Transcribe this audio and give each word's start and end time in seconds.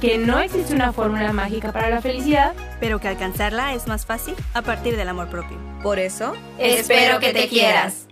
que 0.00 0.18
no 0.18 0.38
existe 0.40 0.74
una 0.74 0.92
fórmula 0.92 1.32
mágica 1.32 1.72
para 1.72 1.88
la 1.88 2.02
felicidad. 2.02 2.54
pero 2.80 2.98
que 3.00 3.08
alcanzarla 3.08 3.74
es 3.74 3.86
más 3.86 4.04
fácil 4.04 4.34
a 4.54 4.62
partir 4.62 4.96
del 4.96 5.08
amor 5.08 5.28
propio. 5.30 5.58
Por 5.82 5.98
eso, 5.98 6.34
Espero 6.58 7.18
que 7.18 7.32
te 7.32 7.48
quieras. 7.48 8.06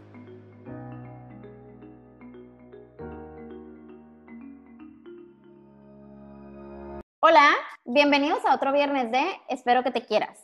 Hola, 7.20 7.50
bienvenidos 7.84 8.44
a 8.44 8.54
otro 8.54 8.72
viernes 8.72 9.10
de 9.10 9.24
Espero 9.48 9.82
que 9.82 9.90
te 9.90 10.04
quieras. 10.04 10.38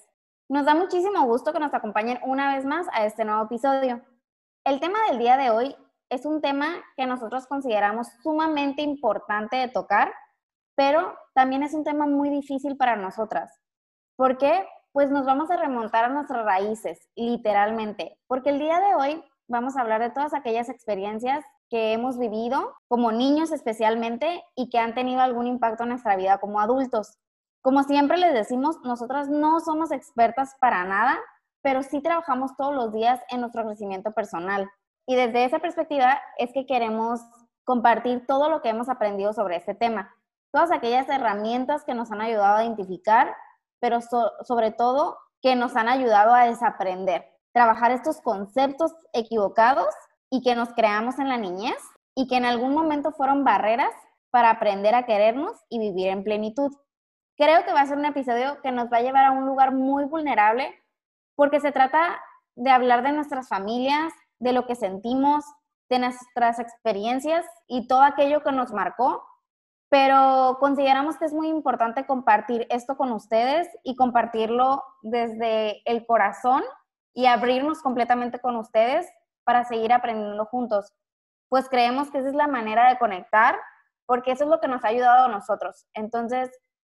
Nos 0.49 0.67
da 0.67 0.75
muchísimo 0.75 1.25
gusto 1.27 1.53
que 1.53 1.61
nos 1.61 1.73
acompañen 1.73 2.19
una 2.25 2.55
vez 2.55 2.65
más 2.65 2.87
a 2.93 3.05
este 3.07 3.25
nuevo 3.25 3.45
episodio. 3.45 4.03
El 4.65 4.81
tema 4.81 4.99
del 5.09 5.19
día 5.19 5.37
de 5.37 5.51
hoy 5.51 5.77
es 6.09 6.27
un 6.27 6.41
tema 6.41 6.83
que 6.97 7.07
nosotros 7.07 7.47
consideramos 7.47 8.09
sumamente 8.23 8.83
importante 8.83 9.57
de 9.57 9.69
tocar, 9.69 10.13
pero 10.75 11.15
también 11.35 11.63
es 11.63 11.75
un 11.75 11.85
tema 11.85 12.07
muy 12.07 12.31
difícil 12.31 12.77
para 12.77 12.97
nosotras. 12.97 13.61
¿Por 14.17 14.39
qué? 14.39 14.67
Pues 14.93 15.11
nos 15.11 15.25
vamos 15.25 15.51
a 15.51 15.57
remontar 15.57 16.05
a 16.05 16.09
nuestras 16.09 16.45
raíces, 16.45 17.09
literalmente, 17.15 18.19
porque 18.27 18.51
el 18.51 18.59
día 18.59 18.81
de 18.81 18.95
hoy 18.95 19.25
vamos 19.49 19.77
a 19.77 19.81
hablar 19.81 20.01
de 20.01 20.11
todas 20.11 20.35
aquellas 20.35 20.69
experiencias 20.69 21.45
que 21.69 21.93
hemos 21.93 22.19
vivido 22.19 22.75
como 22.89 23.13
niños 23.13 23.53
especialmente 23.53 24.43
y 24.57 24.69
que 24.69 24.79
han 24.79 24.95
tenido 24.95 25.21
algún 25.21 25.47
impacto 25.47 25.85
en 25.85 25.91
nuestra 25.91 26.17
vida 26.17 26.39
como 26.39 26.61
adultos. 26.61 27.19
Como 27.63 27.83
siempre 27.85 28.17
les 28.19 28.35
decimos, 28.35 28.79
nosotras 28.83 29.29
no 29.29 29.61
somos 29.61 29.93
expertas 29.93 30.57
para 30.61 30.85
nada, 30.85 31.19
pero 31.63 31.83
sí 31.83 32.01
trabajamos 32.01 32.57
todos 32.57 32.75
los 32.75 32.93
días 32.93 33.21
en 33.29 33.41
nuestro 33.41 33.65
crecimiento 33.65 34.13
personal. 34.13 34.71
Y 35.07 35.15
desde 35.15 35.45
esa 35.45 35.59
perspectiva 35.59 36.21
es 36.39 36.53
que 36.53 36.67
queremos 36.67 37.21
compartir 37.65 38.27
todo 38.27 38.49
lo 38.49 38.63
que 38.63 38.71
hemos 38.71 38.89
aprendido 38.89 39.33
sobre 39.33 39.57
este 39.57 39.75
tema. 39.75 40.15
Todas 40.53 40.71
aquellas 40.73 41.09
herramientas 41.09 41.85
que 41.85 41.95
nos 41.95 42.11
han 42.11 42.21
ayudado 42.21 42.57
a 42.57 42.65
identificar, 42.65 43.35
pero 43.81 44.01
so- 44.01 44.33
sobre 44.45 44.71
todo 44.73 45.19
que 45.43 45.57
nos 45.57 45.77
han 45.77 45.89
ayudado 45.89 46.35
a 46.35 46.45
desaprender. 46.47 47.27
Trabajar 47.53 47.91
estos 47.93 48.21
conceptos 48.21 48.93
equivocados 49.13 49.89
y 50.31 50.43
que 50.43 50.55
nos 50.55 50.71
creamos 50.75 51.19
en 51.19 51.29
la 51.29 51.37
niñez 51.37 51.79
y 52.15 52.29
que 52.29 52.37
en 52.37 52.45
algún 52.45 52.75
momento 52.75 53.13
fueron 53.13 53.45
barreras 53.45 53.93
para 54.31 54.51
aprender 54.51 54.95
a 54.95 55.05
querernos 55.07 55.57
y 55.69 55.79
vivir 55.79 56.09
en 56.09 56.23
plenitud. 56.25 56.71
Creo 57.37 57.65
que 57.65 57.73
va 57.73 57.81
a 57.81 57.87
ser 57.87 57.97
un 57.99 58.05
episodio 58.05 58.61
que 58.63 58.71
nos 58.71 58.93
va 58.93 58.99
a 58.99 59.03
llevar 59.03 59.25
a 59.25 59.31
un 59.33 59.47
lugar 59.47 59.73
muy 59.73 60.05
vulnerable 60.05 60.75
porque 61.35 61.61
se 61.61 61.73
trata 61.73 62.21
de 62.55 62.71
hablar 62.71 63.03
de 63.03 63.13
nuestras 63.13 63.49
familias, 63.49 64.13
de 64.39 64.53
lo 64.53 64.67
que 64.67 64.75
sentimos, 64.75 65.45
de 65.89 65.99
nuestras 66.01 66.59
experiencias 66.59 67.47
y 67.67 67.89
todo 67.89 68.03
aquello 68.03 68.43
que 68.43 68.53
nos 68.53 68.73
marcó, 68.73 69.25
pero 69.91 70.57
consideramos 70.61 71.19
que 71.19 71.25
es 71.25 71.35
muy 71.35 71.49
importante 71.49 72.07
compartir 72.07 72.67
esto 72.71 72.97
con 72.97 73.11
ustedes 73.11 73.69
y 73.83 73.97
compartirlo 73.97 74.85
desde 75.03 75.83
el 75.85 76.07
corazón 76.07 76.63
y 77.13 77.27
abrirnos 77.27 77.83
completamente 77.83 78.39
con 78.39 78.55
ustedes 78.55 79.07
para 79.43 79.65
seguir 79.65 79.93
aprendiendo 79.93 80.47
juntos. 80.47 80.95
Pues 81.49 81.69
creemos 81.69 82.09
que 82.11 82.19
esa 82.19 82.29
es 82.29 82.37
la 82.37 82.47
manera 82.47 82.89
de 82.89 82.99
conectar, 82.99 83.59
porque 84.07 84.31
eso 84.31 84.45
es 84.45 84.51
lo 84.51 84.61
que 84.61 84.69
nos 84.69 84.85
ha 84.85 84.89
ayudado 84.89 85.27
a 85.27 85.29
nosotros. 85.29 85.85
Entonces, 85.93 86.51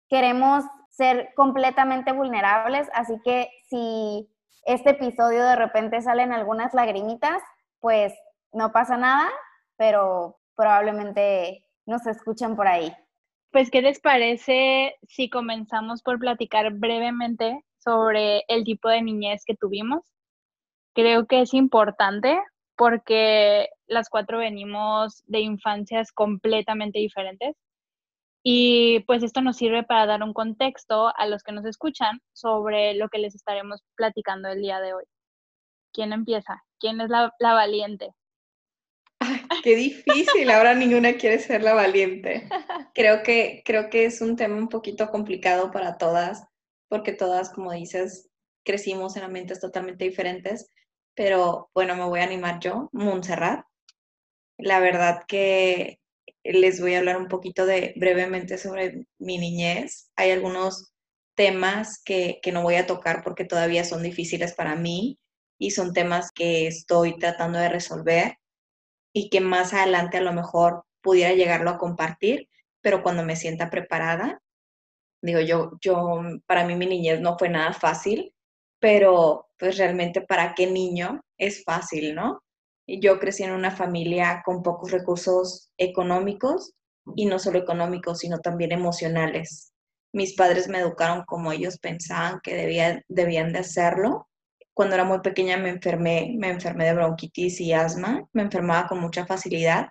queremos 0.08 0.64
ser 0.90 1.34
completamente 1.34 2.12
vulnerables, 2.12 2.88
así 2.94 3.20
que 3.24 3.50
si 3.68 4.30
este 4.66 4.90
episodio 4.90 5.42
de 5.42 5.56
repente 5.56 6.00
salen 6.00 6.32
algunas 6.32 6.72
lagrimitas, 6.74 7.42
pues 7.80 8.14
no 8.52 8.70
pasa 8.70 8.96
nada, 8.96 9.28
pero 9.76 10.38
probablemente 10.54 11.63
nos 11.86 12.06
escuchen 12.06 12.56
por 12.56 12.66
ahí. 12.66 12.94
Pues, 13.50 13.70
¿qué 13.70 13.82
les 13.82 14.00
parece 14.00 14.96
si 15.08 15.30
comenzamos 15.30 16.02
por 16.02 16.18
platicar 16.18 16.72
brevemente 16.72 17.64
sobre 17.78 18.44
el 18.48 18.64
tipo 18.64 18.88
de 18.88 19.02
niñez 19.02 19.44
que 19.44 19.54
tuvimos? 19.54 20.02
Creo 20.94 21.26
que 21.26 21.42
es 21.42 21.54
importante 21.54 22.40
porque 22.76 23.68
las 23.86 24.08
cuatro 24.08 24.38
venimos 24.38 25.22
de 25.26 25.40
infancias 25.40 26.10
completamente 26.12 26.98
diferentes 26.98 27.56
y 28.42 29.00
pues 29.06 29.22
esto 29.22 29.40
nos 29.40 29.56
sirve 29.56 29.84
para 29.84 30.06
dar 30.06 30.22
un 30.22 30.34
contexto 30.34 31.12
a 31.16 31.26
los 31.26 31.42
que 31.42 31.52
nos 31.52 31.64
escuchan 31.64 32.20
sobre 32.32 32.94
lo 32.94 33.08
que 33.08 33.18
les 33.18 33.34
estaremos 33.34 33.82
platicando 33.96 34.48
el 34.48 34.60
día 34.60 34.80
de 34.80 34.94
hoy. 34.94 35.04
¿Quién 35.92 36.12
empieza? 36.12 36.62
¿Quién 36.78 37.00
es 37.00 37.08
la, 37.08 37.32
la 37.38 37.54
valiente? 37.54 38.10
Qué 39.64 39.76
difícil, 39.76 40.50
ahora 40.50 40.74
ninguna 40.74 41.14
quiere 41.14 41.38
ser 41.38 41.62
la 41.62 41.74
valiente. 41.74 42.48
Creo 42.94 43.22
que, 43.22 43.62
creo 43.64 43.90
que 43.90 44.04
es 44.04 44.20
un 44.20 44.36
tema 44.36 44.56
un 44.56 44.68
poquito 44.68 45.10
complicado 45.10 45.70
para 45.70 45.96
todas, 45.96 46.44
porque 46.88 47.12
todas, 47.12 47.50
como 47.50 47.72
dices, 47.72 48.30
crecimos 48.64 49.16
en 49.16 49.24
ambientes 49.24 49.60
totalmente 49.60 50.04
diferentes, 50.04 50.70
pero 51.14 51.70
bueno, 51.74 51.96
me 51.96 52.04
voy 52.04 52.20
a 52.20 52.24
animar 52.24 52.60
yo, 52.60 52.88
Montserrat. 52.92 53.64
La 54.58 54.80
verdad 54.80 55.22
que 55.26 56.00
les 56.42 56.80
voy 56.80 56.94
a 56.94 56.98
hablar 56.98 57.16
un 57.16 57.28
poquito 57.28 57.66
de 57.66 57.94
brevemente 57.96 58.58
sobre 58.58 59.06
mi 59.18 59.38
niñez. 59.38 60.10
Hay 60.16 60.30
algunos 60.30 60.92
temas 61.34 62.02
que, 62.04 62.38
que 62.42 62.52
no 62.52 62.62
voy 62.62 62.76
a 62.76 62.86
tocar 62.86 63.22
porque 63.22 63.44
todavía 63.44 63.84
son 63.84 64.02
difíciles 64.02 64.54
para 64.54 64.76
mí 64.76 65.18
y 65.58 65.70
son 65.70 65.92
temas 65.92 66.30
que 66.32 66.66
estoy 66.66 67.18
tratando 67.18 67.58
de 67.58 67.68
resolver 67.68 68.38
y 69.14 69.30
que 69.30 69.40
más 69.40 69.74
adelante 69.74 70.18
a 70.18 70.22
lo 70.22 70.34
mejor 70.34 70.84
pudiera 71.02 71.34
llegarlo 71.34 71.70
a 71.70 71.78
compartir, 71.78 72.50
pero 72.82 73.02
cuando 73.02 73.24
me 73.24 73.36
sienta 73.36 73.70
preparada, 73.70 74.42
digo 75.22 75.40
yo, 75.40 75.72
yo, 75.80 76.20
para 76.46 76.66
mí 76.66 76.74
mi 76.76 76.86
niñez 76.86 77.20
no 77.20 77.38
fue 77.38 77.48
nada 77.48 77.72
fácil, 77.72 78.34
pero 78.80 79.48
pues 79.58 79.78
realmente 79.78 80.20
para 80.20 80.54
qué 80.54 80.66
niño 80.66 81.22
es 81.38 81.64
fácil, 81.64 82.14
¿no? 82.14 82.42
Yo 82.86 83.18
crecí 83.18 83.42
en 83.44 83.52
una 83.52 83.70
familia 83.70 84.42
con 84.44 84.62
pocos 84.62 84.90
recursos 84.90 85.70
económicos 85.78 86.74
y 87.16 87.26
no 87.26 87.38
solo 87.38 87.58
económicos, 87.58 88.18
sino 88.20 88.38
también 88.40 88.72
emocionales. 88.72 89.72
Mis 90.12 90.34
padres 90.36 90.68
me 90.68 90.78
educaron 90.80 91.24
como 91.24 91.52
ellos 91.52 91.78
pensaban 91.78 92.40
que 92.42 92.54
debía- 92.54 93.02
debían 93.08 93.52
de 93.52 93.60
hacerlo 93.60 94.28
cuando 94.74 94.96
era 94.96 95.04
muy 95.04 95.20
pequeña 95.20 95.56
me 95.56 95.70
enfermé, 95.70 96.34
me 96.36 96.50
enfermé 96.50 96.86
de 96.86 96.94
bronquitis 96.94 97.60
y 97.60 97.72
asma, 97.72 98.28
me 98.32 98.42
enfermaba 98.42 98.88
con 98.88 99.00
mucha 99.00 99.24
facilidad, 99.24 99.88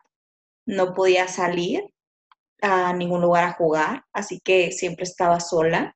no 0.66 0.94
podía 0.94 1.28
salir 1.28 1.84
a 2.62 2.94
ningún 2.94 3.22
lugar 3.22 3.46
a 3.46 3.54
jugar, 3.54 4.04
así 4.14 4.40
que 4.42 4.72
siempre 4.72 5.04
estaba 5.04 5.40
sola. 5.40 5.96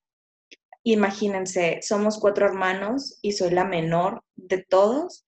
Imagínense, 0.83 1.79
somos 1.81 2.17
cuatro 2.19 2.45
hermanos 2.45 3.19
y 3.21 3.33
soy 3.33 3.51
la 3.51 3.65
menor 3.65 4.23
de 4.35 4.63
todos 4.63 5.25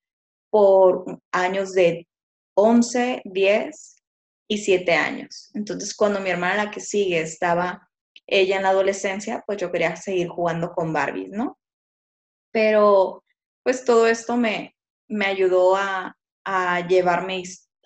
por 0.49 1.21
años 1.31 1.73
de 1.73 2.07
11, 2.55 3.21
10 3.25 4.03
y 4.49 4.57
7 4.57 4.93
años. 4.93 5.51
Entonces, 5.53 5.95
cuando 5.95 6.19
mi 6.19 6.29
hermana, 6.29 6.65
la 6.65 6.71
que 6.71 6.81
sigue, 6.81 7.21
estaba 7.21 7.89
ella 8.25 8.57
en 8.57 8.63
la 8.63 8.69
adolescencia, 8.69 9.43
pues 9.45 9.57
yo 9.59 9.71
quería 9.71 9.95
seguir 9.95 10.27
jugando 10.27 10.71
con 10.71 10.91
Barbies, 10.91 11.29
¿no? 11.29 11.57
Pero 12.51 13.23
pues 13.63 13.85
todo 13.85 14.07
esto 14.07 14.37
me, 14.37 14.75
me 15.07 15.25
ayudó 15.25 15.75
a, 15.75 16.17
a 16.45 16.87
llevarme 16.87 17.43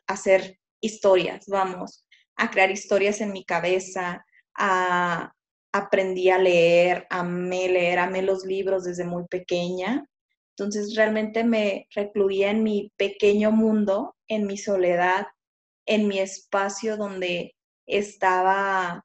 a 0.07 0.13
hacer 0.13 0.59
historias, 0.81 1.45
vamos, 1.47 2.05
a 2.35 2.49
crear 2.49 2.71
historias 2.71 3.21
en 3.21 3.31
mi 3.31 3.45
cabeza, 3.45 4.25
a, 4.55 5.33
aprendí 5.71 6.29
a 6.29 6.37
leer, 6.37 7.07
amé 7.09 7.67
leer, 7.69 7.99
amé 7.99 8.21
los 8.21 8.45
libros 8.45 8.83
desde 8.83 9.05
muy 9.05 9.25
pequeña. 9.27 10.05
Entonces 10.55 10.95
realmente 10.95 11.43
me 11.43 11.87
recluía 11.95 12.51
en 12.51 12.63
mi 12.63 12.91
pequeño 12.95 13.51
mundo, 13.51 14.15
en 14.27 14.45
mi 14.45 14.57
soledad, 14.57 15.27
en 15.85 16.07
mi 16.07 16.19
espacio 16.19 16.95
donde 16.95 17.55
estaba 17.87 19.03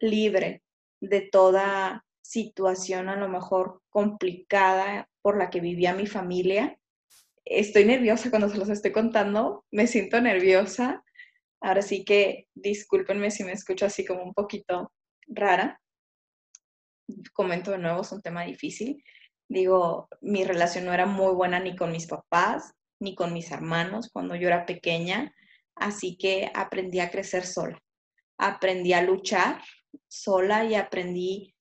libre 0.00 0.62
de 1.00 1.20
toda 1.20 2.04
situación 2.22 3.08
a 3.08 3.16
lo 3.16 3.28
mejor 3.28 3.80
complicada 3.88 5.08
por 5.22 5.36
la 5.38 5.50
que 5.50 5.60
vivía 5.60 5.94
mi 5.94 6.06
familia. 6.06 6.78
Estoy 7.44 7.84
nerviosa 7.84 8.30
cuando 8.30 8.48
se 8.48 8.58
los 8.58 8.68
estoy 8.68 8.92
contando, 8.92 9.64
me 9.70 9.86
siento 9.86 10.20
nerviosa. 10.20 11.04
Ahora 11.60 11.82
sí 11.82 12.04
que 12.04 12.48
discúlpenme 12.54 13.30
si 13.30 13.44
me 13.44 13.52
escucho 13.52 13.86
así 13.86 14.04
como 14.04 14.22
un 14.22 14.34
poquito 14.34 14.92
rara. 15.26 15.80
Comento 17.32 17.72
de 17.72 17.78
nuevo, 17.78 18.02
es 18.02 18.12
un 18.12 18.22
tema 18.22 18.44
difícil, 18.44 19.02
Digo, 19.50 20.08
mi 20.20 20.44
relación 20.44 20.84
no 20.84 20.92
era 20.92 21.06
muy 21.06 21.34
buena 21.34 21.58
ni 21.58 21.74
con 21.74 21.90
mis 21.90 22.06
papás, 22.06 22.72
ni 23.00 23.16
con 23.16 23.32
mis 23.32 23.50
hermanos 23.50 24.08
cuando 24.12 24.36
yo 24.36 24.46
era 24.46 24.64
pequeña, 24.64 25.34
así 25.74 26.16
que 26.16 26.52
aprendí 26.54 27.00
a 27.00 27.10
crecer 27.10 27.44
sola. 27.44 27.82
Aprendí 28.38 28.92
a 28.92 29.02
luchar 29.02 29.60
sola 30.06 30.64
y 30.64 30.76
aprendí 30.76 31.56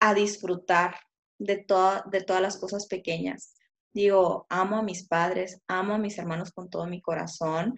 a 0.00 0.14
disfrutar 0.14 0.96
de, 1.40 1.64
de 2.10 2.20
todas 2.22 2.42
las 2.42 2.58
cosas 2.58 2.86
pequeñas. 2.86 3.54
Digo, 3.92 4.46
amo 4.50 4.76
a 4.76 4.82
mis 4.82 5.08
padres, 5.08 5.60
amo 5.66 5.94
a 5.94 5.98
mis 5.98 6.18
hermanos 6.18 6.52
con 6.52 6.70
todo 6.70 6.86
mi 6.86 7.00
corazón. 7.00 7.74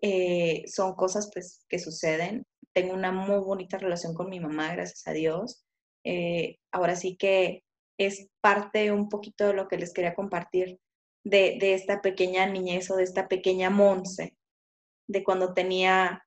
Eh, 0.00 0.64
son 0.66 0.94
cosas 0.94 1.30
pues, 1.32 1.64
que 1.68 1.78
suceden. 1.78 2.44
Tengo 2.72 2.94
una 2.94 3.12
muy 3.12 3.38
bonita 3.38 3.78
relación 3.78 4.14
con 4.14 4.30
mi 4.30 4.40
mamá, 4.40 4.72
gracias 4.72 5.06
a 5.06 5.12
Dios. 5.12 5.64
Eh, 6.04 6.58
ahora 6.72 6.96
sí 6.96 7.16
que 7.16 7.62
es 7.98 8.28
parte 8.40 8.90
un 8.90 9.08
poquito 9.08 9.46
de 9.46 9.54
lo 9.54 9.68
que 9.68 9.76
les 9.76 9.92
quería 9.92 10.14
compartir 10.14 10.80
de, 11.24 11.58
de 11.60 11.74
esta 11.74 12.00
pequeña 12.00 12.46
niñez 12.46 12.90
o 12.90 12.96
de 12.96 13.04
esta 13.04 13.28
pequeña 13.28 13.70
Monse, 13.70 14.36
de 15.06 15.22
cuando 15.22 15.52
tenía 15.52 16.24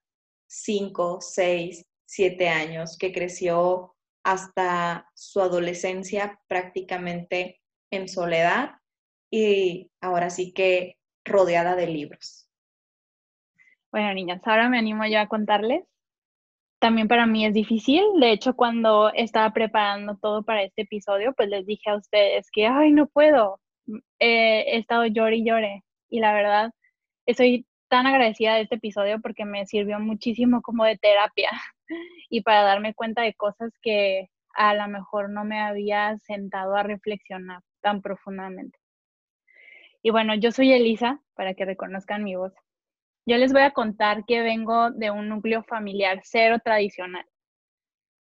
cinco, 0.48 1.20
seis, 1.20 1.86
siete 2.08 2.48
años, 2.48 2.96
que 2.98 3.12
creció 3.12 3.95
hasta 4.26 5.08
su 5.14 5.40
adolescencia 5.40 6.42
prácticamente 6.48 7.62
en 7.92 8.10
soledad 8.10 8.72
y 9.32 9.92
ahora 10.02 10.32
sí 10.32 10.52
que 10.52 10.98
rodeada 11.24 11.76
de 11.76 11.88
libros. 11.88 12.50
Bueno, 13.92 14.14
niñas, 14.16 14.42
ahora 14.46 14.68
me 14.68 14.80
animo 14.80 15.06
yo 15.06 15.20
a 15.20 15.28
contarles. 15.28 15.86
También 16.80 17.08
para 17.08 17.28
mí 17.28 17.46
es 17.46 17.54
difícil. 17.54 18.04
De 18.20 18.32
hecho, 18.32 18.56
cuando 18.56 19.14
estaba 19.14 19.54
preparando 19.54 20.18
todo 20.18 20.44
para 20.44 20.64
este 20.64 20.82
episodio, 20.82 21.34
pues 21.34 21.48
les 21.50 21.66
dije 21.66 21.92
a 21.92 21.96
ustedes 21.96 22.50
que, 22.52 22.66
ay, 22.66 22.92
no 22.92 23.08
puedo. 23.08 23.60
he 24.20 24.78
estado 24.78 25.06
llore 25.06 25.38
y 25.38 25.46
llore. 25.46 25.84
Y 26.10 26.20
la 26.20 26.34
verdad, 26.34 26.72
estoy 27.28 27.68
tan 27.88 28.08
agradecida 28.08 28.56
de 28.56 28.62
este 28.62 28.76
episodio 28.76 29.22
porque 29.22 29.46
me 29.46 29.66
sirvió 29.66 30.00
muchísimo 30.00 30.62
como 30.62 30.86
de 30.86 30.98
terapia 30.98 31.52
y 32.30 32.42
para 32.42 32.64
darme 32.64 32.94
cuenta 32.94 33.22
de 33.22 33.34
cosas 33.34 33.72
que 33.82 34.30
a 34.56 34.74
lo 34.74 34.88
mejor 34.88 35.30
no 35.30 35.44
me 35.44 35.60
había 35.60 36.18
sentado 36.20 36.76
a 36.76 36.84
reflexionar 36.84 37.62
tan 37.82 38.02
profundamente. 38.02 38.78
Y 40.02 40.12
bueno, 40.12 40.36
yo 40.36 40.52
soy 40.52 40.72
Elisa, 40.72 41.20
para 41.34 41.54
que 41.56 41.66
reconozcan 41.66 42.24
mi 42.24 42.36
voz. 42.36 42.54
Yo 43.26 43.38
les 43.38 43.52
voy 43.52 43.64
a 43.64 43.72
contar 43.72 44.24
que 44.26 44.42
vengo 44.42 44.92
de 44.92 45.10
un 45.10 45.30
núcleo 45.30 45.64
familiar 45.64 46.22
cero 46.24 46.58
tradicional. 46.64 47.26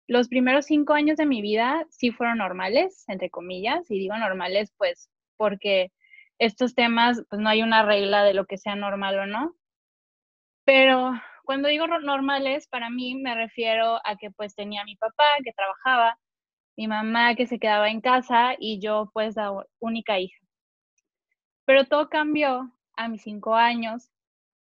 Los 0.07 0.27
primeros 0.27 0.65
cinco 0.65 0.93
años 0.93 1.17
de 1.17 1.25
mi 1.25 1.41
vida 1.41 1.85
sí 1.89 2.11
fueron 2.11 2.37
normales, 2.37 3.03
entre 3.07 3.29
comillas, 3.29 3.89
y 3.91 3.99
digo 3.99 4.17
normales 4.17 4.73
pues 4.77 5.09
porque 5.37 5.91
estos 6.39 6.75
temas, 6.75 7.23
pues 7.29 7.41
no 7.41 7.49
hay 7.49 7.63
una 7.63 7.83
regla 7.83 8.23
de 8.23 8.33
lo 8.33 8.45
que 8.45 8.57
sea 8.57 8.75
normal 8.75 9.19
o 9.19 9.25
no. 9.25 9.55
Pero 10.65 11.11
cuando 11.43 11.67
digo 11.67 11.87
normales, 11.87 12.67
para 12.67 12.89
mí 12.89 13.15
me 13.15 13.35
refiero 13.35 13.99
a 14.05 14.15
que 14.17 14.31
pues 14.31 14.55
tenía 14.55 14.83
mi 14.85 14.95
papá 14.95 15.23
que 15.43 15.51
trabajaba, 15.53 16.17
mi 16.77 16.87
mamá 16.87 17.35
que 17.35 17.47
se 17.47 17.59
quedaba 17.59 17.89
en 17.89 18.01
casa 18.01 18.55
y 18.57 18.79
yo 18.79 19.09
pues 19.13 19.35
la 19.35 19.51
única 19.79 20.19
hija. 20.19 20.37
Pero 21.65 21.85
todo 21.85 22.09
cambió 22.09 22.71
a 22.97 23.07
mis 23.09 23.23
cinco 23.23 23.55
años 23.55 24.09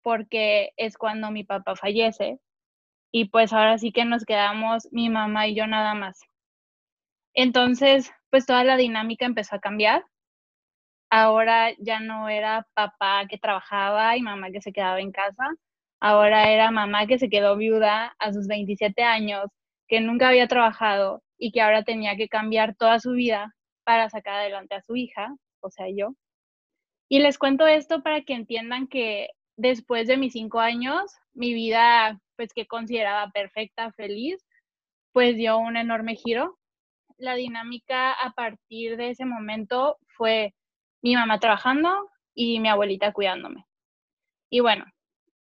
porque 0.04 0.72
es 0.78 0.98
cuando 0.98 1.32
mi 1.32 1.44
papá 1.44 1.76
fallece 1.76 2.40
y 3.12 3.26
pues 3.30 3.54
ahora 3.54 3.78
sí 3.78 3.92
que 3.92 4.06
nos 4.06 4.26
quedamos 4.26 4.88
mi 4.92 5.10
mamá 5.10 5.48
y 5.48 5.56
yo 5.56 5.68
nada 5.68 5.94
más. 5.94 6.20
Entonces, 7.34 8.12
pues 8.30 8.46
toda 8.46 8.64
la 8.64 8.78
dinámica 8.78 9.26
empezó 9.26 9.56
a 9.56 9.60
cambiar. 9.60 10.06
Ahora 11.12 11.72
ya 11.80 12.00
no 12.00 12.30
era 12.30 12.68
papá 12.74 13.28
que 13.30 13.38
trabajaba 13.38 14.18
y 14.18 14.22
mamá 14.24 14.50
que 14.52 14.62
se 14.62 14.74
quedaba 14.74 15.00
en 15.00 15.12
casa, 15.12 15.52
Ahora 16.02 16.52
era 16.52 16.72
mamá 16.72 17.06
que 17.06 17.20
se 17.20 17.30
quedó 17.30 17.56
viuda 17.56 18.16
a 18.18 18.34
sus 18.34 18.48
27 18.48 19.04
años, 19.04 19.46
que 19.88 20.00
nunca 20.02 20.30
había 20.30 20.48
trabajado 20.48 21.22
y 21.38 21.52
que 21.52 21.62
ahora 21.62 21.84
tenía 21.84 22.16
que 22.18 22.28
cambiar 22.28 22.76
toda 22.76 23.00
su 23.00 23.12
vida 23.12 23.54
para 23.84 24.10
sacar 24.10 24.40
adelante 24.40 24.74
a 24.74 24.82
su 24.82 24.96
hija, 24.96 25.36
o 25.62 25.70
sea, 25.70 25.86
yo. 25.96 26.16
Y 27.08 27.20
les 27.20 27.38
cuento 27.38 27.68
esto 27.68 28.02
para 28.02 28.22
que 28.24 28.34
entiendan 28.34 28.88
que 28.88 29.30
después 29.58 30.08
de 30.08 30.18
mis 30.18 30.34
cinco 30.34 30.60
años, 30.60 31.12
mi 31.34 31.54
vida, 31.54 32.20
pues 32.36 32.52
que 32.52 32.66
consideraba 32.66 33.30
perfecta, 33.32 33.92
feliz, 33.92 34.44
pues 35.14 35.36
dio 35.36 35.60
un 35.60 35.78
enorme 35.78 36.16
giro. 36.16 36.58
La 37.18 37.36
dinámica 37.36 38.12
a 38.12 38.32
partir 38.32 38.98
de 38.98 39.12
ese 39.12 39.26
momento 39.26 39.98
fue 40.18 40.56
mi 41.02 41.16
mamá 41.16 41.40
trabajando 41.40 42.10
y 42.34 42.60
mi 42.60 42.70
abuelita 42.70 43.14
cuidándome. 43.14 43.66
Y 44.50 44.60
bueno, 44.60 44.86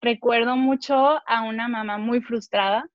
recuerdo 0.01 0.55
mucho 0.55 1.21
a 1.27 1.43
una 1.43 1.67
mamá 1.67 1.97
muy 1.97 2.21
frustrada, 2.21 2.89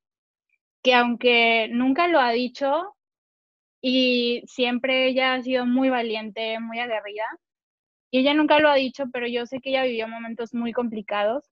que 0.82 0.94
aunque 0.94 1.68
nunca 1.70 2.08
lo 2.08 2.20
ha 2.20 2.30
dicho 2.30 2.94
y 3.80 4.42
siempre 4.46 5.08
ella 5.08 5.34
ha 5.34 5.42
sido 5.42 5.66
muy 5.66 5.90
valiente, 5.90 6.58
muy 6.60 6.78
aguerrida, 6.80 7.24
y 8.10 8.20
ella 8.20 8.34
nunca 8.34 8.58
lo 8.60 8.68
ha 8.68 8.74
dicho, 8.74 9.04
pero 9.12 9.26
yo 9.26 9.46
sé 9.46 9.60
que 9.60 9.70
ella 9.70 9.84
vivió 9.84 10.08
momentos 10.08 10.54
muy 10.54 10.72
complicados 10.72 11.44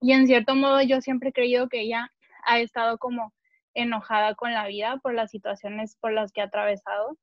y 0.00 0.12
en 0.12 0.26
cierto 0.26 0.54
modo 0.56 0.82
yo 0.82 1.00
siempre 1.00 1.30
he 1.30 1.32
creído 1.32 1.68
que 1.68 1.80
ella 1.80 2.12
ha 2.44 2.58
estado 2.60 2.98
como 2.98 3.32
enojada 3.74 4.34
con 4.34 4.52
la 4.52 4.66
vida 4.66 4.98
por 5.02 5.14
las 5.14 5.30
situaciones 5.30 5.96
por 6.00 6.12
las 6.12 6.32
que 6.32 6.40
ha 6.40 6.44
atravesado. 6.44 7.16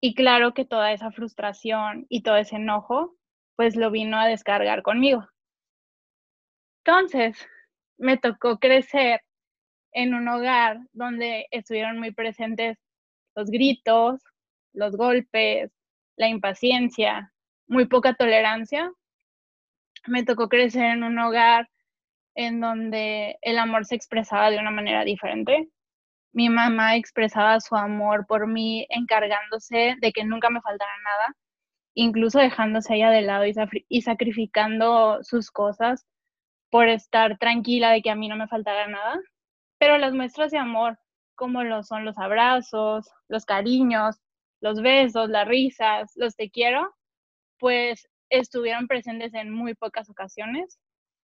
Y 0.00 0.14
claro 0.14 0.54
que 0.54 0.64
toda 0.64 0.92
esa 0.92 1.10
frustración 1.10 2.06
y 2.08 2.22
todo 2.22 2.36
ese 2.36 2.56
enojo, 2.56 3.16
pues 3.56 3.74
lo 3.74 3.90
vino 3.90 4.18
a 4.18 4.26
descargar 4.26 4.82
conmigo. 4.82 5.26
Entonces, 6.84 7.36
me 7.98 8.16
tocó 8.16 8.58
crecer 8.58 9.20
en 9.92 10.14
un 10.14 10.28
hogar 10.28 10.78
donde 10.92 11.46
estuvieron 11.50 11.98
muy 11.98 12.12
presentes 12.12 12.78
los 13.34 13.50
gritos, 13.50 14.22
los 14.72 14.96
golpes, 14.96 15.72
la 16.16 16.28
impaciencia, 16.28 17.32
muy 17.66 17.86
poca 17.86 18.14
tolerancia. 18.14 18.92
Me 20.06 20.24
tocó 20.24 20.48
crecer 20.48 20.84
en 20.84 21.02
un 21.02 21.18
hogar 21.18 21.68
en 22.34 22.60
donde 22.60 23.38
el 23.42 23.58
amor 23.58 23.84
se 23.84 23.96
expresaba 23.96 24.50
de 24.50 24.58
una 24.58 24.70
manera 24.70 25.04
diferente. 25.04 25.68
Mi 26.38 26.48
mamá 26.50 26.94
expresaba 26.94 27.58
su 27.58 27.74
amor 27.74 28.24
por 28.28 28.46
mí 28.46 28.86
encargándose 28.90 29.96
de 30.00 30.12
que 30.12 30.24
nunca 30.24 30.50
me 30.50 30.60
faltara 30.60 30.92
nada, 31.02 31.34
incluso 31.94 32.38
dejándose 32.38 32.94
ella 32.94 33.10
de 33.10 33.22
lado 33.22 33.44
y, 33.88 34.02
sacrificando 34.02 35.18
sus 35.24 35.50
cosas 35.50 36.06
por 36.70 36.86
estar 36.86 37.38
tranquila 37.38 37.90
de 37.90 38.02
que 38.02 38.10
a 38.10 38.14
mí 38.14 38.28
no 38.28 38.36
me 38.36 38.46
faltara 38.46 38.86
nada, 38.86 39.20
pero 39.78 39.98
las 39.98 40.14
muestras 40.14 40.52
de 40.52 40.58
amor, 40.58 41.00
como 41.34 41.64
lo 41.64 41.82
son 41.82 42.04
los 42.04 42.16
abrazos, 42.18 43.10
los 43.26 43.44
cariños, 43.44 44.20
los 44.60 44.80
besos, 44.80 45.30
las 45.30 45.48
risas, 45.48 46.12
los 46.14 46.36
te 46.36 46.50
quiero, 46.50 46.94
pues 47.58 48.08
estuvieron 48.30 48.86
presentes 48.86 49.34
en 49.34 49.50
muy 49.50 49.74
pocas 49.74 50.08
ocasiones. 50.08 50.78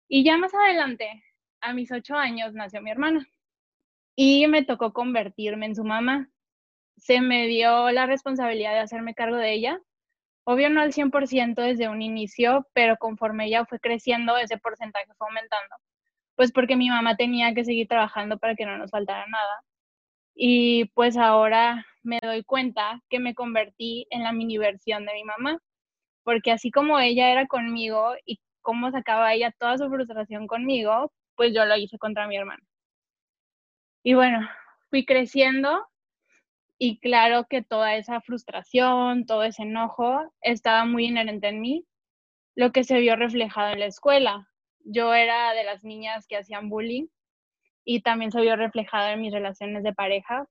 Y 0.08 0.24
ya 0.26 0.38
más 0.38 0.56
adelante, 0.56 1.24
a 1.62 1.74
mis 1.74 1.92
ocho 1.92 2.16
años, 2.16 2.56
nació 2.56 2.82
mi 2.82 2.90
hermana 2.90 3.28
y 4.16 4.48
me 4.48 4.64
tocó 4.64 4.94
convertirme 4.94 5.68
en 5.68 5.76
su 5.76 5.84
mamá. 5.84 6.30
Se 6.98 7.22
me 7.22 7.48
dio 7.48 7.92
la 7.92 8.06
responsabilidad 8.06 8.74
de 8.74 8.80
hacerme 8.80 9.16
cargo 9.16 9.38
de 9.38 9.54
ella 9.54 9.82
Obvio 10.48 10.70
no 10.70 10.82
al 10.82 10.94
100% 10.94 11.56
desde 11.56 11.90
un 11.90 12.04
inicio, 12.04 12.68
pero 12.74 12.98
conforme 12.98 13.48
ella 13.48 13.66
fue 13.66 13.80
creciendo, 13.80 14.38
ese 14.38 14.58
porcentaje 14.60 15.08
fue 15.18 15.28
aumentando. 15.28 15.76
Pues 16.36 16.52
porque 16.52 16.76
mi 16.76 16.90
mamá 16.90 17.16
tenía 17.18 17.54
que 17.56 17.66
seguir 17.66 17.88
trabajando 17.88 18.38
para 18.40 18.56
que 18.56 18.66
no 18.66 18.78
nos 18.78 18.92
faltara 18.92 19.26
nada. 19.28 19.62
Y 20.36 20.86
pues 20.96 21.18
ahora 21.18 21.86
me 22.04 22.20
doy 22.24 22.44
cuenta 22.44 23.02
que 23.10 23.20
me 23.20 23.36
convertí 23.36 24.08
en 24.12 24.24
la 24.24 24.34
mini 24.34 24.58
versión 24.60 25.06
de 25.06 25.14
mi 25.14 25.24
mamá. 25.26 25.60
Porque 26.24 26.52
así 26.52 26.72
como 26.72 27.00
ella 27.00 27.32
era 27.32 27.48
conmigo 27.48 28.16
y 28.26 28.40
cómo 28.62 28.92
sacaba 28.92 29.34
ella 29.36 29.54
toda 29.60 29.78
su 29.80 29.90
frustración 29.90 30.48
conmigo, 30.48 31.14
pues 31.36 31.54
yo 31.56 31.66
lo 31.66 31.78
hice 31.78 32.00
contra 32.00 32.28
mi 32.28 32.38
hermana. 32.38 32.65
Y 34.08 34.14
bueno, 34.14 34.48
fui 34.92 35.04
creciendo 35.04 35.84
y 36.78 37.00
claro 37.00 37.48
que 37.50 37.64
toda 37.64 37.96
esa 37.96 38.22
frustración, 38.22 39.26
todo 39.26 39.42
ese 39.42 39.64
enojo 39.64 40.32
estaba 40.42 40.86
muy 40.86 41.08
inherente 41.08 41.48
en 41.48 41.60
mí, 41.60 41.88
lo 42.56 42.72
que 42.72 42.84
se 42.84 43.00
vio 43.00 43.16
reflejado 43.16 43.74
en 43.74 43.80
la 43.80 43.88
escuela. 43.88 44.48
Yo 44.82 45.12
era 45.16 45.54
de 45.54 45.64
las 45.64 45.84
niñas 45.84 46.28
que 46.28 46.38
hacían 46.38 46.70
bullying 46.70 47.08
y 47.84 48.04
también 48.04 48.32
se 48.32 48.42
vio 48.42 48.56
reflejado 48.56 49.10
en 49.10 49.22
mis 49.22 49.34
relaciones 49.34 49.82
de 49.82 49.96
pareja, 49.96 50.46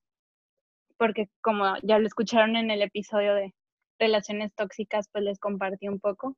porque 0.96 1.28
como 1.40 1.76
ya 1.84 2.00
lo 2.00 2.08
escucharon 2.08 2.56
en 2.56 2.72
el 2.72 2.82
episodio 2.82 3.36
de 3.36 3.54
relaciones 4.00 4.52
tóxicas, 4.56 5.08
pues 5.12 5.22
les 5.22 5.38
compartí 5.38 5.86
un 5.86 6.00
poco. 6.00 6.36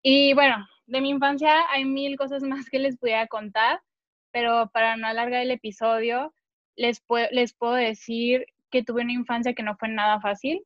Y 0.00 0.32
bueno, 0.34 0.64
de 0.86 1.00
mi 1.00 1.10
infancia 1.10 1.68
hay 1.70 1.84
mil 1.84 2.16
cosas 2.16 2.44
más 2.44 2.70
que 2.70 2.78
les 2.78 2.96
pudiera 2.98 3.26
contar, 3.26 3.80
pero 4.34 4.68
para 4.72 4.96
no 4.96 5.06
alargar 5.06 5.42
el 5.42 5.52
episodio, 5.52 6.34
les, 6.76 7.00
les 7.30 7.54
puedo 7.54 7.74
decir 7.74 8.46
que 8.72 8.82
tuve 8.82 9.02
una 9.02 9.12
infancia 9.12 9.54
que 9.54 9.62
no 9.62 9.76
fue 9.76 9.88
nada 9.88 10.20
fácil. 10.20 10.60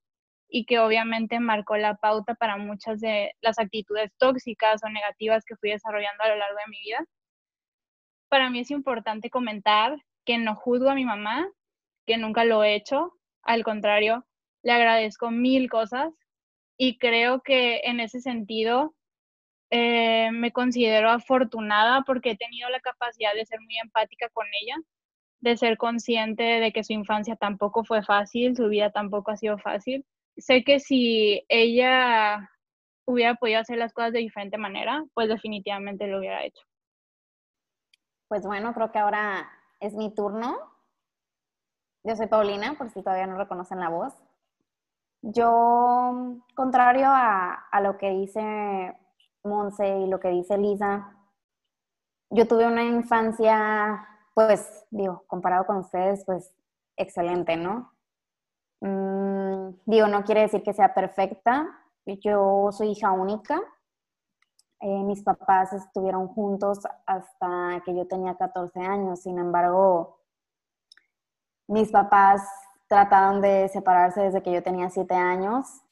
y 0.50 0.64
que 0.64 0.78
obviamente 0.78 1.40
marcó 1.40 1.76
la 1.76 1.96
pauta 1.96 2.34
para 2.34 2.56
muchas 2.56 3.00
de 3.00 3.34
las 3.42 3.58
actitudes 3.58 4.10
tóxicas 4.18 4.82
o 4.82 4.88
negativas 4.88 5.44
que 5.44 5.56
fui 5.56 5.72
desarrollando 5.72 6.25
a 6.25 6.28
lo 6.28 6.37
largo 6.37 6.56
de 6.56 6.70
mi 6.70 6.80
vida. 6.80 7.04
Para 8.30 8.48
mí 8.48 8.60
es 8.60 8.70
importante 8.70 9.28
comentar 9.28 9.98
que 10.25 10.38
no 10.38 10.54
juzgo 10.54 10.88
a 10.88 10.94
mi 10.94 11.04
mamá, 11.04 11.46
que 12.06 12.16
nunca 12.16 12.44
lo 12.46 12.64
he 12.64 12.75
hecho, 12.75 13.12
al 13.42 13.62
contrario, 13.62 14.25
le 14.62 14.72
agradezco 14.72 15.30
mil 15.30 15.68
cosas 15.68 16.14
y 16.78 16.96
creo 16.96 17.42
que 17.42 17.80
en 17.84 18.00
ese 18.00 18.20
sentido 18.22 18.94
eh, 19.70 20.30
me 20.32 20.52
considero 20.52 21.10
afortunada 21.10 22.02
porque 22.06 22.30
he 22.30 22.37
tenido 22.37 22.68
la 22.70 22.80
capacidad 22.80 23.34
de 23.34 23.44
ser 23.44 23.60
muy 23.60 23.76
empática 23.78 24.28
con 24.30 24.46
ella, 24.62 24.76
de 25.40 25.56
ser 25.56 25.76
consciente 25.76 26.42
de 26.42 26.72
que 26.72 26.84
su 26.84 26.92
infancia 26.94 27.37
tampoco 27.37 27.84
fue 27.84 28.02
fácil, 28.02 28.56
su 28.56 28.68
vida 28.68 28.90
tampoco 28.90 29.30
ha 29.30 29.37
sido 29.37 29.58
fácil. 29.58 30.06
Sé 30.37 30.64
que 30.64 30.80
si 30.80 31.44
ella 31.48 32.50
hubiera 33.04 33.34
podido 33.34 33.60
hacer 33.60 33.78
las 33.78 33.92
cosas 33.92 34.12
de 34.12 34.20
diferente 34.20 34.58
manera, 34.58 35.04
pues 35.14 35.28
definitivamente 35.28 36.06
lo 36.06 36.18
hubiera 36.18 36.44
hecho. 36.44 36.62
Pues 38.28 38.42
bueno, 38.42 38.72
creo 38.75 38.92
que 38.92 38.98
ahora 38.98 39.50
es 39.80 39.94
mi 39.94 40.14
turno. 40.14 40.58
Yo 42.04 42.16
soy 42.16 42.26
Paulina, 42.26 42.75
por 42.76 42.90
si 42.90 43.02
todavía 43.02 43.26
no 43.26 43.37
reconocen 43.37 43.80
la 43.80 43.88
voz. 43.88 44.14
Yo, 45.22 46.37
contrario 46.54 47.06
a, 47.08 47.54
a 47.70 47.80
lo 47.80 47.98
que 47.98 48.10
dice 48.10 48.94
Monse 49.49 49.99
y 49.99 50.07
lo 50.07 50.21
que 50.21 50.28
dice 50.28 50.59
Lisa, 50.59 51.14
yo 52.31 52.47
tuve 52.47 52.67
una 52.67 52.85
infancia, 52.85 54.07
pues, 54.35 54.87
digo, 54.90 55.25
comparado 55.26 55.67
con 55.67 55.78
ustedes, 55.78 56.25
pues, 56.25 56.52
excelente, 56.97 57.57
¿no? 57.57 57.93
Mm, 58.81 59.71
digo, 59.87 60.07
no 60.09 60.25
quiere 60.25 60.43
decir 60.43 60.62
que 60.62 60.73
sea 60.73 60.95
perfecta. 60.95 61.67
Yo 62.07 62.71
soy 62.73 62.90
hija 62.90 63.12
única. 63.12 63.61
Eh, 64.81 65.02
mis 65.02 65.23
papás 65.23 65.73
estuvieron 65.73 66.28
juntos 66.28 66.81
hasta 67.07 67.83
que 67.85 67.97
yo 67.97 68.07
tenía 68.07 68.37
14 68.37 68.81
años. 68.81 69.21
Sin 69.23 69.38
embargo, 69.38 70.21
mis 71.67 71.90
papás 71.90 72.43
trataron 72.87 73.40
de 73.40 73.69
separarse 73.69 74.23
desde 74.23 74.43
que 74.43 74.52
yo 74.52 74.62
tenía 74.62 74.90
7 74.90 75.14
años. 75.14 75.83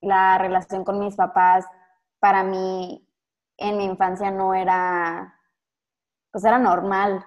La 0.00 0.36
relación 0.38 0.84
con 0.84 0.98
mis 0.98 1.16
papás 1.16 1.64
para 2.24 2.42
mí 2.42 3.06
en 3.58 3.76
mi 3.76 3.84
infancia 3.84 4.30
no 4.30 4.54
era, 4.54 5.38
pues 6.32 6.42
era 6.42 6.58
normal, 6.58 7.22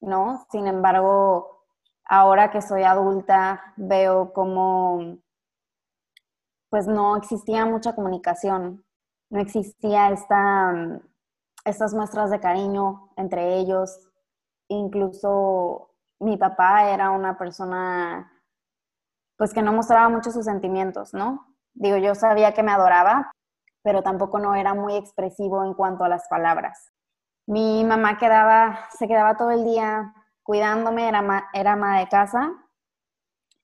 ¿no? 0.00 0.46
Sin 0.50 0.66
embargo, 0.66 1.66
ahora 2.06 2.50
que 2.50 2.62
soy 2.62 2.82
adulta, 2.82 3.74
veo 3.76 4.32
como, 4.32 5.18
pues 6.70 6.86
no 6.86 7.18
existía 7.18 7.66
mucha 7.66 7.94
comunicación, 7.94 8.86
no 9.28 9.38
existía 9.38 10.08
esta, 10.12 10.98
estas 11.66 11.92
muestras 11.92 12.30
de 12.30 12.40
cariño 12.40 13.10
entre 13.18 13.58
ellos, 13.58 14.08
incluso 14.68 15.90
mi 16.20 16.38
papá 16.38 16.88
era 16.88 17.10
una 17.10 17.36
persona, 17.36 18.32
pues 19.36 19.52
que 19.52 19.60
no 19.60 19.74
mostraba 19.74 20.08
mucho 20.08 20.30
sus 20.30 20.46
sentimientos, 20.46 21.12
¿no? 21.12 21.54
Digo, 21.74 21.98
yo 21.98 22.14
sabía 22.14 22.54
que 22.54 22.62
me 22.62 22.72
adoraba, 22.72 23.30
pero 23.88 24.02
tampoco 24.02 24.38
no 24.38 24.54
era 24.54 24.74
muy 24.74 24.96
expresivo 24.96 25.64
en 25.64 25.72
cuanto 25.72 26.04
a 26.04 26.10
las 26.10 26.28
palabras. 26.28 26.92
Mi 27.46 27.82
mamá 27.84 28.18
quedaba, 28.18 28.80
se 28.90 29.08
quedaba 29.08 29.38
todo 29.38 29.50
el 29.50 29.64
día 29.64 30.12
cuidándome, 30.42 31.08
era, 31.08 31.48
era 31.54 31.72
ama 31.72 31.98
de 31.98 32.06
casa 32.06 32.52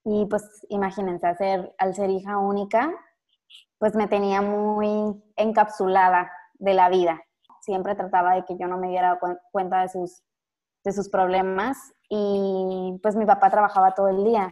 y 0.03 0.25
pues 0.25 0.65
imagínense, 0.71 1.27
hacer, 1.27 1.75
al 1.77 1.95
ser 1.95 2.09
hija 2.09 2.39
única, 2.39 2.91
pues 3.77 3.95
me 3.95 4.09
tenía 4.09 4.41
muy 4.41 5.23
encapsulada 5.37 6.33
de 6.55 6.73
la 6.73 6.89
vida. 6.89 7.21
Siempre 7.61 7.95
trataba 7.95 8.33
de 8.33 8.47
que 8.47 8.57
yo 8.57 8.67
no 8.67 8.79
me 8.79 8.89
diera 8.89 9.21
cuenta 9.53 9.83
de 9.83 9.91
sus, 9.91 10.23
de 10.85 10.93
sus 10.93 11.11
problemas 11.11 11.77
y 12.09 12.99
pues 13.03 13.15
mi 13.15 13.27
papá 13.27 13.51
trabajaba 13.51 13.93
todo 13.93 14.09
el 14.09 14.25
día. 14.25 14.51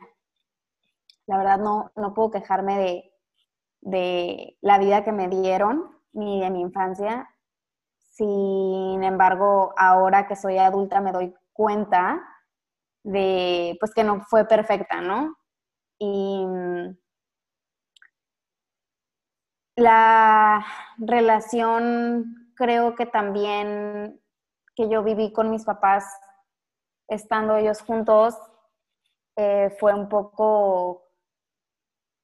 La 1.24 1.38
verdad 1.38 1.56
no, 1.56 1.90
no 1.96 2.12
puedo 2.12 2.30
quejarme 2.30 2.78
de, 2.78 3.11
de 3.82 4.56
la 4.62 4.78
vida 4.78 5.04
que 5.04 5.12
me 5.12 5.28
dieron 5.28 5.90
ni 6.12 6.40
de 6.40 6.50
mi 6.50 6.60
infancia. 6.60 7.28
Sin 7.98 9.02
embargo, 9.04 9.74
ahora 9.76 10.26
que 10.26 10.36
soy 10.36 10.58
adulta 10.58 11.00
me 11.00 11.12
doy 11.12 11.34
cuenta 11.52 12.22
de 13.04 13.76
pues 13.80 13.92
que 13.94 14.04
no 14.04 14.22
fue 14.22 14.46
perfecta, 14.46 15.00
¿no? 15.00 15.36
Y 15.98 16.46
mm, 16.46 16.96
la 19.76 20.64
relación 20.98 22.52
creo 22.54 22.94
que 22.94 23.06
también 23.06 24.20
que 24.76 24.88
yo 24.88 25.02
viví 25.02 25.32
con 25.32 25.50
mis 25.50 25.64
papás 25.64 26.04
estando 27.08 27.56
ellos 27.56 27.82
juntos 27.82 28.36
eh, 29.36 29.74
fue 29.80 29.94
un 29.94 30.08
poco 30.08 31.01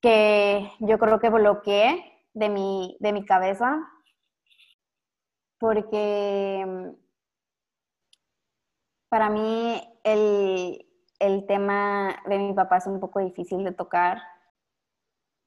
que 0.00 0.70
yo 0.80 0.98
creo 0.98 1.18
que 1.20 1.30
bloqueé 1.30 2.04
de 2.34 2.48
mi, 2.48 2.96
de 3.00 3.12
mi 3.12 3.24
cabeza, 3.24 3.78
porque 5.58 6.64
mm, 6.66 6.90
para 9.08 9.30
mí 9.30 9.80
el, 10.04 10.86
el 11.18 11.46
tema 11.46 12.16
de 12.26 12.38
mi 12.38 12.52
papá 12.54 12.78
es 12.78 12.86
un 12.86 13.00
poco 13.00 13.20
difícil 13.20 13.64
de 13.64 13.72
tocar. 13.72 14.18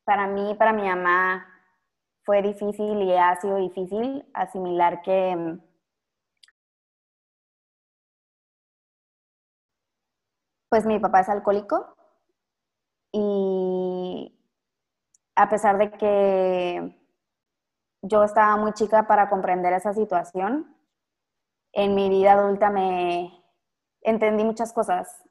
Para 0.04 0.28
mí, 0.28 0.56
para 0.56 0.74
mi 0.74 0.84
mamá, 0.84 1.48
fue 2.24 2.42
difícil 2.42 3.02
y 3.04 3.14
ha 3.16 3.36
sido 3.40 3.58
difícil 3.58 4.26
asimilar 4.34 5.02
que 5.02 5.36
mm, 5.36 5.60
pues 10.70 10.86
mi 10.86 11.00
papá 11.00 11.22
es 11.22 11.30
alcohólico 11.30 11.96
y 13.12 14.34
a 15.36 15.50
pesar 15.50 15.78
de 15.78 15.92
que 15.92 16.98
yo 18.02 18.24
estaba 18.24 18.58
muy 18.58 18.74
chica 18.74 19.08
para 19.08 19.30
comprender 19.30 19.74
esa 19.74 19.94
situación, 19.94 20.76
en 21.74 21.96
mi 21.96 22.10
vida 22.10 22.34
adulta 22.34 22.70
me 22.70 23.32
entendí 24.02 24.44
muchas 24.44 24.74
cosas. 24.74 25.24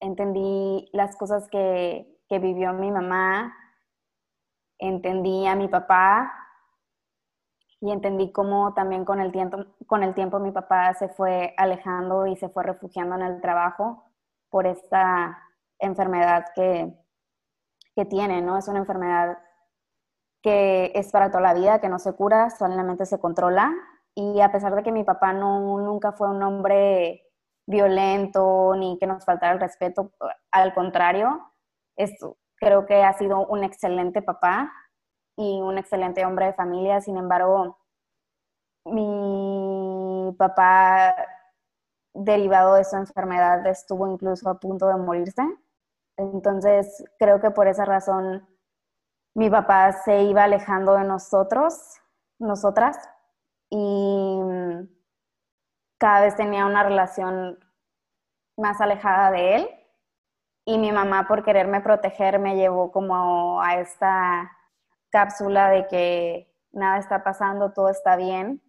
Entendí 0.00 0.88
las 0.92 1.16
cosas 1.16 1.48
que, 1.48 2.16
vivió 2.30 2.72
mi 2.72 2.92
mamá, 2.92 3.52
entendí 4.78 5.46
a 5.48 5.56
mi 5.56 5.66
papá 5.66 6.32
y 7.80 7.90
entendí 7.90 8.30
cómo 8.30 8.72
también 8.72 9.04
con 9.04 9.20
el, 9.20 9.32
tiempo, 9.32 9.58
con 9.86 10.04
el 10.04 10.14
tiempo 10.14 10.38
mi 10.38 10.52
papá 10.52 10.94
se 10.94 11.08
fue 11.08 11.54
alejando 11.56 12.26
y 12.26 12.36
se 12.36 12.48
fue 12.48 12.62
refugiando 12.62 13.16
en 13.16 13.22
el 13.22 13.40
trabajo 13.40 14.04
por 14.48 14.68
esta 14.68 15.42
enfermedad 15.80 16.46
que, 16.54 16.94
que 17.96 18.04
tiene, 18.04 18.42
¿no? 18.42 18.58
Es 18.58 18.68
una 18.68 18.78
enfermedad 18.78 19.38
que 20.42 20.92
es 20.94 21.10
para 21.10 21.30
toda 21.30 21.42
la 21.42 21.54
vida, 21.54 21.80
que 21.80 21.88
no 21.88 21.98
se 21.98 22.14
cura, 22.14 22.50
solamente 22.50 23.06
se 23.06 23.20
controla. 23.20 23.72
Y 24.14 24.40
a 24.40 24.52
pesar 24.52 24.74
de 24.74 24.82
que 24.82 24.92
mi 24.92 25.04
papá 25.04 25.32
no, 25.32 25.78
nunca 25.78 26.12
fue 26.12 26.28
un 26.28 26.42
hombre 26.42 27.26
violento 27.66 28.74
ni 28.76 28.98
que 28.98 29.06
nos 29.06 29.24
faltara 29.24 29.52
el 29.52 29.60
respeto, 29.60 30.12
al 30.50 30.74
contrario, 30.74 31.52
es, 31.96 32.12
creo 32.56 32.86
que 32.86 33.02
ha 33.02 33.12
sido 33.14 33.46
un 33.46 33.64
excelente 33.64 34.22
papá 34.22 34.72
y 35.36 35.60
un 35.60 35.78
excelente 35.78 36.24
hombre 36.24 36.46
de 36.46 36.54
familia. 36.54 37.00
Sin 37.00 37.16
embargo, 37.16 37.78
mi 38.84 40.34
papá, 40.38 41.14
derivado 42.14 42.74
de 42.74 42.84
su 42.84 42.96
enfermedad, 42.96 43.66
estuvo 43.66 44.10
incluso 44.10 44.48
a 44.50 44.58
punto 44.58 44.88
de 44.88 44.96
morirse. 44.96 45.42
Entonces, 46.20 47.02
creo 47.18 47.40
que 47.40 47.50
por 47.50 47.66
esa 47.66 47.86
razón 47.86 48.46
mi 49.34 49.48
papá 49.48 49.92
se 49.92 50.22
iba 50.24 50.44
alejando 50.44 50.94
de 50.94 51.04
nosotros, 51.04 51.98
nosotras, 52.38 52.98
y 53.70 54.38
mm, 54.42 54.88
cada 55.98 56.20
vez 56.22 56.36
tenía 56.36 56.66
una 56.66 56.82
relación 56.82 57.58
más 58.58 58.80
alejada 58.82 59.30
de 59.30 59.56
él. 59.56 59.70
Y 60.66 60.76
mi 60.78 60.92
mamá, 60.92 61.26
por 61.26 61.42
quererme 61.42 61.80
proteger, 61.80 62.38
me 62.38 62.56
llevó 62.56 62.92
como 62.92 63.62
a 63.62 63.80
esta 63.80 64.50
cápsula 65.10 65.70
de 65.70 65.86
que 65.86 66.54
nada 66.72 66.98
está 66.98 67.24
pasando, 67.24 67.72
todo 67.72 67.88
está 67.88 68.16
bien. 68.16 68.62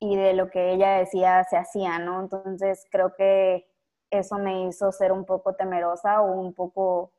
Y 0.00 0.16
de 0.16 0.34
lo 0.34 0.50
que 0.50 0.72
ella 0.72 0.98
decía 0.98 1.44
se 1.44 1.56
hacía, 1.56 2.00
¿no? 2.00 2.20
Entonces 2.20 2.86
creo 2.90 3.14
que 3.14 3.66
eso 4.10 4.38
me 4.38 4.66
hizo 4.66 4.92
ser 4.92 5.12
un 5.12 5.24
poco 5.24 5.54
temerosa 5.54 6.20
o 6.22 6.32
un 6.32 6.54
poco, 6.54 7.12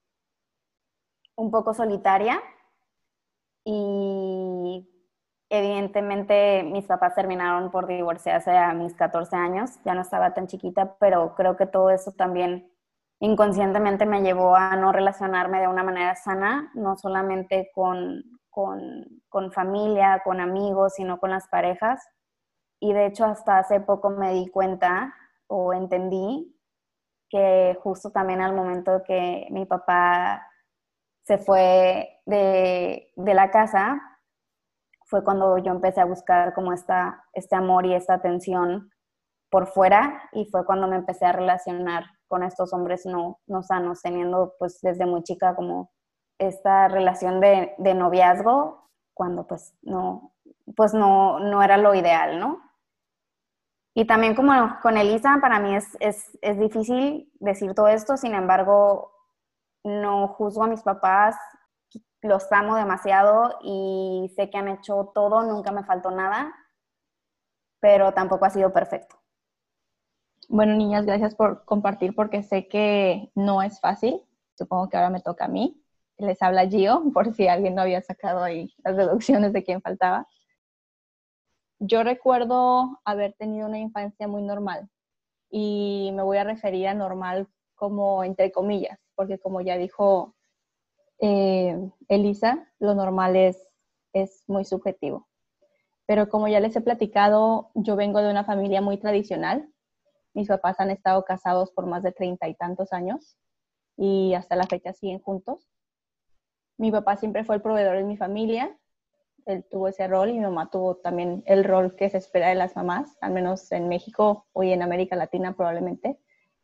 un 1.36 1.51
poco 1.51 1.74
solitaria. 1.74 2.42
Y 3.63 4.88
evidentemente 5.50 6.63
mis 6.63 6.86
papás 6.86 7.15
terminaron 7.15 7.72
por 7.72 7.88
divorciarse 7.88 8.51
a 8.58 8.74
mis 8.74 8.94
14 8.96 9.36
años, 9.36 9.72
ya 9.84 9.94
no 9.94 10.01
estaba 10.01 10.34
tan 10.34 10.48
chiquita, 10.48 10.96
pero 11.00 11.36
creo 11.36 11.56
que 11.58 11.65
todo 11.65 11.89
eso 11.89 12.12
también 12.12 12.72
inconscientemente 13.20 14.06
me 14.06 14.22
llevó 14.22 14.56
a 14.56 14.75
no 14.75 14.92
relacionarme 14.92 15.62
de 15.62 15.68
una 15.68 15.84
manera 15.84 16.15
sana, 16.15 16.72
no 16.75 16.98
solamente 16.98 17.72
con, 17.74 18.24
con, 18.50 19.06
con 19.30 19.51
familia, 19.51 20.22
con 20.24 20.39
amigos, 20.42 20.94
sino 20.96 21.20
con 21.20 21.32
las 21.32 21.48
parejas. 21.48 22.06
Y 22.80 22.94
de 22.94 23.06
hecho 23.08 23.25
hasta 23.25 23.58
hace 23.60 23.80
poco 23.80 24.10
me 24.10 24.34
di 24.34 24.48
cuenta 24.48 25.13
o 25.48 25.74
entendí 25.74 26.54
que 27.29 27.77
justo 27.82 28.12
también 28.12 28.41
al 28.41 28.53
momento 28.53 29.03
que 29.05 29.48
mi 29.51 29.65
papá 29.65 30.48
se 31.24 31.38
fue 31.38 32.22
de, 32.25 33.12
de, 33.15 33.34
la 33.34 33.50
casa, 33.50 34.01
fue 35.05 35.24
cuando 35.24 35.58
yo 35.58 35.72
empecé 35.72 36.01
a 36.01 36.05
buscar 36.05 36.53
como 36.53 36.72
esta, 36.72 37.24
este 37.34 37.55
amor 37.55 37.86
y 37.86 37.96
esta 37.96 38.13
atención 38.13 38.91
por 39.50 39.67
fuera 39.67 40.29
y 40.34 40.46
fue 40.46 40.65
cuando 40.65 40.88
me 40.88 40.98
empecé 40.98 41.25
a 41.25 41.32
relacionar 41.32 42.05
con 42.27 42.44
estos 42.44 42.74
hombres 42.74 43.05
no, 43.05 43.39
no 43.48 43.63
sanos, 43.63 44.01
teniendo 44.01 44.55
pues 44.60 44.79
desde 44.82 45.05
muy 45.05 45.24
chica 45.24 45.55
como 45.55 45.91
esta 46.38 46.88
relación 46.88 47.39
de, 47.39 47.74
de 47.77 47.94
noviazgo 47.94 48.89
cuando 49.13 49.48
pues 49.48 49.74
no, 49.82 50.34
pues 50.75 50.94
no, 50.94 51.39
no 51.39 51.63
era 51.63 51.77
lo 51.77 51.96
ideal, 51.96 52.39
¿no? 52.39 52.64
Y 53.97 54.05
también 54.05 54.35
como 54.35 54.51
con 54.81 54.97
Elisa, 54.97 55.37
para 55.41 55.57
mí 55.57 55.73
es, 55.73 55.95
es, 56.01 56.37
es, 56.41 56.59
difícil 56.59 57.31
decir 57.39 57.73
todo 57.73 57.87
esto, 57.87 58.17
sin 58.17 58.35
embargo, 58.35 59.09
no 59.85 60.27
juzgo 60.27 60.65
a 60.65 60.67
mis 60.67 60.81
papás, 60.81 61.37
los 62.21 62.51
amo 62.51 62.75
demasiado 62.75 63.57
y 63.61 64.29
sé 64.35 64.49
que 64.49 64.57
han 64.57 64.67
hecho 64.67 65.11
todo, 65.15 65.43
nunca 65.43 65.71
me 65.71 65.85
faltó 65.85 66.11
nada, 66.11 66.53
pero 67.79 68.11
tampoco 68.13 68.43
ha 68.43 68.49
sido 68.49 68.73
perfecto. 68.73 69.15
Bueno, 70.49 70.75
niñas, 70.75 71.05
gracias 71.05 71.33
por 71.33 71.63
compartir 71.63 72.13
porque 72.13 72.43
sé 72.43 72.67
que 72.67 73.31
no 73.33 73.61
es 73.61 73.79
fácil. 73.79 74.21
Supongo 74.55 74.89
que 74.89 74.97
ahora 74.97 75.09
me 75.09 75.21
toca 75.21 75.45
a 75.45 75.47
mí. 75.47 75.81
Les 76.17 76.41
habla 76.41 76.67
Gio, 76.67 77.01
por 77.13 77.33
si 77.33 77.47
alguien 77.47 77.75
no 77.75 77.83
había 77.83 78.01
sacado 78.01 78.43
ahí 78.43 78.75
las 78.83 78.97
deducciones 78.97 79.53
de 79.53 79.63
quién 79.63 79.81
faltaba 79.81 80.27
yo 81.79 82.03
recuerdo 82.03 83.00
haber 83.03 83.34
tenido 83.34 83.67
una 83.67 83.79
infancia 83.79 84.27
muy 84.27 84.41
normal 84.41 84.89
y 85.50 86.12
me 86.13 86.24
voy 86.24 86.38
a 86.38 86.44
referir 86.44 86.88
a 86.88 86.94
normal 86.94 87.48
como 87.75 88.24
entre 88.24 88.51
comillas, 88.51 89.00
porque 89.15 89.38
como 89.38 89.62
ya 89.62 89.77
dijo 89.77 90.36
eh, 91.20 91.77
Elisa, 92.08 92.67
lo 92.79 92.96
normal 92.96 93.36
es, 93.36 93.70
es 94.13 94.44
muy 94.48 94.65
subjetivo. 94.65 95.27
Pero 96.05 96.29
como 96.29 96.48
ya 96.48 96.60
les 96.60 96.75
he 96.75 96.82
platicado, 96.82 97.72
yo 97.74 97.96
vengo 97.96 98.22
de 98.22 98.29
una 98.29 98.44
familia 98.44 98.82
muy 98.82 98.98
tradicional. 98.98 99.67
Mis 100.34 100.48
papás 100.48 100.79
han 100.79 100.91
estado 100.91 101.24
casados 101.25 101.72
por 101.72 101.88
más 101.88 102.03
de 102.03 102.12
treinta 102.12 102.48
y 102.48 102.55
tantos 102.55 102.94
años 102.94 103.38
y 103.98 104.34
hasta 104.34 104.55
la 104.55 104.67
fecha 104.67 104.94
siguen 104.94 105.20
juntos. 105.20 105.67
Mi 106.77 106.91
papá 106.91 107.15
siempre 107.15 107.44
fue 107.44 107.55
el 107.55 107.62
proveedor 107.62 107.98
de 107.98 108.03
mi 108.03 108.17
familia 108.17 108.77
él 109.45 109.63
tuvo 109.69 109.87
ese 109.87 110.07
rol 110.07 110.29
y 110.29 110.33
mi 110.33 110.39
mamá 110.39 110.69
tuvo 110.69 110.95
también 110.95 111.43
el 111.45 111.63
rol 111.63 111.95
que 111.95 112.09
se 112.09 112.17
espera 112.17 112.49
de 112.49 112.55
las 112.55 112.75
mamás, 112.75 113.17
al 113.21 113.31
menos 113.31 113.71
en 113.71 113.87
México 113.87 114.47
o 114.53 114.63
en 114.63 114.81
América 114.81 115.15
Latina 115.15 115.55
probablemente. 115.55 116.17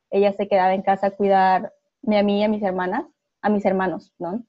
Ella 0.09 0.33
se 0.33 0.47
quedaba 0.47 0.73
en 0.73 0.81
casa 0.81 1.07
a 1.07 1.11
cuidarme 1.11 2.17
a 2.17 2.23
mí 2.23 2.41
y 2.41 2.43
a 2.43 2.50
mis 2.50 2.63
hermanas, 2.63 3.05
a 3.41 3.50
mis 3.50 3.65
hermanos, 3.65 4.13
¿no? 4.17 4.43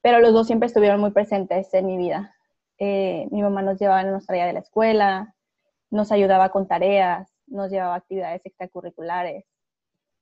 Pero 0.00 0.20
los 0.20 0.32
dos 0.32 0.46
siempre 0.46 0.66
estuvieron 0.66 1.00
muy 1.00 1.12
presentes 1.12 1.72
en 1.74 1.86
mi 1.86 1.96
vida. 1.96 2.34
Eh, 2.78 3.28
mi 3.30 3.42
mamá 3.42 3.62
nos 3.62 3.78
llevaba, 3.78 4.02
nos 4.02 4.26
traía 4.26 4.46
de 4.46 4.52
la 4.52 4.58
escuela, 4.60 5.34
nos 5.90 6.10
ayudaba 6.10 6.48
con 6.48 6.66
tareas, 6.66 7.32
nos 7.46 7.70
llevaba 7.70 7.94
actividades 7.94 8.44
extracurriculares. 8.44 9.44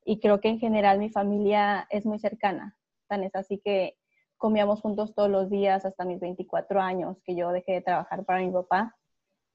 Y 0.04 0.20
creo 0.20 0.40
que 0.40 0.48
en 0.48 0.58
general 0.58 0.98
mi 0.98 1.10
familia 1.10 1.86
es 1.90 2.04
muy 2.04 2.18
cercana. 2.18 2.76
Tan 3.06 3.22
es 3.22 3.34
así 3.34 3.58
que 3.58 3.96
comíamos 4.40 4.80
juntos 4.80 5.14
todos 5.14 5.28
los 5.28 5.50
días 5.50 5.84
hasta 5.84 6.06
mis 6.06 6.18
24 6.18 6.80
años, 6.80 7.22
que 7.24 7.36
yo 7.36 7.52
dejé 7.52 7.72
de 7.72 7.82
trabajar 7.82 8.24
para 8.24 8.40
mi 8.40 8.50
papá 8.50 8.96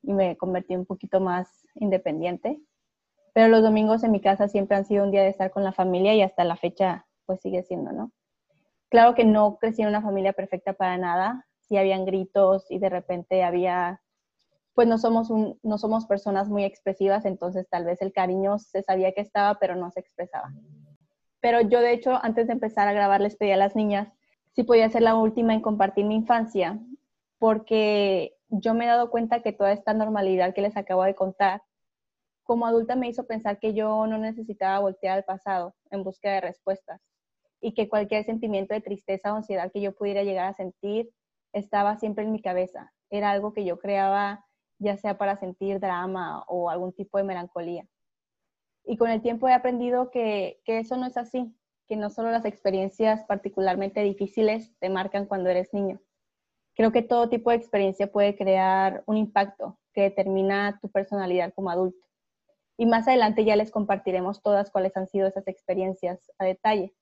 y 0.04 0.14
me 0.14 0.38
convertí 0.38 0.76
un 0.76 0.86
poquito 0.86 1.20
más 1.20 1.66
independiente. 1.74 2.62
Pero 3.34 3.48
los 3.48 3.64
domingos 3.64 4.04
en 4.04 4.12
mi 4.12 4.22
casa 4.22 4.48
siempre 4.48 4.78
han 4.78 4.86
sido 4.86 5.04
un 5.04 5.12
día 5.12 5.24
de 5.24 5.30
estar 5.30 5.50
con 5.50 5.64
la 5.64 5.74
familia 5.74 6.14
y 6.14 6.22
hasta 6.22 6.44
la 6.44 6.56
fecha 6.56 7.08
pues 7.26 7.42
sigue 7.42 7.64
siendo, 7.64 7.92
¿no? 7.92 8.12
Claro 8.90 9.16
que 9.16 9.26
no 9.26 9.58
crecí 9.58 9.82
en 9.82 9.88
una 9.88 10.04
familia 10.04 10.34
perfecta 10.34 10.74
para 10.74 10.98
nada, 10.98 11.48
sí 11.62 11.78
habían 11.78 12.06
gritos 12.06 12.70
y 12.70 12.78
de 12.78 12.90
repente 12.90 13.44
había, 13.44 14.04
pues 14.76 14.88
no 14.88 15.00
somos, 15.00 15.32
un, 15.32 15.60
no 15.64 15.80
somos 15.80 16.06
personas 16.06 16.48
muy 16.48 16.64
expresivas, 16.64 17.26
entonces 17.26 17.68
tal 17.68 17.86
vez 17.86 18.04
el 18.04 18.14
cariño 18.14 18.60
se 18.60 18.84
sabía 18.84 19.14
que 19.14 19.22
estaba, 19.22 19.58
pero 19.58 19.76
no 19.76 19.90
se 19.90 20.02
expresaba. 20.02 20.54
Pero 21.42 21.62
yo 21.62 21.82
de 21.82 21.92
hecho 21.92 22.20
antes 22.22 22.46
de 22.46 22.54
empezar 22.54 22.88
a 22.88 22.94
grabar 22.94 23.20
les 23.20 23.36
pedí 23.36 23.52
a 23.52 23.58
las 23.58 23.76
niñas 23.76 24.10
sí 24.56 24.64
podía 24.64 24.90
ser 24.90 25.02
la 25.02 25.16
última 25.16 25.54
en 25.54 25.62
compartir 25.62 26.06
mi 26.06 26.16
infancia, 26.16 26.80
porque 27.40 28.36
yo 28.48 28.74
me 28.74 28.86
he 28.86 28.88
dado 28.88 29.10
cuenta 29.10 29.42
que 29.42 29.52
toda 29.52 29.74
esta 29.74 29.94
normalidad 29.94 30.54
que 30.54 30.62
les 30.62 30.78
acabo 30.78 31.04
de 31.04 31.16
contar, 31.16 31.62
como 32.44 32.66
adulta 32.66 32.96
me 32.96 33.10
hizo 33.10 33.26
pensar 33.26 33.60
que 33.60 33.74
yo 33.74 34.08
no 34.08 34.18
necesitaba 34.18 34.80
voltear 34.80 35.18
al 35.18 35.26
pasado 35.26 35.76
en 35.92 36.04
búsqueda 36.04 36.36
de 36.36 36.42
respuestas 36.42 37.02
y 37.60 37.74
que 37.74 37.90
cualquier 37.90 38.24
sentimiento 38.24 38.74
de 38.74 38.82
tristeza 38.82 39.34
o 39.34 39.38
ansiedad 39.38 39.72
que 39.72 39.82
yo 39.82 39.94
pudiera 39.94 40.24
llegar 40.24 40.48
a 40.48 40.56
sentir 40.56 41.10
estaba 41.52 41.98
siempre 41.98 42.24
en 42.24 42.32
mi 42.32 42.42
cabeza. 42.42 42.94
Era 43.10 43.32
algo 43.32 43.52
que 43.52 43.66
yo 43.66 43.80
creaba 43.80 44.46
ya 44.78 44.98
sea 44.98 45.18
para 45.18 45.38
sentir 45.38 45.80
drama 45.80 46.44
o 46.48 46.70
algún 46.70 46.94
tipo 46.94 47.18
de 47.18 47.24
melancolía. 47.24 47.88
Y 48.86 48.98
con 48.98 49.10
el 49.10 49.22
tiempo 49.22 49.48
he 49.48 49.54
aprendido 49.54 50.12
que, 50.12 50.62
que 50.66 50.80
eso 50.80 50.98
no 50.98 51.08
es 51.08 51.18
así, 51.18 51.56
que 51.88 51.96
no 51.96 52.10
solo 52.10 52.32
las 52.32 52.46
experiencias 52.46 53.24
particularmente 53.26 54.02
difíciles 54.02 54.74
te 54.80 54.90
marcan 54.90 55.26
cuando 55.26 55.50
eres 55.50 55.74
niño. 55.74 56.02
Creo 56.76 56.92
que 56.92 57.02
todo 57.02 57.30
tipo 57.30 57.52
de 57.52 57.56
experiencia 57.56 58.12
puede 58.12 58.36
crear 58.36 59.04
un 59.06 59.18
impacto 59.18 59.80
que 59.94 60.02
determina 60.02 60.78
tu 60.82 60.90
personalidad 60.90 61.54
como 61.54 61.70
adulto. 61.70 62.06
Y 62.78 62.86
más 62.86 63.08
adelante 63.08 63.46
ya 63.46 63.56
les 63.56 63.72
compartiremos 63.72 64.42
todas 64.42 64.70
cuáles 64.70 64.96
han 64.98 65.08
sido 65.08 65.28
esas 65.28 65.48
experiencias 65.48 66.32
a 66.38 66.46
detalle. 66.46 66.94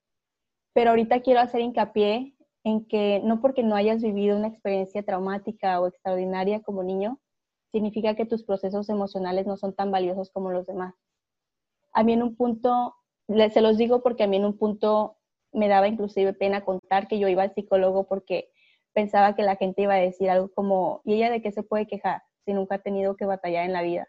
Pero 0.74 0.92
ahorita 0.92 1.22
quiero 1.22 1.40
hacer 1.40 1.62
hincapié 1.62 2.36
en 2.64 2.86
que 2.86 3.22
no 3.24 3.42
porque 3.42 3.64
no 3.64 3.76
hayas 3.76 4.02
vivido 4.02 4.38
una 4.38 4.48
experiencia 4.48 5.04
traumática 5.04 5.80
o 5.82 5.88
extraordinaria 5.88 6.62
como 6.62 6.84
niño, 6.84 7.20
significa 7.72 8.16
que 8.16 8.26
tus 8.26 8.44
procesos 8.44 8.90
emocionales 8.90 9.48
no 9.48 9.58
son 9.58 9.74
tan 9.74 9.92
valiosos 9.92 10.30
como 10.30 10.52
los 10.52 10.68
demás. 10.68 10.94
A 11.92 12.04
mí 12.04 12.14
en 12.14 12.24
un 12.24 12.36
punto 12.36 12.96
se 13.28 13.62
los 13.62 13.78
digo 13.78 14.02
porque 14.02 14.24
a 14.24 14.28
mí 14.28 14.38
en 14.38 14.46
un 14.46 14.58
punto 14.58 15.18
me 15.52 15.68
daba 15.68 15.88
inclusive 15.88 16.34
pena 16.34 16.66
contar 16.66 17.08
que 17.08 17.20
yo 17.20 17.28
iba 17.28 17.44
al 17.44 17.54
psicólogo 17.54 18.08
porque 18.08 18.50
pensaba 18.94 19.36
que 19.36 19.44
la 19.44 19.56
gente 19.56 19.84
iba 19.84 19.96
a 19.96 19.98
decir 19.98 20.30
algo 20.30 20.52
como, 20.54 21.02
¿y 21.06 21.16
ella 21.16 21.30
de 21.30 21.42
qué 21.42 21.52
se 21.52 21.64
puede 21.64 21.88
quejar 21.88 22.24
si 22.46 22.54
nunca 22.54 22.76
ha 22.76 22.80
tenido 22.80 23.16
que 23.16 23.26
batallar 23.26 23.66
en 23.66 23.74
la 23.74 23.82
vida? 23.82 24.08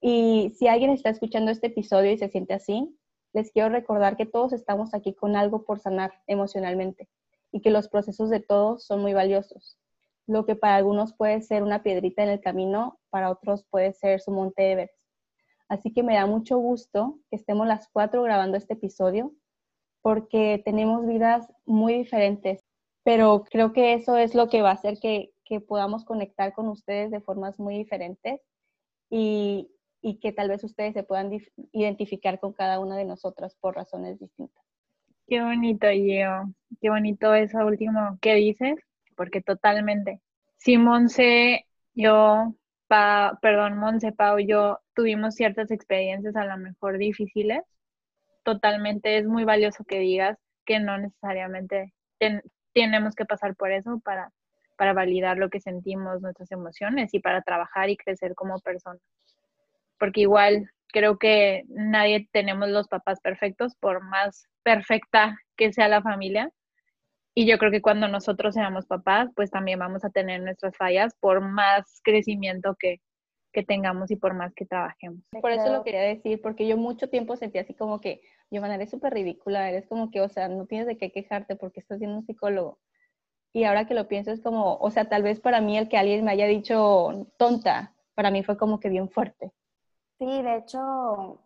Y 0.00 0.52
si 0.56 0.68
alguien 0.68 0.90
está 0.90 1.10
escuchando 1.10 1.50
este 1.50 1.68
episodio 1.68 2.12
y 2.12 2.18
se 2.18 2.28
siente 2.28 2.54
así, 2.54 2.94
les 3.32 3.50
quiero 3.50 3.70
recordar 3.70 4.16
que 4.16 4.26
todos 4.26 4.52
estamos 4.52 4.94
aquí 4.94 5.14
con 5.14 5.34
algo 5.34 5.64
por 5.64 5.80
sanar 5.80 6.12
emocionalmente 6.26 7.08
y 7.50 7.60
que 7.60 7.70
los 7.70 7.88
procesos 7.88 8.30
de 8.30 8.40
todos 8.40 8.84
son 8.84 9.00
muy 9.00 9.12
valiosos. 9.12 9.78
Lo 10.26 10.46
que 10.46 10.56
para 10.56 10.76
algunos 10.76 11.14
puede 11.14 11.40
ser 11.42 11.62
una 11.62 11.82
piedrita 11.82 12.22
en 12.22 12.30
el 12.30 12.40
camino, 12.40 12.98
para 13.10 13.30
otros 13.30 13.64
puede 13.70 13.92
ser 13.92 14.20
su 14.20 14.30
monte 14.30 14.72
Everest. 14.72 14.93
Así 15.74 15.92
que 15.92 16.04
me 16.04 16.14
da 16.14 16.26
mucho 16.26 16.56
gusto 16.58 17.18
que 17.28 17.36
estemos 17.36 17.66
las 17.66 17.88
cuatro 17.88 18.22
grabando 18.22 18.56
este 18.56 18.74
episodio 18.74 19.32
porque 20.02 20.62
tenemos 20.64 21.04
vidas 21.04 21.52
muy 21.64 21.94
diferentes, 21.94 22.64
pero 23.02 23.42
creo 23.50 23.72
que 23.72 23.94
eso 23.94 24.16
es 24.16 24.36
lo 24.36 24.48
que 24.48 24.62
va 24.62 24.70
a 24.70 24.74
hacer 24.74 24.98
que, 25.00 25.30
podamos 25.68 26.04
conectar 26.04 26.52
con 26.52 26.68
ustedes 26.68 27.12
de 27.12 27.20
formas 27.20 27.60
muy 27.60 27.76
diferentes 27.76 28.40
y, 29.08 29.70
y 30.00 30.18
que 30.18 30.32
tal 30.32 30.48
vez 30.48 30.64
ustedes 30.64 30.94
se 30.94 31.04
puedan 31.04 31.30
identificar 31.70 32.40
con 32.40 32.52
cada 32.52 32.80
una 32.80 32.96
de 32.96 33.04
nosotras 33.04 33.54
por 33.60 33.76
razones 33.76 34.18
distintas. 34.18 34.64
Qué 35.28 35.40
bonito, 35.40 35.86
Gio. 35.88 36.52
Qué 36.80 36.90
bonito 36.90 37.34
eso 37.34 37.64
último 37.64 38.18
que 38.20 38.34
dices, 38.34 38.76
porque 39.16 39.42
totalmente. 39.42 40.20
Sí, 40.56 40.76
Monse, 40.76 41.66
yo 42.94 43.38
perdón, 43.40 43.78
Monse, 43.78 44.12
Pau, 44.12 44.38
yo 44.38 44.78
tuvimos 44.94 45.34
ciertas 45.34 45.70
experiencias 45.70 46.36
a 46.36 46.44
lo 46.44 46.56
mejor 46.58 46.98
difíciles. 46.98 47.62
Totalmente 48.44 49.18
es 49.18 49.26
muy 49.26 49.44
valioso 49.44 49.84
que 49.84 49.98
digas 49.98 50.38
que 50.64 50.80
no 50.80 50.98
necesariamente 50.98 51.92
tenemos 52.72 53.14
que 53.14 53.24
pasar 53.24 53.56
por 53.56 53.72
eso 53.72 54.00
para, 54.04 54.30
para 54.76 54.92
validar 54.92 55.38
lo 55.38 55.50
que 55.50 55.60
sentimos, 55.60 56.22
nuestras 56.22 56.50
emociones 56.52 57.12
y 57.14 57.20
para 57.20 57.42
trabajar 57.42 57.90
y 57.90 57.96
crecer 57.96 58.34
como 58.34 58.58
personas. 58.60 59.02
Porque 59.98 60.22
igual 60.22 60.70
creo 60.88 61.18
que 61.18 61.64
nadie 61.68 62.28
tenemos 62.32 62.68
los 62.68 62.88
papás 62.88 63.20
perfectos, 63.20 63.74
por 63.76 64.02
más 64.04 64.46
perfecta 64.62 65.36
que 65.56 65.72
sea 65.72 65.88
la 65.88 66.02
familia, 66.02 66.50
y 67.34 67.46
yo 67.46 67.58
creo 67.58 67.72
que 67.72 67.82
cuando 67.82 68.06
nosotros 68.06 68.54
seamos 68.54 68.86
papás, 68.86 69.28
pues 69.34 69.50
también 69.50 69.78
vamos 69.78 70.04
a 70.04 70.10
tener 70.10 70.40
nuestras 70.40 70.76
fallas 70.76 71.14
por 71.18 71.40
más 71.40 72.00
crecimiento 72.04 72.76
que, 72.78 73.00
que 73.52 73.64
tengamos 73.64 74.10
y 74.12 74.16
por 74.16 74.34
más 74.34 74.54
que 74.54 74.66
trabajemos. 74.66 75.20
Por 75.40 75.50
eso 75.50 75.72
lo 75.72 75.82
quería 75.82 76.02
decir, 76.02 76.40
porque 76.40 76.66
yo 76.66 76.76
mucho 76.76 77.08
tiempo 77.08 77.36
sentí 77.36 77.58
así 77.58 77.74
como 77.74 78.00
que, 78.00 78.20
Giovanna, 78.50 78.76
eres 78.76 78.90
súper 78.90 79.12
ridícula, 79.12 79.68
eres 79.68 79.86
como 79.86 80.10
que, 80.10 80.20
o 80.20 80.28
sea, 80.28 80.48
no 80.48 80.66
tienes 80.66 80.86
de 80.86 80.96
qué 80.96 81.10
quejarte 81.10 81.56
porque 81.56 81.80
estás 81.80 81.98
siendo 81.98 82.16
un 82.16 82.26
psicólogo. 82.26 82.78
Y 83.52 83.64
ahora 83.64 83.86
que 83.86 83.94
lo 83.94 84.06
pienso 84.06 84.30
es 84.30 84.40
como, 84.40 84.76
o 84.76 84.90
sea, 84.90 85.08
tal 85.08 85.22
vez 85.22 85.40
para 85.40 85.60
mí 85.60 85.76
el 85.76 85.88
que 85.88 85.96
alguien 85.96 86.24
me 86.24 86.32
haya 86.32 86.46
dicho 86.46 87.28
tonta, 87.36 87.94
para 88.14 88.30
mí 88.30 88.44
fue 88.44 88.56
como 88.56 88.78
que 88.78 88.88
bien 88.88 89.08
fuerte. 89.08 89.52
Sí, 90.18 90.42
de 90.42 90.56
hecho, 90.56 91.40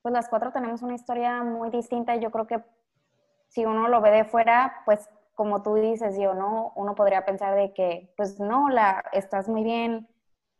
pues 0.00 0.12
las 0.14 0.28
cuatro 0.28 0.50
tenemos 0.50 0.80
una 0.82 0.94
historia 0.94 1.42
muy 1.42 1.70
distinta 1.70 2.16
y 2.16 2.20
yo 2.20 2.30
creo 2.30 2.46
que 2.46 2.62
si 3.48 3.64
uno 3.64 3.88
lo 3.88 4.00
ve 4.00 4.10
de 4.10 4.24
fuera, 4.24 4.82
pues 4.84 5.08
como 5.36 5.62
tú 5.62 5.74
dices, 5.74 6.18
yo 6.18 6.34
no, 6.34 6.72
uno 6.74 6.94
podría 6.94 7.24
pensar 7.24 7.54
de 7.54 7.72
que, 7.74 8.12
pues 8.16 8.40
no, 8.40 8.70
la, 8.70 9.04
estás 9.12 9.48
muy 9.48 9.62
bien, 9.62 10.08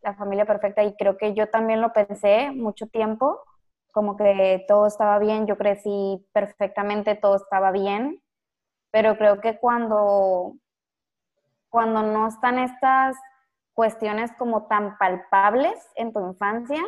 la 0.03 0.15
familia 0.15 0.45
perfecta, 0.45 0.85
y 0.85 0.95
creo 0.97 1.17
que 1.17 1.35
yo 1.35 1.49
también 1.51 1.81
lo 1.81 1.93
pensé 1.93 2.53
mucho 2.53 2.87
tiempo, 2.87 3.43
como 3.93 4.17
que 4.17 4.65
todo 4.69 4.87
estaba 4.87 5.19
bien, 5.19 5.47
yo 5.47 5.57
crecí 5.57 6.25
perfectamente, 6.33 7.15
todo 7.15 7.37
estaba 7.37 7.71
bien, 7.73 8.23
pero 8.93 9.17
creo 9.17 9.41
que 9.41 9.59
cuando, 9.59 10.53
cuando 11.71 12.03
no 12.03 12.29
están 12.29 12.59
estas 12.59 13.17
cuestiones 13.73 14.31
como 14.39 14.67
tan 14.67 14.99
palpables 14.99 15.75
en 15.97 16.13
tu 16.13 16.21
infancia, 16.21 16.83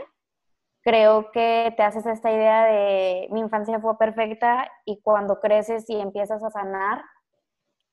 creo 0.82 1.30
que 1.32 1.72
te 1.76 1.82
haces 1.82 2.04
esta 2.06 2.30
idea 2.30 2.64
de 2.64 3.28
mi 3.30 3.40
infancia 3.40 3.80
fue 3.80 3.96
perfecta 3.96 4.70
y 4.84 5.00
cuando 5.02 5.40
creces 5.40 5.88
y 5.88 5.98
empiezas 6.00 6.42
a 6.44 6.50
sanar, 6.50 7.02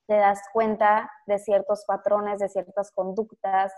te 0.07 0.15
das 0.15 0.41
cuenta 0.53 1.11
de 1.25 1.39
ciertos 1.39 1.85
patrones, 1.85 2.39
de 2.39 2.49
ciertas 2.49 2.91
conductas, 2.91 3.73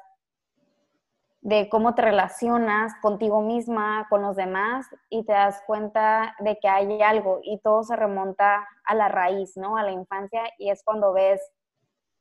de 1.41 1.69
cómo 1.69 1.95
te 1.95 2.01
relacionas 2.01 2.93
contigo 3.01 3.41
misma, 3.41 4.07
con 4.09 4.21
los 4.21 4.35
demás, 4.35 4.87
y 5.09 5.23
te 5.25 5.31
das 5.31 5.61
cuenta 5.65 6.35
de 6.39 6.57
que 6.59 6.67
hay 6.67 7.01
algo 7.01 7.39
y 7.43 7.59
todo 7.59 7.83
se 7.83 7.95
remonta 7.95 8.67
a 8.83 8.95
la 8.95 9.07
raíz, 9.07 9.55
¿no? 9.55 9.77
A 9.77 9.83
la 9.83 9.91
infancia, 9.91 10.41
y 10.57 10.69
es 10.69 10.83
cuando 10.83 11.13
ves 11.13 11.41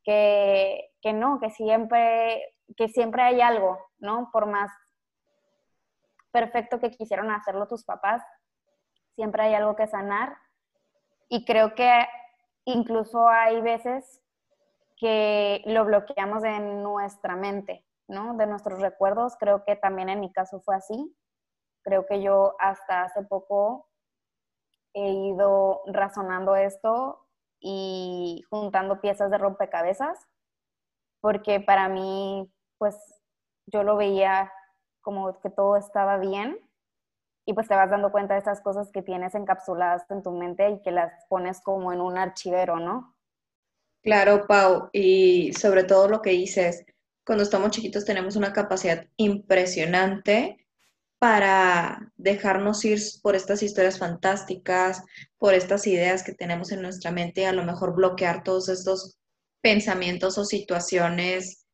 que, 0.05 0.91
que 1.03 1.13
no, 1.13 1.41
que 1.41 1.51
siempre, 1.51 2.55
que 2.77 2.89
siempre 2.89 3.23
hay 3.23 3.41
algo, 3.41 3.79
¿no? 3.99 4.31
Por 4.33 4.47
más 4.47 4.71
perfecto 6.31 6.79
que 6.79 6.91
quisieron 6.91 7.31
hacerlo 7.31 7.67
tus 7.67 7.85
papás, 7.85 8.23
siempre 9.17 9.43
hay 9.43 9.55
algo 9.55 9.75
que 9.75 9.89
sanar. 9.89 10.37
Y 11.29 11.45
creo 11.45 11.75
que 11.75 12.07
incluso 12.67 13.29
hay 13.29 13.61
veces 13.63 14.23
que 14.97 15.63
lo 15.67 15.85
bloqueamos 15.85 16.45
en 16.45 16.83
nuestra 16.83 17.37
mente, 17.37 17.87
¿no? 18.09 18.37
De 18.37 18.47
nuestros 18.47 18.81
recuerdos. 18.81 19.37
Creo 19.39 19.65
que 19.65 19.77
también 19.77 20.09
en 20.09 20.21
mi 20.21 20.33
caso 20.33 20.61
fue 20.61 20.77
así. 20.77 21.17
Creo 21.83 22.07
que 22.07 22.21
yo 22.21 22.57
hasta 22.59 23.05
hace 23.05 23.23
poco 23.23 23.89
he 24.95 25.11
ido 25.11 25.83
razonando 25.87 26.57
esto 26.57 27.27
y 27.61 28.43
juntando 28.51 29.01
piezas 29.01 29.31
de 29.31 29.39
rompecabezas, 29.39 30.19
porque 31.21 31.61
para 31.61 31.89
mí, 31.89 32.51
pues 32.79 32.97
yo 33.67 33.83
lo 33.83 33.97
veía 33.97 34.53
como 35.03 35.39
que 35.41 35.51
todo 35.51 35.77
estaba 35.77 36.17
bien 36.17 36.59
y 37.47 37.55
pues 37.55 37.69
te 37.69 37.77
vas 37.77 37.89
dando 37.89 38.11
cuenta 38.11 38.35
de 38.35 38.41
esas 38.41 38.61
cosas 38.61 38.91
que 38.93 39.03
tienes 39.03 39.35
encapsuladas 39.37 40.03
en 40.11 40.23
tu 40.23 40.33
mente 40.33 40.69
y 40.69 40.83
que 40.83 40.91
las 40.91 41.13
pones 41.29 41.61
como 41.61 41.93
en 41.93 42.01
un 42.01 42.19
archivero, 42.19 42.81
¿no? 42.81 43.17
Claro, 44.03 44.47
Pau, 44.47 44.91
y 44.93 45.53
sobre 45.53 45.85
todo 45.85 46.09
lo 46.09 46.23
que 46.23 46.31
dices, 46.31 46.85
cuando 47.25 47.45
estamos 47.45 47.71
chiquitos 47.71 48.05
tenemos 48.05 48.35
una 48.35 48.53
capacidad 48.53 49.07
impresionante 49.17 50.67
para 51.19 52.13
dejarnos 52.17 52.85
ir 52.85 53.01
por 53.23 53.37
estas 53.37 53.63
historias 53.63 53.99
fantásticas, 53.99 55.03
por 55.39 55.55
estas 55.55 55.87
ideas 55.87 56.25
que 56.25 56.35
tenemos 56.35 56.73
en 56.73 56.83
nuestra 56.83 57.13
mente 57.13 57.43
y 57.43 57.45
a 57.45 57.53
lo 57.53 57.65
mejor 57.65 57.95
bloquear 57.95 58.43
todos 58.43 58.69
estos 58.69 59.19
pensamientos 59.61 60.37
o 60.37 60.45
situaciones 60.45 61.65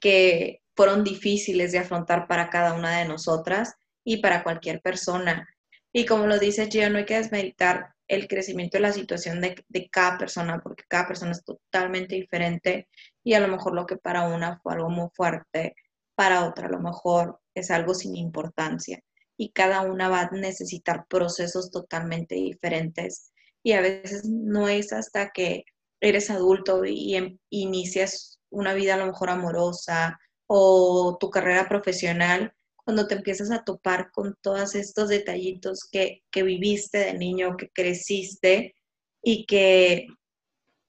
que 0.00 0.62
fueron 0.74 1.04
difíciles 1.04 1.72
de 1.72 1.78
afrontar 1.78 2.26
para 2.26 2.48
cada 2.48 2.72
una 2.74 2.98
de 2.98 3.06
nosotras 3.06 3.77
y 4.08 4.22
para 4.22 4.42
cualquier 4.42 4.80
persona. 4.80 5.46
Y 5.92 6.06
como 6.06 6.26
lo 6.26 6.38
dice 6.38 6.70
Gio, 6.70 6.88
no 6.88 6.96
hay 6.96 7.04
que 7.04 7.18
desmeditar 7.18 7.94
el 8.08 8.26
crecimiento 8.26 8.78
de 8.78 8.80
la 8.80 8.92
situación 8.92 9.42
de, 9.42 9.62
de, 9.68 9.90
cada 9.90 10.16
persona, 10.16 10.60
porque 10.62 10.84
cada 10.88 11.06
persona 11.06 11.32
es 11.32 11.44
totalmente 11.44 12.14
diferente 12.14 12.88
y 13.22 13.34
a 13.34 13.40
lo 13.40 13.48
mejor 13.48 13.74
lo 13.74 13.84
que 13.84 13.98
para 13.98 14.26
una 14.28 14.60
fue 14.60 14.72
algo 14.72 14.88
muy 14.88 15.08
fuerte, 15.14 15.74
para 16.14 16.46
otra 16.46 16.68
a 16.68 16.70
lo 16.70 16.80
mejor 16.80 17.38
es 17.54 17.70
algo 17.70 17.92
sin 17.92 18.16
importancia. 18.16 18.98
Y 19.36 19.52
cada 19.52 19.82
una 19.82 20.08
va 20.08 20.22
a 20.22 20.30
necesitar 20.30 21.04
procesos 21.06 21.70
totalmente 21.70 22.34
diferentes. 22.34 23.30
Y 23.62 23.72
a 23.72 23.82
veces 23.82 24.24
no 24.24 24.70
es 24.70 24.94
hasta 24.94 25.32
que 25.34 25.64
eres 26.00 26.30
adulto 26.30 26.86
y, 26.86 26.94
y 26.94 27.16
em, 27.16 27.38
inicias 27.50 28.40
una 28.48 28.72
vida 28.72 28.94
a 28.94 28.96
lo 28.96 29.06
mejor 29.06 29.28
amorosa 29.28 30.18
o 30.46 31.18
tu 31.20 31.28
carrera 31.28 31.68
profesional 31.68 32.54
cuando 32.88 33.06
te 33.06 33.16
empiezas 33.16 33.50
a 33.50 33.64
topar 33.64 34.10
con 34.12 34.34
todos 34.40 34.74
estos 34.74 35.10
detallitos 35.10 35.86
que, 35.92 36.22
viviste 36.32 36.96
de 36.96 37.18
niño, 37.18 37.54
que 37.58 37.68
creciste 37.68 38.76
y 39.22 39.44
que 39.44 40.06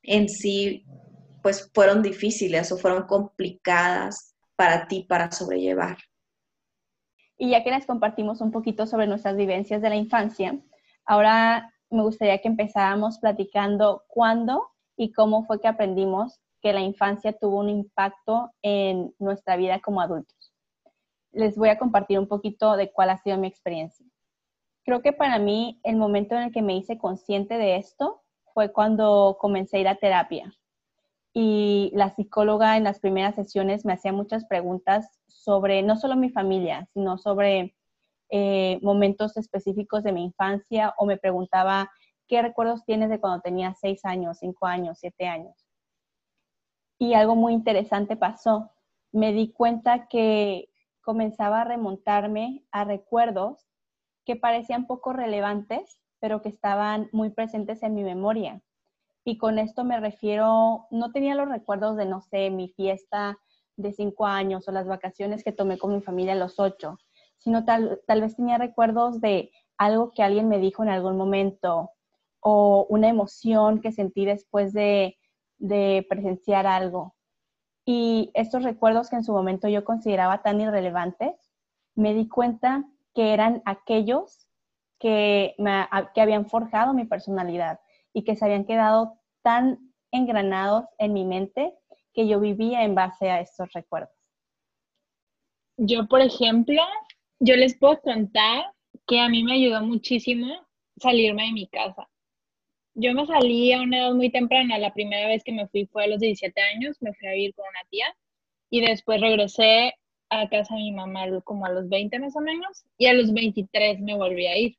en 0.03 0.29
sí 0.29 0.85
pues 1.43 1.69
fueron 1.73 2.01
difíciles 2.01 2.71
o 2.71 2.77
fueron 2.77 3.03
complicadas 3.03 4.33
para 4.55 4.87
ti 4.87 5.03
para 5.09 5.29
sobrellevar. 5.29 5.97
Y 7.37 7.49
ya 7.49 7.65
que 7.65 7.71
les 7.71 7.85
compartimos 7.85 8.39
un 8.39 8.51
poquito 8.51 8.87
sobre 8.87 9.05
nuestras 9.05 9.35
vivencias 9.35 9.81
de 9.81 9.89
la 9.89 9.97
infancia, 9.97 10.57
ahora 11.03 11.69
me 11.89 12.03
gustaría 12.03 12.37
que 12.37 12.47
empezáramos 12.47 13.19
platicando 13.19 14.05
cuándo 14.07 14.69
y 14.95 15.11
cómo 15.11 15.43
fue 15.43 15.59
que 15.59 15.67
aprendimos 15.67 16.39
que 16.61 16.71
la 16.71 16.79
infancia 16.79 17.33
tuvo 17.33 17.59
un 17.59 17.67
impacto 17.67 18.51
en 18.61 19.13
nuestra 19.19 19.57
vida 19.57 19.81
como 19.81 19.99
adultos 19.99 20.38
les 21.31 21.57
voy 21.57 21.69
a 21.69 21.77
compartir 21.77 22.19
un 22.19 22.27
poquito 22.27 22.75
de 22.75 22.91
cuál 22.91 23.09
ha 23.09 23.17
sido 23.17 23.37
mi 23.37 23.47
experiencia. 23.47 24.05
Creo 24.83 25.01
que 25.01 25.13
para 25.13 25.39
mí 25.39 25.79
el 25.83 25.97
momento 25.97 26.35
en 26.35 26.43
el 26.43 26.51
que 26.51 26.61
me 26.61 26.75
hice 26.75 26.97
consciente 26.97 27.57
de 27.57 27.75
esto 27.75 28.21
fue 28.53 28.71
cuando 28.71 29.37
comencé 29.39 29.77
a 29.77 29.79
ir 29.81 29.87
a 29.87 29.95
terapia. 29.95 30.53
Y 31.33 31.91
la 31.93 32.09
psicóloga 32.09 32.75
en 32.75 32.83
las 32.83 32.99
primeras 32.99 33.35
sesiones 33.35 33.85
me 33.85 33.93
hacía 33.93 34.11
muchas 34.11 34.45
preguntas 34.45 35.19
sobre 35.27 35.83
no 35.83 35.95
solo 35.95 36.15
mi 36.15 36.29
familia, 36.31 36.87
sino 36.93 37.17
sobre 37.17 37.75
eh, 38.31 38.79
momentos 38.81 39.37
específicos 39.37 40.03
de 40.03 40.11
mi 40.11 40.23
infancia 40.23 40.93
o 40.97 41.05
me 41.05 41.17
preguntaba 41.17 41.89
qué 42.27 42.41
recuerdos 42.41 42.85
tienes 42.85 43.09
de 43.09 43.19
cuando 43.19 43.41
tenía 43.41 43.73
seis 43.73 44.05
años, 44.05 44.37
cinco 44.39 44.65
años, 44.65 44.97
siete 44.99 45.27
años. 45.27 45.65
Y 46.99 47.13
algo 47.13 47.35
muy 47.35 47.53
interesante 47.53 48.15
pasó. 48.15 48.71
Me 49.11 49.33
di 49.33 49.51
cuenta 49.51 50.07
que 50.07 50.69
comenzaba 51.01 51.61
a 51.61 51.65
remontarme 51.65 52.65
a 52.71 52.83
recuerdos 52.83 53.67
que 54.25 54.35
parecían 54.35 54.87
poco 54.87 55.13
relevantes, 55.13 55.99
pero 56.19 56.41
que 56.41 56.49
estaban 56.49 57.09
muy 57.11 57.29
presentes 57.29 57.81
en 57.83 57.95
mi 57.95 58.03
memoria. 58.03 58.61
Y 59.23 59.37
con 59.37 59.59
esto 59.59 59.83
me 59.83 59.99
refiero, 59.99 60.87
no 60.91 61.11
tenía 61.11 61.35
los 61.35 61.49
recuerdos 61.49 61.97
de, 61.97 62.05
no 62.05 62.21
sé, 62.21 62.49
mi 62.49 62.69
fiesta 62.69 63.37
de 63.75 63.93
cinco 63.93 64.25
años 64.25 64.67
o 64.67 64.71
las 64.71 64.87
vacaciones 64.87 65.43
que 65.43 65.51
tomé 65.51 65.77
con 65.77 65.93
mi 65.93 66.01
familia 66.01 66.33
a 66.33 66.37
los 66.37 66.59
ocho, 66.59 66.97
sino 67.37 67.65
tal, 67.65 68.01
tal 68.07 68.21
vez 68.21 68.35
tenía 68.35 68.57
recuerdos 68.57 69.21
de 69.21 69.51
algo 69.77 70.11
que 70.11 70.23
alguien 70.23 70.49
me 70.49 70.59
dijo 70.59 70.83
en 70.83 70.89
algún 70.89 71.17
momento 71.17 71.91
o 72.41 72.85
una 72.89 73.09
emoción 73.09 73.81
que 73.81 73.91
sentí 73.91 74.25
después 74.25 74.73
de, 74.73 75.17
de 75.57 76.05
presenciar 76.09 76.67
algo. 76.67 77.15
Y 77.91 78.29
estos 78.35 78.61
recuerdos 78.61 79.09
que 79.09 79.15
en 79.15 79.23
su 79.23 79.33
momento 79.33 79.67
yo 79.67 79.83
consideraba 79.83 80.43
tan 80.43 80.61
irrelevantes, 80.61 81.33
me 81.95 82.13
di 82.13 82.27
cuenta 82.27 82.85
que 83.15 83.33
eran 83.33 83.63
aquellos 83.65 84.45
que, 84.99 85.55
me, 85.57 85.87
que 86.13 86.21
habían 86.21 86.45
forjado 86.45 86.93
mi 86.93 87.05
personalidad 87.05 87.79
y 88.13 88.25
que 88.25 88.35
se 88.35 88.45
habían 88.45 88.65
quedado 88.65 89.19
tan 89.41 89.91
engranados 90.11 90.85
en 90.99 91.13
mi 91.13 91.25
mente 91.25 91.73
que 92.13 92.27
yo 92.27 92.39
vivía 92.39 92.83
en 92.83 92.93
base 92.93 93.31
a 93.31 93.39
estos 93.39 93.73
recuerdos. 93.73 94.15
Yo, 95.75 96.07
por 96.07 96.21
ejemplo, 96.21 96.83
yo 97.39 97.55
les 97.55 97.75
puedo 97.75 97.99
contar 98.01 98.71
que 99.07 99.19
a 99.19 99.29
mí 99.29 99.43
me 99.43 99.53
ayudó 99.53 99.81
muchísimo 99.81 100.45
salirme 100.97 101.47
de 101.47 101.53
mi 101.53 101.67
casa 101.67 102.07
yo 102.95 103.13
me 103.13 103.25
salí 103.25 103.71
a 103.71 103.81
una 103.81 103.97
edad 103.99 104.13
muy 104.13 104.31
temprana. 104.31 104.77
La 104.77 104.93
primera 104.93 105.27
vez 105.27 105.43
que 105.43 105.51
me 105.51 105.67
fui 105.67 105.85
fue 105.87 106.05
a 106.05 106.07
los 106.07 106.19
17 106.19 106.59
años, 106.61 106.97
me 107.01 107.13
fui 107.13 107.27
a 107.27 107.33
vivir 107.33 107.53
con 107.55 107.65
una 107.67 107.89
tía 107.89 108.15
y 108.69 108.81
después 108.81 109.21
regresé 109.21 109.93
a 110.29 110.47
casa 110.49 110.75
de 110.75 110.81
mi 110.81 110.91
mamá 110.91 111.25
como 111.43 111.65
a 111.65 111.71
los 111.71 111.89
20 111.89 112.19
más 112.19 112.35
o 112.35 112.41
menos 112.41 112.85
y 112.97 113.07
a 113.07 113.13
los 113.13 113.33
23 113.33 113.99
me 114.01 114.15
volví 114.15 114.45
a 114.47 114.57
ir, 114.57 114.77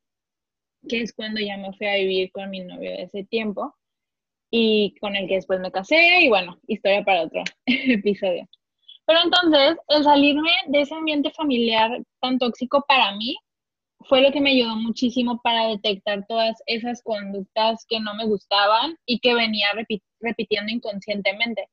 que 0.88 1.02
es 1.02 1.12
cuando 1.12 1.40
ya 1.40 1.56
me 1.56 1.72
fui 1.72 1.86
a 1.86 1.96
vivir 1.96 2.30
con 2.32 2.50
mi 2.50 2.60
novio 2.60 2.90
de 2.90 3.02
ese 3.02 3.24
tiempo 3.24 3.74
y 4.50 4.94
con 5.00 5.16
el 5.16 5.28
que 5.28 5.36
después 5.36 5.60
me 5.60 5.72
casé 5.72 6.22
y 6.22 6.28
bueno, 6.28 6.58
historia 6.66 7.04
para 7.04 7.22
otro 7.22 7.42
episodio. 7.66 8.48
Pero 9.06 9.20
entonces, 9.24 9.76
el 9.88 10.04
salirme 10.04 10.50
de 10.68 10.82
ese 10.82 10.94
ambiente 10.94 11.30
familiar 11.32 12.00
tan 12.20 12.38
tóxico 12.38 12.84
para 12.86 13.16
mí 13.16 13.36
fue 14.08 14.22
lo 14.22 14.32
que 14.32 14.40
me 14.40 14.50
ayudó 14.50 14.76
muchísimo 14.76 15.40
para 15.42 15.68
detectar 15.68 16.26
todas 16.26 16.56
esas 16.66 17.02
conductas 17.02 17.84
que 17.88 18.00
no 18.00 18.14
me 18.14 18.24
gustaban 18.26 18.96
y 19.06 19.20
que 19.20 19.34
venía 19.34 19.68
repitiendo 20.20 20.72
inconscientemente. 20.72 21.68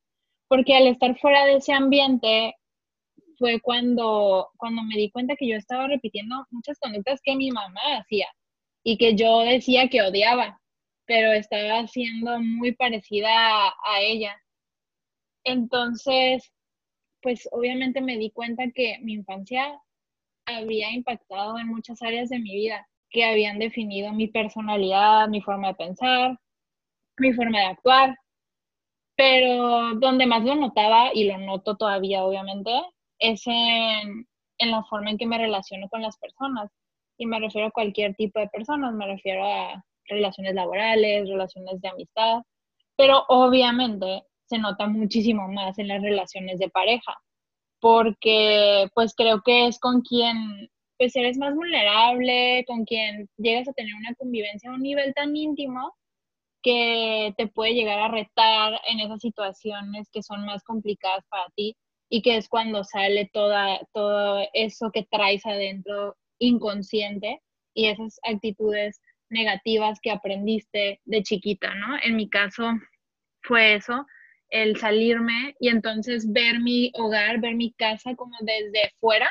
Porque 0.47 0.75
al 0.75 0.87
estar 0.87 1.17
fuera 1.19 1.45
de 1.45 1.55
ese 1.55 1.73
ambiente 1.73 2.55
fue 3.37 3.59
cuando, 3.61 4.49
cuando 4.57 4.83
me 4.83 4.95
di 4.95 5.11
cuenta 5.11 5.35
que 5.35 5.47
yo 5.47 5.55
estaba 5.55 5.87
repitiendo 5.87 6.45
muchas 6.51 6.79
conductas 6.79 7.21
que 7.23 7.35
mi 7.35 7.51
mamá 7.51 7.81
hacía 7.99 8.27
y 8.83 8.97
que 8.97 9.15
yo 9.15 9.39
decía 9.39 9.89
que 9.89 10.01
odiaba, 10.01 10.59
pero 11.05 11.31
estaba 11.31 11.87
siendo 11.87 12.39
muy 12.39 12.73
parecida 12.73 13.29
a, 13.31 13.73
a 13.85 14.01
ella. 14.01 14.35
Entonces, 15.43 16.51
pues 17.21 17.47
obviamente 17.51 18.01
me 18.01 18.17
di 18.17 18.31
cuenta 18.31 18.65
que 18.73 18.99
mi 19.01 19.13
infancia 19.13 19.81
había 20.47 20.91
impactado 20.91 21.59
en 21.59 21.67
muchas 21.67 22.01
áreas 22.01 22.29
de 22.29 22.39
mi 22.39 22.55
vida, 22.55 22.87
que 23.09 23.25
habían 23.25 23.59
definido 23.59 24.11
mi 24.13 24.27
personalidad, 24.27 25.27
mi 25.27 25.41
forma 25.41 25.69
de 25.69 25.75
pensar, 25.75 26.39
mi 27.17 27.33
forma 27.33 27.59
de 27.59 27.65
actuar. 27.65 28.17
Pero 29.15 29.95
donde 29.95 30.25
más 30.25 30.43
lo 30.43 30.55
notaba, 30.55 31.11
y 31.13 31.25
lo 31.25 31.37
noto 31.39 31.75
todavía 31.75 32.23
obviamente, 32.23 32.71
es 33.19 33.45
en, 33.47 34.27
en 34.59 34.71
la 34.71 34.83
forma 34.83 35.11
en 35.11 35.17
que 35.17 35.25
me 35.27 35.37
relaciono 35.37 35.89
con 35.89 36.01
las 36.01 36.17
personas. 36.17 36.71
Y 37.17 37.25
me 37.25 37.39
refiero 37.39 37.67
a 37.67 37.71
cualquier 37.71 38.15
tipo 38.15 38.39
de 38.39 38.47
personas, 38.49 38.93
me 38.93 39.07
refiero 39.07 39.43
a 39.45 39.83
relaciones 40.05 40.53
laborales, 40.53 41.27
relaciones 41.27 41.81
de 41.81 41.89
amistad, 41.89 42.41
pero 42.95 43.25
obviamente 43.27 44.23
se 44.45 44.57
nota 44.59 44.87
muchísimo 44.87 45.47
más 45.49 45.77
en 45.79 45.89
las 45.89 46.01
relaciones 46.01 46.59
de 46.59 46.69
pareja 46.69 47.17
porque 47.79 48.89
pues 48.93 49.13
creo 49.15 49.41
que 49.43 49.67
es 49.67 49.79
con 49.79 50.01
quien 50.01 50.69
pues 50.97 51.15
eres 51.15 51.37
más 51.37 51.53
vulnerable, 51.53 52.65
con 52.67 52.85
quien 52.85 53.29
llegas 53.37 53.67
a 53.67 53.73
tener 53.73 53.93
una 53.93 54.15
convivencia 54.15 54.69
a 54.69 54.73
un 54.73 54.81
nivel 54.81 55.13
tan 55.13 55.35
íntimo 55.35 55.93
que 56.63 57.33
te 57.37 57.47
puede 57.47 57.73
llegar 57.73 57.99
a 57.99 58.07
retar 58.07 58.79
en 58.87 58.99
esas 58.99 59.21
situaciones 59.21 60.09
que 60.11 60.23
son 60.23 60.45
más 60.45 60.63
complicadas 60.63 61.23
para 61.29 61.45
ti 61.55 61.77
y 62.09 62.21
que 62.21 62.37
es 62.37 62.49
cuando 62.49 62.83
sale 62.83 63.29
toda, 63.31 63.79
todo 63.93 64.43
eso 64.53 64.91
que 64.91 65.07
traes 65.09 65.45
adentro 65.45 66.15
inconsciente 66.39 67.41
y 67.73 67.87
esas 67.87 68.19
actitudes 68.23 68.99
negativas 69.29 69.99
que 70.01 70.11
aprendiste 70.11 70.99
de 71.05 71.23
chiquita, 71.23 71.75
¿no? 71.75 71.97
En 72.03 72.15
mi 72.15 72.29
caso 72.29 72.71
fue 73.43 73.75
eso, 73.75 74.05
el 74.49 74.77
salirme 74.77 75.55
y 75.59 75.69
entonces 75.69 76.31
ver 76.31 76.59
mi 76.59 76.91
hogar, 76.95 77.39
ver 77.39 77.55
mi 77.55 77.71
casa 77.73 78.15
como 78.15 78.35
desde 78.41 78.91
fuera 78.99 79.29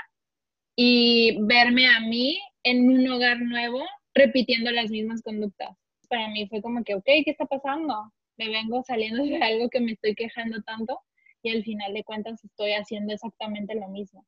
y 0.76 1.38
verme 1.42 1.86
a 1.88 2.00
mí 2.00 2.38
en 2.62 2.88
un 2.88 3.08
hogar 3.08 3.40
nuevo 3.40 3.82
repitiendo 4.14 4.70
las 4.70 4.90
mismas 4.90 5.22
conductas. 5.22 5.70
Para 6.08 6.28
mí 6.28 6.46
fue 6.48 6.62
como 6.62 6.84
que, 6.84 6.94
ok, 6.94 7.04
¿qué 7.04 7.24
está 7.26 7.46
pasando? 7.46 8.12
Me 8.36 8.48
vengo 8.48 8.82
saliendo 8.82 9.24
de 9.24 9.42
algo 9.42 9.68
que 9.70 9.80
me 9.80 9.92
estoy 9.92 10.14
quejando 10.14 10.62
tanto 10.62 11.00
y 11.42 11.50
al 11.50 11.64
final 11.64 11.94
de 11.94 12.04
cuentas 12.04 12.44
estoy 12.44 12.72
haciendo 12.72 13.14
exactamente 13.14 13.74
lo 13.74 13.88
mismo. 13.88 14.26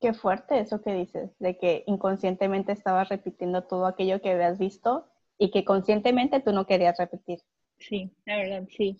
Qué 0.00 0.14
fuerte 0.14 0.60
eso 0.60 0.80
que 0.80 0.94
dices, 0.94 1.36
de 1.38 1.58
que 1.58 1.84
inconscientemente 1.86 2.72
estabas 2.72 3.08
repitiendo 3.08 3.64
todo 3.64 3.86
aquello 3.86 4.22
que 4.22 4.30
habías 4.30 4.58
visto 4.58 5.06
y 5.38 5.50
que 5.50 5.64
conscientemente 5.64 6.40
tú 6.40 6.52
no 6.52 6.66
querías 6.66 6.96
repetir. 6.98 7.40
Sí, 7.78 8.12
la 8.24 8.36
verdad, 8.36 8.66
sí 8.70 8.98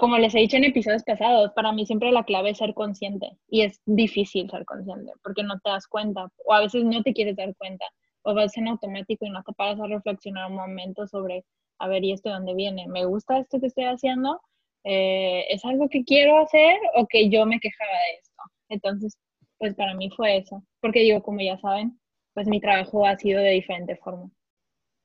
como 0.00 0.16
les 0.16 0.34
he 0.34 0.38
dicho 0.38 0.56
en 0.56 0.64
episodios 0.64 1.04
pasados, 1.04 1.52
para 1.52 1.72
mí 1.72 1.84
siempre 1.84 2.10
la 2.10 2.24
clave 2.24 2.50
es 2.50 2.58
ser 2.58 2.72
consciente 2.72 3.36
y 3.48 3.60
es 3.60 3.82
difícil 3.84 4.48
ser 4.48 4.64
consciente 4.64 5.12
porque 5.22 5.42
no 5.42 5.60
te 5.60 5.68
das 5.68 5.86
cuenta 5.86 6.26
o 6.46 6.54
a 6.54 6.60
veces 6.60 6.84
no 6.84 7.02
te 7.02 7.12
quieres 7.12 7.36
dar 7.36 7.54
cuenta 7.56 7.84
o 8.22 8.34
vas 8.34 8.56
en 8.56 8.68
automático 8.68 9.26
y 9.26 9.30
no 9.30 9.42
te 9.42 9.52
paras 9.52 9.78
a 9.78 9.86
reflexionar 9.86 10.50
un 10.50 10.56
momento 10.56 11.06
sobre, 11.06 11.44
a 11.78 11.86
ver, 11.86 12.02
¿y 12.02 12.12
esto 12.12 12.30
de 12.30 12.36
dónde 12.36 12.54
viene? 12.54 12.88
¿Me 12.88 13.04
gusta 13.04 13.40
esto 13.40 13.60
que 13.60 13.66
estoy 13.66 13.84
haciendo? 13.84 14.40
Eh, 14.84 15.44
¿Es 15.50 15.62
algo 15.66 15.86
que 15.90 16.02
quiero 16.02 16.38
hacer 16.38 16.78
o 16.96 17.06
que 17.06 17.28
yo 17.28 17.44
me 17.44 17.60
quejaba 17.60 17.92
de 17.92 18.20
esto? 18.22 18.42
Entonces, 18.70 19.18
pues 19.58 19.74
para 19.74 19.92
mí 19.92 20.08
fue 20.16 20.38
eso, 20.38 20.62
porque 20.80 21.00
digo, 21.00 21.22
como 21.22 21.40
ya 21.40 21.58
saben, 21.58 22.00
pues 22.32 22.46
mi 22.48 22.58
trabajo 22.58 23.04
ha 23.04 23.18
sido 23.18 23.42
de 23.42 23.50
diferente 23.50 23.96
forma. 23.96 24.30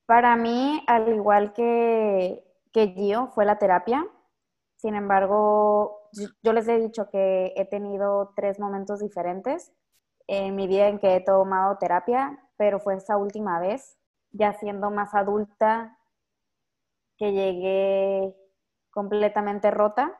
Para 0.06 0.36
mí, 0.36 0.82
al 0.86 1.14
igual 1.14 1.52
que, 1.52 2.42
que 2.72 2.88
Gio, 2.94 3.26
fue 3.34 3.44
la 3.44 3.58
terapia 3.58 4.06
sin 4.76 4.94
embargo, 4.94 6.10
yo 6.42 6.52
les 6.52 6.68
he 6.68 6.78
dicho 6.78 7.08
que 7.10 7.52
he 7.56 7.64
tenido 7.64 8.32
tres 8.36 8.60
momentos 8.60 9.00
diferentes 9.00 9.72
en 10.26 10.54
mi 10.54 10.66
vida 10.66 10.88
en 10.88 10.98
que 10.98 11.16
he 11.16 11.20
tomado 11.20 11.78
terapia, 11.78 12.38
pero 12.56 12.78
fue 12.78 12.96
esa 12.96 13.16
última 13.16 13.58
vez, 13.58 13.98
ya 14.32 14.52
siendo 14.54 14.90
más 14.90 15.14
adulta, 15.14 15.98
que 17.16 17.32
llegué 17.32 18.36
completamente 18.90 19.70
rota 19.70 20.18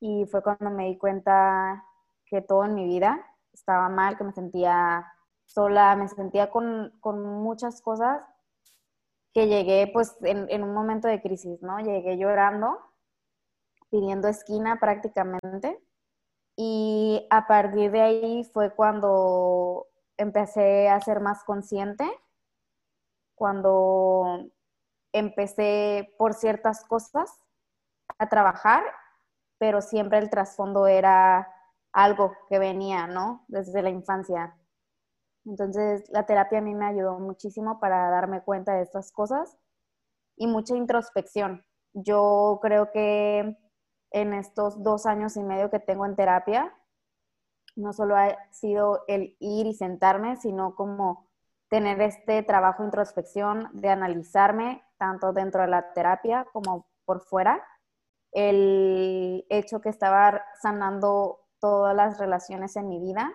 y 0.00 0.26
fue 0.26 0.42
cuando 0.42 0.70
me 0.70 0.86
di 0.86 0.98
cuenta 0.98 1.84
que 2.26 2.40
todo 2.42 2.64
en 2.64 2.74
mi 2.74 2.86
vida 2.86 3.24
estaba 3.52 3.88
mal, 3.88 4.16
que 4.16 4.24
me 4.24 4.32
sentía 4.32 5.06
sola, 5.44 5.94
me 5.96 6.08
sentía 6.08 6.50
con, 6.50 6.92
muchas 7.02 7.80
cosas, 7.82 8.20
que 9.32 9.46
llegué 9.46 9.90
pues 9.92 10.16
en, 10.22 10.46
en 10.50 10.64
un 10.64 10.74
momento 10.74 11.06
de 11.06 11.22
crisis, 11.22 11.62
¿no? 11.62 11.78
Llegué 11.78 12.16
llorando 12.18 12.87
pidiendo 13.90 14.28
esquina 14.28 14.78
prácticamente. 14.80 15.80
Y 16.56 17.26
a 17.30 17.46
partir 17.46 17.90
de 17.92 18.00
ahí 18.00 18.44
fue 18.52 18.74
cuando 18.74 19.86
empecé 20.16 20.88
a 20.88 21.00
ser 21.00 21.20
más 21.20 21.44
consciente, 21.44 22.04
cuando 23.34 24.50
empecé 25.12 26.12
por 26.18 26.34
ciertas 26.34 26.84
cosas 26.84 27.30
a 28.18 28.28
trabajar, 28.28 28.82
pero 29.58 29.80
siempre 29.80 30.18
el 30.18 30.30
trasfondo 30.30 30.86
era 30.86 31.48
algo 31.92 32.32
que 32.48 32.58
venía, 32.58 33.06
¿no? 33.06 33.44
Desde 33.48 33.82
la 33.82 33.90
infancia. 33.90 34.56
Entonces, 35.44 36.08
la 36.10 36.26
terapia 36.26 36.58
a 36.58 36.62
mí 36.62 36.74
me 36.74 36.86
ayudó 36.86 37.18
muchísimo 37.18 37.80
para 37.80 38.10
darme 38.10 38.42
cuenta 38.42 38.74
de 38.74 38.82
estas 38.82 39.12
cosas 39.12 39.56
y 40.36 40.46
mucha 40.46 40.76
introspección. 40.76 41.64
Yo 41.94 42.58
creo 42.60 42.90
que 42.92 43.56
en 44.10 44.34
estos 44.34 44.82
dos 44.82 45.06
años 45.06 45.36
y 45.36 45.42
medio 45.42 45.70
que 45.70 45.80
tengo 45.80 46.06
en 46.06 46.16
terapia. 46.16 46.74
No 47.76 47.92
solo 47.92 48.16
ha 48.16 48.36
sido 48.50 49.04
el 49.06 49.36
ir 49.38 49.66
y 49.66 49.74
sentarme, 49.74 50.36
sino 50.36 50.74
como 50.74 51.28
tener 51.68 52.00
este 52.00 52.42
trabajo 52.42 52.82
de 52.82 52.88
introspección, 52.88 53.68
de 53.72 53.90
analizarme 53.90 54.82
tanto 54.96 55.32
dentro 55.32 55.62
de 55.62 55.68
la 55.68 55.92
terapia 55.92 56.46
como 56.52 56.86
por 57.04 57.20
fuera. 57.20 57.64
El 58.32 59.46
hecho 59.48 59.80
que 59.80 59.88
estaba 59.88 60.42
sanando 60.60 61.40
todas 61.60 61.94
las 61.94 62.18
relaciones 62.18 62.76
en 62.76 62.88
mi 62.88 63.00
vida, 63.00 63.30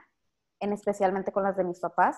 en 0.60 0.74
especialmente 0.74 1.32
con 1.32 1.44
las 1.44 1.56
de 1.56 1.64
mis 1.64 1.80
papás, 1.80 2.18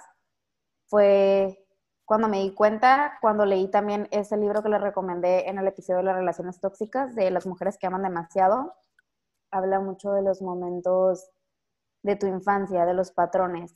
fue 0.87 1.64
cuando 2.05 2.27
me 2.27 2.39
di 2.39 2.53
cuenta, 2.53 3.17
cuando 3.19 3.45
leí 3.45 3.67
también 3.67 4.07
ese 4.11 4.37
libro 4.37 4.61
que 4.61 4.69
les 4.69 4.81
recomendé 4.81 5.49
en 5.49 5.57
el 5.57 5.67
episodio 5.67 5.97
de 5.97 6.05
las 6.05 6.15
relaciones 6.15 6.59
tóxicas, 6.59 7.15
de 7.15 7.31
las 7.31 7.47
mujeres 7.47 7.77
que 7.77 7.87
aman 7.87 8.03
demasiado, 8.03 8.73
habla 9.51 9.79
mucho 9.79 10.11
de 10.11 10.21
los 10.21 10.41
momentos 10.41 11.31
de 12.03 12.15
tu 12.15 12.27
infancia, 12.27 12.85
de 12.85 12.93
los 12.93 13.11
patrones. 13.11 13.75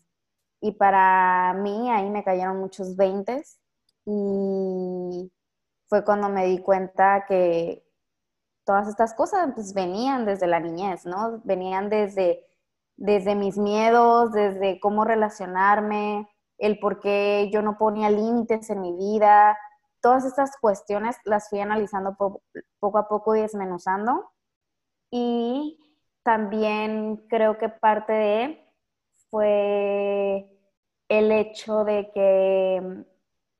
Y 0.61 0.73
para 0.73 1.53
mí 1.55 1.89
ahí 1.89 2.09
me 2.09 2.23
cayeron 2.23 2.59
muchos 2.59 2.95
veintes 2.95 3.59
y 4.05 5.31
fue 5.87 6.05
cuando 6.05 6.29
me 6.29 6.45
di 6.45 6.59
cuenta 6.59 7.25
que 7.27 7.83
todas 8.63 8.87
estas 8.87 9.15
cosas 9.15 9.49
pues, 9.55 9.73
venían 9.73 10.25
desde 10.25 10.45
la 10.45 10.59
niñez, 10.59 11.05
¿no? 11.05 11.41
Venían 11.43 11.89
desde, 11.89 12.45
desde 12.97 13.33
mis 13.33 13.57
miedos, 13.57 14.31
desde 14.33 14.79
cómo 14.79 15.05
relacionarme, 15.05 16.29
el 16.59 16.79
por 16.79 16.99
qué 16.99 17.49
yo 17.51 17.61
no 17.61 17.77
ponía 17.77 18.09
límites 18.09 18.69
en 18.69 18.81
mi 18.81 18.93
vida, 18.95 19.57
todas 20.01 20.25
estas 20.25 20.51
cuestiones 20.61 21.17
las 21.25 21.49
fui 21.49 21.59
analizando 21.59 22.15
poco 22.79 22.97
a 22.97 23.07
poco 23.07 23.35
y 23.35 23.41
desmenuzando. 23.41 24.31
Y 25.11 25.79
también 26.23 27.17
creo 27.29 27.57
que 27.57 27.69
parte 27.69 28.13
de 28.13 28.67
fue 29.29 30.49
el 31.07 31.31
hecho 31.31 31.83
de 31.83 32.11
que 32.13 32.81
mm, 32.81 33.01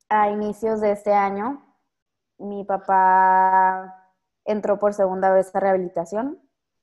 a 0.08 0.30
inicios 0.30 0.80
de 0.80 0.92
este 0.92 1.12
año 1.12 1.66
mi 2.38 2.64
papá 2.64 4.12
entró 4.44 4.78
por 4.78 4.94
segunda 4.94 5.32
vez 5.32 5.54
a 5.54 5.60
rehabilitación. 5.60 6.40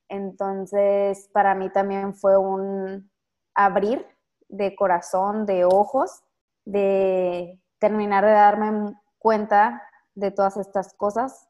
Entonces, 0.10 1.30
para 1.34 1.56
mí 1.56 1.70
también 1.70 2.14
fue 2.16 2.38
un 2.38 3.12
abrir 3.56 4.06
de 4.50 4.76
corazón, 4.76 5.46
de 5.46 5.66
ojos, 5.66 6.24
de 6.66 7.62
terminar 7.80 8.26
de 8.26 8.32
darme 8.32 8.96
cuenta 9.18 9.84
de 10.16 10.32
todas 10.32 10.58
estas 10.58 10.94
cosas. 10.96 11.48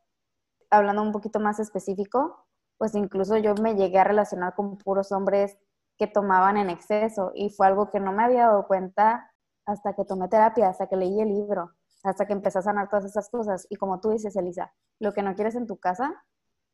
Hablando 0.69 1.01
un 1.01 1.11
poquito 1.11 1.39
más 1.39 1.59
específico, 1.59 2.45
pues 2.77 2.95
incluso 2.95 3.37
yo 3.37 3.55
me 3.55 3.75
llegué 3.75 3.99
a 3.99 4.03
relacionar 4.03 4.53
con 4.55 4.77
puros 4.77 5.11
hombres 5.11 5.57
que 5.97 6.07
tomaban 6.07 6.57
en 6.57 6.69
exceso 6.69 7.31
y 7.33 7.49
fue 7.49 7.67
algo 7.67 7.89
que 7.89 7.99
no 7.99 8.11
me 8.11 8.23
había 8.23 8.47
dado 8.47 8.67
cuenta 8.67 9.31
hasta 9.65 9.93
que 9.93 10.05
tomé 10.05 10.27
terapia, 10.27 10.69
hasta 10.69 10.87
que 10.87 10.95
leí 10.95 11.19
el 11.19 11.29
libro, 11.29 11.71
hasta 12.03 12.25
que 12.25 12.33
empecé 12.33 12.59
a 12.59 12.61
sanar 12.61 12.89
todas 12.89 13.05
esas 13.05 13.29
cosas. 13.29 13.65
Y 13.69 13.75
como 13.75 13.99
tú 13.99 14.11
dices, 14.11 14.35
Elisa, 14.35 14.71
lo 14.99 15.13
que 15.13 15.23
no 15.23 15.35
quieres 15.35 15.55
en 15.55 15.67
tu 15.67 15.77
casa, 15.77 16.23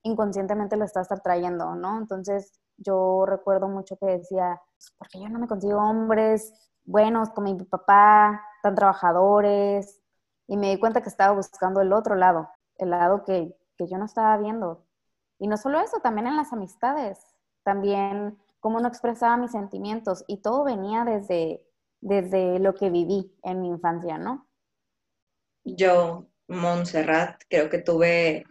inconscientemente 0.03 0.77
lo 0.77 0.85
estás 0.85 1.07
trayendo, 1.23 1.75
¿no? 1.75 1.97
Entonces 1.97 2.59
yo 2.77 3.25
recuerdo 3.25 3.67
mucho 3.67 3.97
que 3.97 4.05
decía, 4.05 4.61
pues, 4.75 4.93
porque 4.97 5.21
yo 5.21 5.29
no 5.29 5.39
me 5.39 5.47
consigo 5.47 5.79
hombres 5.79 6.53
buenos 6.85 7.29
como 7.29 7.53
mi 7.53 7.63
papá, 7.63 8.41
tan 8.61 8.75
trabajadores, 8.75 10.01
y 10.47 10.57
me 10.57 10.69
di 10.69 10.79
cuenta 10.79 11.01
que 11.01 11.09
estaba 11.09 11.33
buscando 11.33 11.81
el 11.81 11.93
otro 11.93 12.15
lado, 12.15 12.49
el 12.77 12.89
lado 12.89 13.23
que, 13.23 13.55
que 13.77 13.87
yo 13.87 13.97
no 13.97 14.05
estaba 14.05 14.37
viendo. 14.37 14.85
Y 15.39 15.47
no 15.47 15.57
solo 15.57 15.79
eso, 15.79 15.99
también 15.99 16.27
en 16.27 16.35
las 16.35 16.53
amistades, 16.53 17.19
también 17.63 18.37
cómo 18.59 18.79
no 18.79 18.87
expresaba 18.87 19.37
mis 19.37 19.51
sentimientos, 19.51 20.23
y 20.27 20.41
todo 20.41 20.63
venía 20.63 21.05
desde, 21.05 21.65
desde 22.01 22.59
lo 22.59 22.73
que 22.75 22.89
viví 22.89 23.33
en 23.43 23.61
mi 23.61 23.69
infancia, 23.69 24.17
¿no? 24.17 24.47
Yo, 25.63 26.27
Montserrat, 26.47 27.41
creo 27.49 27.69
que 27.69 27.77
tuve 27.77 28.45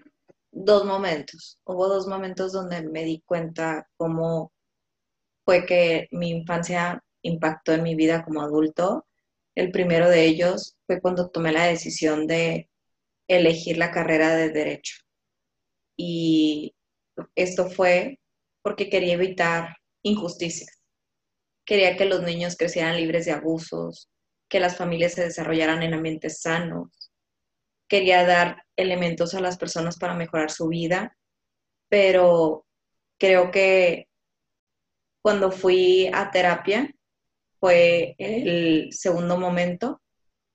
dos 0.52 0.84
momentos. 0.84 1.58
Hubo 1.64 1.88
dos 1.88 2.06
momentos 2.06 2.52
donde 2.52 2.82
me 2.82 3.04
di 3.04 3.22
cuenta 3.26 3.88
cómo 3.96 4.52
fue 5.44 5.66
que 5.66 6.08
mi 6.12 6.30
infancia 6.30 7.02
impactó 7.22 7.72
en 7.72 7.82
mi 7.82 7.96
vida 7.96 8.24
como 8.24 8.42
adulto. 8.42 9.06
El 9.54 9.72
primero 9.72 10.08
de 10.08 10.24
ellos 10.26 10.76
fue 10.86 11.00
cuando 11.00 11.30
tomé 11.30 11.52
la 11.52 11.64
decisión 11.64 12.26
de 12.26 12.70
elegir 13.28 13.78
la 13.78 13.90
carrera 13.90 14.36
de 14.36 14.50
derecho. 14.50 14.96
Y 15.96 16.74
esto 17.34 17.68
fue 17.68 18.20
porque 18.62 18.88
quería 18.88 19.14
evitar 19.14 19.76
injusticias. 20.02 20.82
Quería 21.64 21.96
que 21.96 22.04
los 22.04 22.22
niños 22.22 22.56
crecieran 22.56 22.96
libres 22.96 23.24
de 23.24 23.32
abusos, 23.32 24.08
que 24.48 24.60
las 24.60 24.76
familias 24.76 25.14
se 25.14 25.24
desarrollaran 25.24 25.82
en 25.82 25.94
ambientes 25.94 26.40
sanos. 26.40 27.12
Quería 27.88 28.26
dar 28.26 28.61
elementos 28.76 29.34
a 29.34 29.40
las 29.40 29.58
personas 29.58 29.98
para 29.98 30.14
mejorar 30.14 30.50
su 30.50 30.68
vida, 30.68 31.16
pero 31.88 32.64
creo 33.18 33.50
que 33.50 34.08
cuando 35.22 35.52
fui 35.52 36.10
a 36.12 36.30
terapia 36.30 36.92
fue 37.60 38.14
el 38.18 38.92
segundo 38.92 39.38
momento 39.38 40.02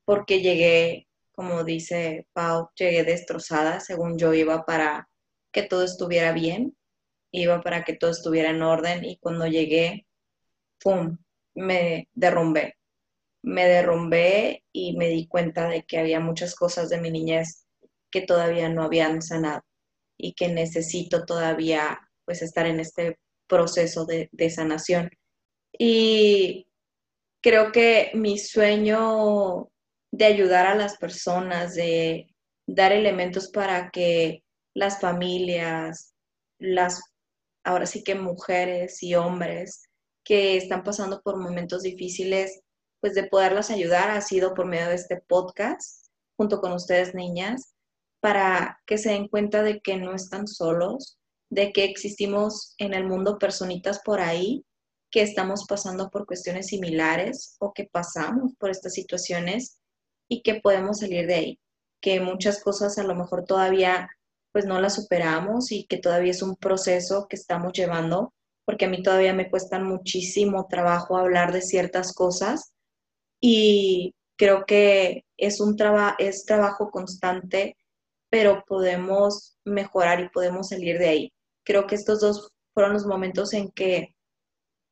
porque 0.03 0.41
llegué, 0.41 1.08
como 1.32 1.63
dice 1.63 2.27
Pau, 2.34 2.69
llegué 2.75 3.03
destrozada, 3.03 3.80
según 3.80 4.17
yo 4.17 4.34
iba 4.34 4.65
para 4.65 5.10
que 5.51 5.63
todo 5.63 5.84
estuviera 5.84 6.32
bien, 6.32 6.75
iba 7.32 7.62
para 7.62 7.84
que 7.84 7.93
todo 7.93 8.12
estuviera 8.12 8.49
en 8.49 8.62
orden 8.62 9.06
y 9.06 9.17
cuando 9.17 9.47
llegué, 9.47 10.08
¡pum!, 10.82 11.17
me 11.56 12.10
derrumbé. 12.13 12.75
Me 13.43 13.65
derrumbé 13.67 14.63
y 14.73 14.97
me 14.97 15.10
di 15.10 15.27
cuenta 15.27 15.69
de 15.69 15.84
que 15.84 15.99
había 15.99 16.19
muchas 16.19 16.56
cosas 16.56 16.89
de 16.89 16.99
mi 16.99 17.12
niñez 17.12 17.66
que 18.12 18.22
todavía 18.22 18.70
no 18.70 18.84
habían 18.84 19.22
sanado 19.22 19.62
y 20.17 20.34
que 20.34 20.50
necesito 20.50 21.26
todavía 21.26 22.00
pues 22.26 22.41
estar 22.41 22.65
en 22.65 22.80
este 22.80 23.20
proceso 23.48 24.06
de, 24.06 24.30
de 24.32 24.50
sanación. 24.50 25.10
Y 25.78 26.67
creo 27.41 27.72
que 27.72 28.12
mi 28.13 28.38
sueño 28.38 29.70
de 30.12 30.26
ayudar 30.26 30.65
a 30.65 30.76
las 30.76 30.98
personas, 30.98 31.76
de 31.76 32.28
dar 32.67 32.91
elementos 32.91 33.50
para 33.50 33.89
que 33.91 34.43
las 34.74 35.00
familias, 35.00 36.13
las, 36.60 37.02
ahora 37.63 37.86
sí 37.86 38.04
que 38.04 38.15
mujeres 38.15 39.02
y 39.04 39.15
hombres 39.15 39.84
que 40.24 40.58
están 40.58 40.84
pasando 40.84 41.22
por 41.22 41.38
momentos 41.38 41.84
difíciles, 41.84 42.62
pues 43.00 43.13
de 43.13 43.28
poderlas 43.28 43.72
ayudar 43.72 44.12
ha 44.12 44.22
sido 44.22 44.54
por 44.54 44.65
medio 44.65 44.89
de 44.89 44.96
este 44.96 45.22
podcast, 45.28 46.08
junto 46.36 46.60
con 46.60 46.74
ustedes 46.74 47.15
niñas, 47.15 47.74
para 48.19 48.80
que 48.86 48.97
se 48.97 49.10
den 49.10 49.27
cuenta 49.27 49.63
de 49.63 49.80
que 49.80 49.97
no 49.97 50.13
están 50.13 50.47
solos, 50.47 51.17
de 51.49 51.71
que 51.71 51.86
existimos 51.86 52.73
en 52.77 52.93
el 52.93 53.06
mundo 53.06 53.38
personitas 53.38 54.01
por 54.03 54.19
ahí 54.19 54.65
que 55.10 55.21
estamos 55.21 55.65
pasando 55.67 56.10
por 56.10 56.25
cuestiones 56.25 56.67
similares 56.67 57.56
o 57.60 57.73
que 57.73 57.86
pasamos 57.86 58.53
por 58.60 58.69
estas 58.69 58.93
situaciones 58.93 59.80
y 60.27 60.41
que 60.41 60.56
podemos 60.56 60.99
salir 60.99 61.27
de 61.27 61.34
ahí, 61.34 61.60
que 62.01 62.19
muchas 62.19 62.62
cosas 62.62 62.97
a 62.97 63.03
lo 63.03 63.15
mejor 63.15 63.45
todavía 63.45 64.10
pues 64.51 64.65
no 64.65 64.82
las 64.82 64.95
superamos 64.95 65.71
y 65.71 65.86
que 65.86 65.97
todavía 65.97 66.32
es 66.32 66.41
un 66.41 66.56
proceso 66.56 67.27
que 67.30 67.36
estamos 67.36 67.73
llevando, 67.73 68.34
porque 68.65 68.86
a 68.86 68.89
mí 68.89 69.01
todavía 69.01 69.34
me 69.34 69.49
cuesta 69.49 69.80
muchísimo 69.80 70.67
trabajo 70.67 71.17
hablar 71.17 71.53
de 71.53 71.62
ciertas 71.62 72.13
cosas 72.13 72.73
y 73.39 74.15
creo 74.36 74.65
que 74.65 75.25
es 75.38 75.62
un 75.62 75.75
trabajo 75.77 76.15
es 76.19 76.45
trabajo 76.45 76.89
constante 76.89 77.77
pero 78.30 78.63
podemos 78.68 79.58
mejorar 79.66 80.20
y 80.20 80.30
podemos 80.30 80.70
salir 80.70 80.98
de 80.98 81.08
ahí. 81.08 81.34
Creo 81.63 81.88
que 81.88 81.96
estos 81.96 82.22
dos 82.22 82.52
fueron 82.74 82.94
los 82.94 83.06
momentos 83.06 83.54
en 83.54 83.72
que 83.72 84.16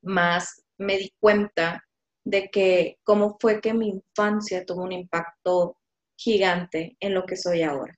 más 0.01 0.65
me 0.77 0.97
di 0.97 1.11
cuenta 1.19 1.83
de 2.23 2.49
que 2.49 2.97
cómo 3.03 3.37
fue 3.39 3.61
que 3.61 3.73
mi 3.73 3.89
infancia 3.89 4.65
tuvo 4.65 4.83
un 4.83 4.91
impacto 4.91 5.77
gigante 6.17 6.97
en 6.99 7.13
lo 7.13 7.25
que 7.25 7.37
soy 7.37 7.61
ahora. 7.61 7.93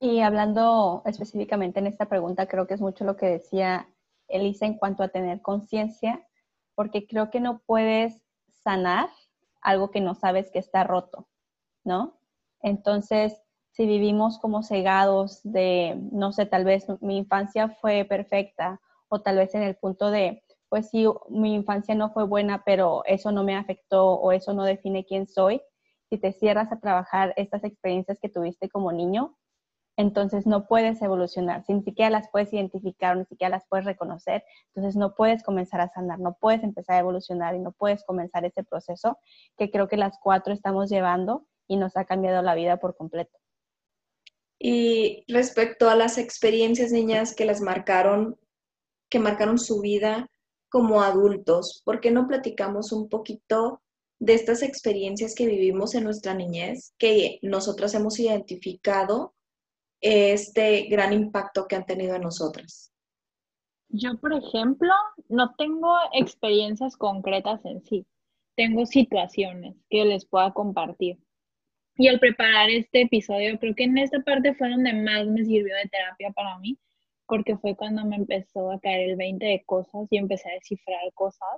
Y 0.00 0.20
hablando 0.20 1.02
específicamente 1.06 1.80
en 1.80 1.86
esta 1.86 2.08
pregunta, 2.08 2.46
creo 2.46 2.66
que 2.66 2.74
es 2.74 2.80
mucho 2.80 3.04
lo 3.04 3.16
que 3.16 3.26
decía 3.26 3.88
Elisa 4.28 4.66
en 4.66 4.78
cuanto 4.78 5.02
a 5.02 5.08
tener 5.08 5.42
conciencia, 5.42 6.26
porque 6.74 7.06
creo 7.06 7.30
que 7.30 7.40
no 7.40 7.60
puedes 7.66 8.22
sanar 8.64 9.08
algo 9.60 9.90
que 9.90 10.00
no 10.00 10.14
sabes 10.14 10.50
que 10.50 10.58
está 10.58 10.84
roto, 10.84 11.28
¿no? 11.84 12.18
Entonces, 12.60 13.41
si 13.72 13.86
vivimos 13.86 14.38
como 14.38 14.62
cegados 14.62 15.40
de, 15.44 15.98
no 16.12 16.32
sé, 16.32 16.46
tal 16.46 16.64
vez 16.64 16.86
mi 17.00 17.16
infancia 17.16 17.68
fue 17.80 18.04
perfecta 18.04 18.80
o 19.08 19.20
tal 19.20 19.36
vez 19.36 19.54
en 19.54 19.62
el 19.62 19.76
punto 19.76 20.10
de, 20.10 20.42
pues 20.68 20.90
sí, 20.90 21.06
mi 21.28 21.54
infancia 21.54 21.94
no 21.94 22.10
fue 22.10 22.24
buena, 22.24 22.62
pero 22.64 23.02
eso 23.06 23.32
no 23.32 23.44
me 23.44 23.56
afectó 23.56 24.14
o 24.14 24.32
eso 24.32 24.52
no 24.54 24.64
define 24.64 25.04
quién 25.04 25.26
soy, 25.26 25.62
si 26.10 26.18
te 26.18 26.32
cierras 26.32 26.70
a 26.70 26.80
trabajar 26.80 27.32
estas 27.36 27.64
experiencias 27.64 28.18
que 28.20 28.28
tuviste 28.28 28.68
como 28.68 28.92
niño, 28.92 29.36
entonces 29.96 30.46
no 30.46 30.66
puedes 30.66 31.00
evolucionar, 31.02 31.64
si 31.64 31.74
ni 31.74 31.82
siquiera 31.82 32.10
las 32.10 32.28
puedes 32.30 32.52
identificar, 32.52 33.16
ni 33.16 33.24
siquiera 33.24 33.50
las 33.50 33.66
puedes 33.68 33.86
reconocer, 33.86 34.44
entonces 34.74 34.96
no 34.96 35.14
puedes 35.14 35.42
comenzar 35.42 35.80
a 35.80 35.88
sanar, 35.88 36.18
no 36.18 36.36
puedes 36.40 36.62
empezar 36.62 36.96
a 36.96 37.00
evolucionar 37.00 37.54
y 37.54 37.58
no 37.58 37.72
puedes 37.72 38.04
comenzar 38.04 38.44
ese 38.44 38.64
proceso 38.64 39.18
que 39.56 39.70
creo 39.70 39.88
que 39.88 39.96
las 39.96 40.18
cuatro 40.22 40.52
estamos 40.52 40.90
llevando 40.90 41.46
y 41.68 41.76
nos 41.76 41.96
ha 41.96 42.04
cambiado 42.04 42.42
la 42.42 42.54
vida 42.54 42.78
por 42.78 42.96
completo. 42.96 43.41
Y 44.64 45.24
respecto 45.26 45.90
a 45.90 45.96
las 45.96 46.18
experiencias, 46.18 46.92
niñas, 46.92 47.34
que 47.34 47.44
las 47.44 47.60
marcaron, 47.60 48.38
que 49.10 49.18
marcaron 49.18 49.58
su 49.58 49.80
vida 49.80 50.30
como 50.68 51.02
adultos, 51.02 51.82
¿por 51.84 52.00
qué 52.00 52.12
no 52.12 52.28
platicamos 52.28 52.92
un 52.92 53.08
poquito 53.08 53.82
de 54.20 54.34
estas 54.34 54.62
experiencias 54.62 55.34
que 55.34 55.46
vivimos 55.46 55.96
en 55.96 56.04
nuestra 56.04 56.32
niñez, 56.34 56.94
que 56.96 57.40
nosotras 57.42 57.92
hemos 57.94 58.20
identificado 58.20 59.34
este 60.00 60.82
gran 60.82 61.12
impacto 61.12 61.66
que 61.66 61.74
han 61.74 61.84
tenido 61.84 62.14
en 62.14 62.22
nosotras? 62.22 62.92
Yo, 63.88 64.16
por 64.20 64.32
ejemplo, 64.32 64.92
no 65.28 65.56
tengo 65.58 65.92
experiencias 66.12 66.96
concretas 66.96 67.64
en 67.64 67.82
sí, 67.82 68.06
tengo 68.54 68.86
situaciones 68.86 69.74
que 69.90 70.04
les 70.04 70.24
pueda 70.24 70.52
compartir. 70.52 71.18
Y 71.96 72.08
al 72.08 72.18
preparar 72.18 72.70
este 72.70 73.02
episodio, 73.02 73.58
creo 73.58 73.74
que 73.74 73.84
en 73.84 73.98
esta 73.98 74.20
parte 74.20 74.54
fue 74.54 74.70
donde 74.70 74.92
más 74.94 75.26
me 75.26 75.44
sirvió 75.44 75.74
de 75.76 75.88
terapia 75.90 76.30
para 76.30 76.58
mí, 76.58 76.78
porque 77.26 77.56
fue 77.56 77.76
cuando 77.76 78.04
me 78.04 78.16
empezó 78.16 78.70
a 78.70 78.80
caer 78.80 79.10
el 79.10 79.16
20 79.16 79.44
de 79.44 79.62
cosas 79.64 80.06
y 80.10 80.16
empecé 80.16 80.50
a 80.50 80.54
descifrar 80.54 81.00
cosas. 81.14 81.48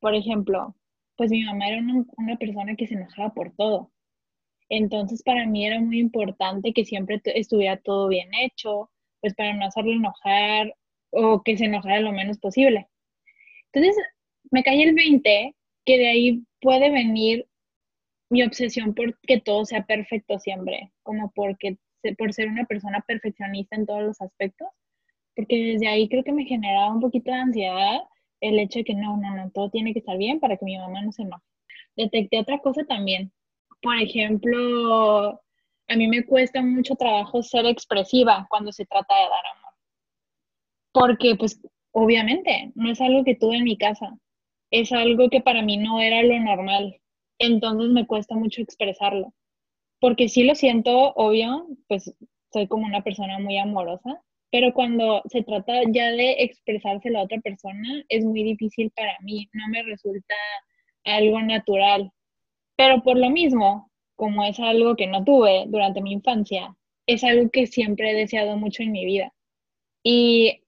Por 0.00 0.14
ejemplo, 0.14 0.74
pues 1.16 1.30
mi 1.30 1.44
mamá 1.44 1.68
era 1.68 1.78
una, 2.18 2.36
persona 2.36 2.76
que 2.76 2.86
se 2.86 2.94
enojaba 2.94 3.32
por 3.34 3.52
todo. 3.56 3.90
Entonces 4.68 5.22
para 5.22 5.46
mí 5.46 5.66
era 5.66 5.80
muy 5.80 5.98
importante 6.00 6.72
que 6.72 6.84
siempre 6.84 7.20
estuviera 7.24 7.76
todo 7.78 8.08
bien 8.08 8.30
hecho, 8.34 8.90
pues 9.20 9.34
para 9.34 9.54
no 9.54 9.66
hacerle 9.66 9.94
enojar 9.94 10.74
o 11.10 11.42
que 11.42 11.56
se 11.56 11.66
enojara 11.66 12.00
lo 12.00 12.12
menos 12.12 12.38
posible. 12.38 12.88
Entonces 13.72 13.96
me 14.50 14.62
caí 14.62 14.82
el 14.82 14.94
20, 14.94 15.54
que 15.84 15.98
de 15.98 16.08
ahí 16.08 16.44
puede 16.60 16.90
venir 16.90 17.46
mi 18.34 18.42
obsesión 18.42 18.94
por 18.94 19.16
que 19.20 19.40
todo 19.40 19.64
sea 19.64 19.86
perfecto 19.86 20.40
siempre, 20.40 20.90
como 21.04 21.30
porque 21.36 21.78
por 22.18 22.32
ser 22.32 22.48
una 22.48 22.64
persona 22.64 23.00
perfeccionista 23.06 23.76
en 23.76 23.86
todos 23.86 24.02
los 24.02 24.20
aspectos, 24.20 24.66
porque 25.36 25.56
desde 25.74 25.86
ahí 25.86 26.08
creo 26.08 26.24
que 26.24 26.32
me 26.32 26.44
generaba 26.44 26.92
un 26.92 27.00
poquito 27.00 27.30
de 27.30 27.36
ansiedad 27.36 28.00
el 28.40 28.58
hecho 28.58 28.80
de 28.80 28.84
que 28.86 28.94
no, 28.94 29.16
no, 29.16 29.36
no, 29.36 29.50
todo 29.52 29.70
tiene 29.70 29.92
que 29.92 30.00
estar 30.00 30.18
bien 30.18 30.40
para 30.40 30.56
que 30.56 30.64
mi 30.64 30.76
mamá 30.76 31.00
no 31.02 31.12
se 31.12 31.22
enoje. 31.22 31.44
Detecté 31.96 32.40
otra 32.40 32.58
cosa 32.58 32.84
también. 32.84 33.32
Por 33.80 33.96
ejemplo, 33.98 35.40
a 35.86 35.96
mí 35.96 36.08
me 36.08 36.24
cuesta 36.24 36.60
mucho 36.60 36.96
trabajo 36.96 37.40
ser 37.40 37.66
expresiva 37.66 38.48
cuando 38.50 38.72
se 38.72 38.84
trata 38.84 39.14
de 39.14 39.22
dar 39.22 39.46
amor. 39.56 39.74
Porque, 40.92 41.36
pues, 41.36 41.60
obviamente, 41.92 42.72
no 42.74 42.90
es 42.90 43.00
algo 43.00 43.22
que 43.22 43.36
tuve 43.36 43.58
en 43.58 43.64
mi 43.64 43.78
casa. 43.78 44.18
Es 44.72 44.90
algo 44.90 45.30
que 45.30 45.40
para 45.40 45.62
mí 45.62 45.76
no 45.76 46.00
era 46.00 46.20
lo 46.24 46.38
normal 46.40 47.00
entonces 47.38 47.90
me 47.90 48.06
cuesta 48.06 48.34
mucho 48.36 48.62
expresarlo. 48.62 49.32
Porque 50.00 50.28
sí 50.28 50.44
lo 50.44 50.54
siento, 50.54 51.12
obvio, 51.14 51.66
pues 51.88 52.14
soy 52.52 52.66
como 52.68 52.86
una 52.86 53.02
persona 53.02 53.38
muy 53.38 53.58
amorosa, 53.58 54.20
pero 54.50 54.72
cuando 54.72 55.22
se 55.26 55.42
trata 55.42 55.72
ya 55.90 56.10
de 56.12 56.32
expresárselo 56.44 57.18
a 57.18 57.22
otra 57.22 57.40
persona, 57.40 58.04
es 58.08 58.24
muy 58.24 58.44
difícil 58.44 58.90
para 58.94 59.18
mí, 59.20 59.48
no 59.52 59.68
me 59.68 59.82
resulta 59.82 60.34
algo 61.04 61.40
natural. 61.42 62.12
Pero 62.76 63.02
por 63.02 63.18
lo 63.18 63.30
mismo, 63.30 63.90
como 64.16 64.44
es 64.44 64.60
algo 64.60 64.96
que 64.96 65.06
no 65.06 65.24
tuve 65.24 65.64
durante 65.66 66.02
mi 66.02 66.12
infancia, 66.12 66.76
es 67.06 67.24
algo 67.24 67.50
que 67.50 67.66
siempre 67.66 68.10
he 68.10 68.14
deseado 68.14 68.56
mucho 68.56 68.82
en 68.82 68.92
mi 68.92 69.04
vida. 69.04 69.32
Y 70.04 70.63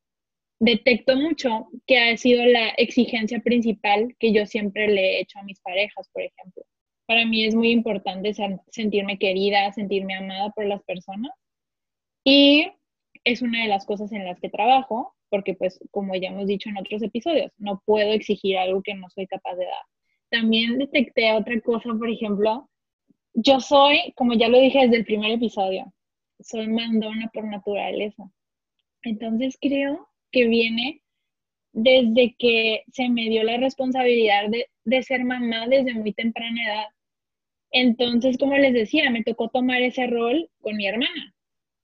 detecto 0.59 1.17
mucho 1.17 1.69
que 1.87 1.99
ha 1.99 2.17
sido 2.17 2.45
la 2.47 2.69
exigencia 2.71 3.41
principal 3.41 4.15
que 4.19 4.33
yo 4.33 4.47
siempre 4.47 4.89
le 4.89 5.01
he 5.01 5.21
hecho 5.21 5.39
a 5.39 5.45
mis 5.45 5.61
parejas, 5.61 6.09
por 6.13 6.23
ejemplo. 6.23 6.63
Para 7.07 7.25
mí 7.25 7.45
es 7.45 7.55
muy 7.55 7.71
importante 7.71 8.35
sentirme 8.71 9.19
querida, 9.19 9.73
sentirme 9.73 10.15
amada 10.17 10.51
por 10.51 10.67
las 10.67 10.83
personas. 10.83 11.33
Y 12.25 12.69
es 13.25 13.43
una 13.43 13.63
de 13.63 13.69
las 13.69 13.87
cosas 13.87 14.13
en 14.13 14.25
las 14.25 14.41
que 14.41 14.49
trabajo, 14.49 15.15
porque 15.29 15.55
pues 15.55 15.79
como 15.91 16.15
ya 16.17 16.29
hemos 16.29 16.47
dicho 16.47 16.69
en 16.69 16.79
otros 16.79 17.03
episodios, 17.03 17.53
no 17.59 17.83
puedo 17.85 18.13
exigir 18.13 18.59
algo 18.59 18.83
que 18.83 18.95
no 18.95 19.09
soy 19.11 19.27
capaz 19.27 19.55
de 19.55 19.67
dar. 19.67 19.85
También 20.31 20.79
detecté 20.79 21.33
otra 21.33 21.61
cosa, 21.61 21.91
por 21.97 22.11
ejemplo, 22.11 22.69
yo 23.35 23.61
soy, 23.61 24.13
como 24.17 24.33
ya 24.35 24.49
lo 24.49 24.59
dije 24.59 24.81
desde 24.81 24.97
el 24.97 25.05
primer 25.05 25.33
episodio, 25.33 25.93
soy 26.41 26.69
mandona 26.69 27.31
por 27.33 27.45
naturaleza. 27.45 28.25
Entonces 29.03 29.57
creo 29.61 30.09
que 30.33 30.47
viene 30.49 31.03
desde 31.73 32.35
que 32.39 32.83
se 32.93 33.09
me 33.09 33.29
dio 33.29 33.45
la 33.45 33.59
responsabilidad 33.59 34.49
de, 34.49 34.67
de, 34.85 35.03
ser 35.03 35.25
mamá 35.25 35.67
desde 35.69 35.95
muy 35.95 36.13
temprana 36.13 36.65
edad. 36.65 36.87
Entonces, 37.71 38.39
como 38.39 38.57
les 38.57 38.73
decía, 38.73 39.11
me 39.11 39.25
tocó 39.25 39.49
tomar 39.49 39.83
ese 39.83 40.07
rol 40.07 40.49
con 40.61 40.77
mi 40.77 40.87
hermana. 40.87 41.35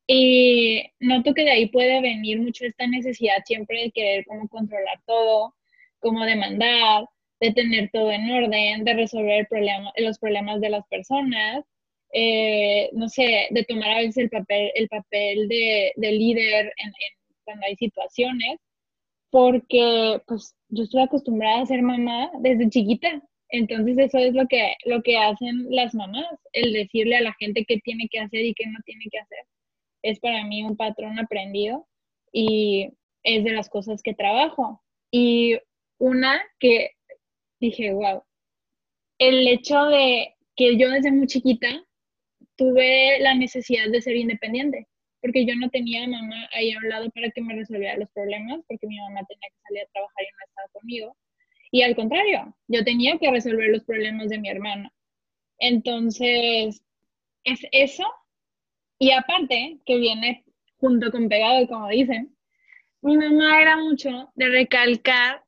Y 0.07 0.83
noto 1.01 1.35
que 1.35 1.45
de 1.45 1.53
ahí 1.53 1.69
puede 1.69 2.01
venir 2.01 2.41
mucho 2.41 2.65
esta 2.67 2.87
necesidad 2.87 3.43
siempre 3.45 3.83
de 3.83 3.93
querer 3.93 4.25
como 4.27 4.49
controlar 4.49 5.01
todo, 5.07 5.55
como 6.01 6.25
demandar, 6.25 7.07
de 7.41 7.53
tener 7.53 7.91
todo 7.93 8.13
en 8.13 8.31
orden, 8.31 8.85
de 8.85 8.95
resolver 8.95 9.49
los 9.97 10.19
problemas 10.19 10.61
de 10.61 10.71
las 10.71 10.87
personas, 10.89 11.65
eh, 12.13 12.91
no 12.93 13.09
sé, 13.09 13.49
de 13.51 13.65
tomar 13.65 13.91
a 13.91 13.99
veces 13.99 14.19
el 14.19 14.31
papel, 14.31 14.71
el 14.75 14.89
papel 14.89 15.49
de, 15.49 15.93
líder 15.97 16.73
en, 16.77 16.93
cuando 17.45 17.67
hay 17.67 17.77
situaciones, 17.77 18.59
porque 19.31 20.21
pues 20.27 20.55
yo 20.69 20.85
estoy 20.85 21.03
acostumbrada 21.03 21.63
a 21.63 21.67
ser 21.67 21.83
mamá 21.83 22.31
desde 22.41 22.69
chiquita, 22.69 23.23
entonces 23.49 23.99
eso 23.99 24.19
es 24.19 24.35
lo 24.35 24.47
que, 24.49 24.75
lo 24.87 25.03
que 25.03 25.19
hacen 25.19 25.67
las 25.71 25.95
mamás, 25.95 26.27
el 26.53 26.73
decirle 26.73 27.17
a 27.17 27.23
la 27.23 27.35
gente 27.39 27.65
qué 27.67 27.79
tiene 27.85 28.09
que 28.11 28.21
hacer 28.21 28.45
y 28.45 28.55
qué 28.55 28.67
no 28.67 28.79
tiene 28.85 29.05
que 29.11 29.19
hacer. 29.19 29.39
Es 30.03 30.21
para 30.21 30.45
mí 30.45 30.65
un 30.65 30.77
patrón 30.77 31.19
aprendido 31.19 31.87
y 32.33 32.91
es 33.23 33.45
de 33.45 33.53
las 33.53 33.69
cosas 33.69 34.03
que 34.03 34.15
trabajo. 34.15 34.83
Y 35.11 35.59
una 35.99 36.43
que 36.59 36.93
dije, 37.61 37.93
wow, 37.93 38.23
el 39.19 39.47
hecho 39.47 39.85
de 39.85 40.35
que 40.57 40.77
yo 40.79 40.91
desde 40.91 41.13
muy 41.13 41.27
chiquita 41.27 41.85
tuve 42.57 43.21
la 43.21 43.35
necesidad 43.35 43.89
de 43.91 44.01
ser 44.01 44.17
independiente, 44.17 44.89
porque 45.23 45.47
yo 45.47 45.55
no 45.55 45.71
tenía 45.71 46.07
mamá 46.07 46.49
ahí 46.53 46.73
a 46.73 46.79
un 46.79 46.89
lado 46.89 47.11
para 47.11 47.31
que 47.31 47.41
me 47.41 47.55
resolviera 47.55 47.97
los 47.97 48.11
problemas, 48.11 48.61
porque 48.69 48.87
mi 48.89 48.99
mamá 48.99 49.21
tenía 49.29 49.49
que 49.49 49.63
salir 49.69 49.83
a 49.83 49.93
trabajar 49.93 50.25
y 50.25 50.33
no 50.33 50.45
estaba 50.47 50.69
conmigo. 50.73 51.17
Y 51.71 51.83
al 51.83 51.97
contrario, 51.97 52.55
yo 52.67 52.85
tenía 52.85 53.17
que 53.19 53.31
resolver 53.31 53.71
los 53.71 53.85
problemas 53.85 54.29
de 54.29 54.39
mi 54.39 54.51
hermana. 54.51 54.93
Entonces, 55.59 56.83
es 57.45 57.61
eso. 57.71 58.05
Y 58.99 59.13
aparte, 59.13 59.79
que 59.87 59.97
viene 59.97 60.45
junto 60.79 61.11
con 61.13 61.29
pegado, 61.29 61.67
como 61.69 61.89
dicen, 61.89 62.37
mi 63.01 63.17
mamá 63.17 63.63
era 63.63 63.77
mucho 63.77 64.33
de 64.35 64.49
recalcar 64.49 65.45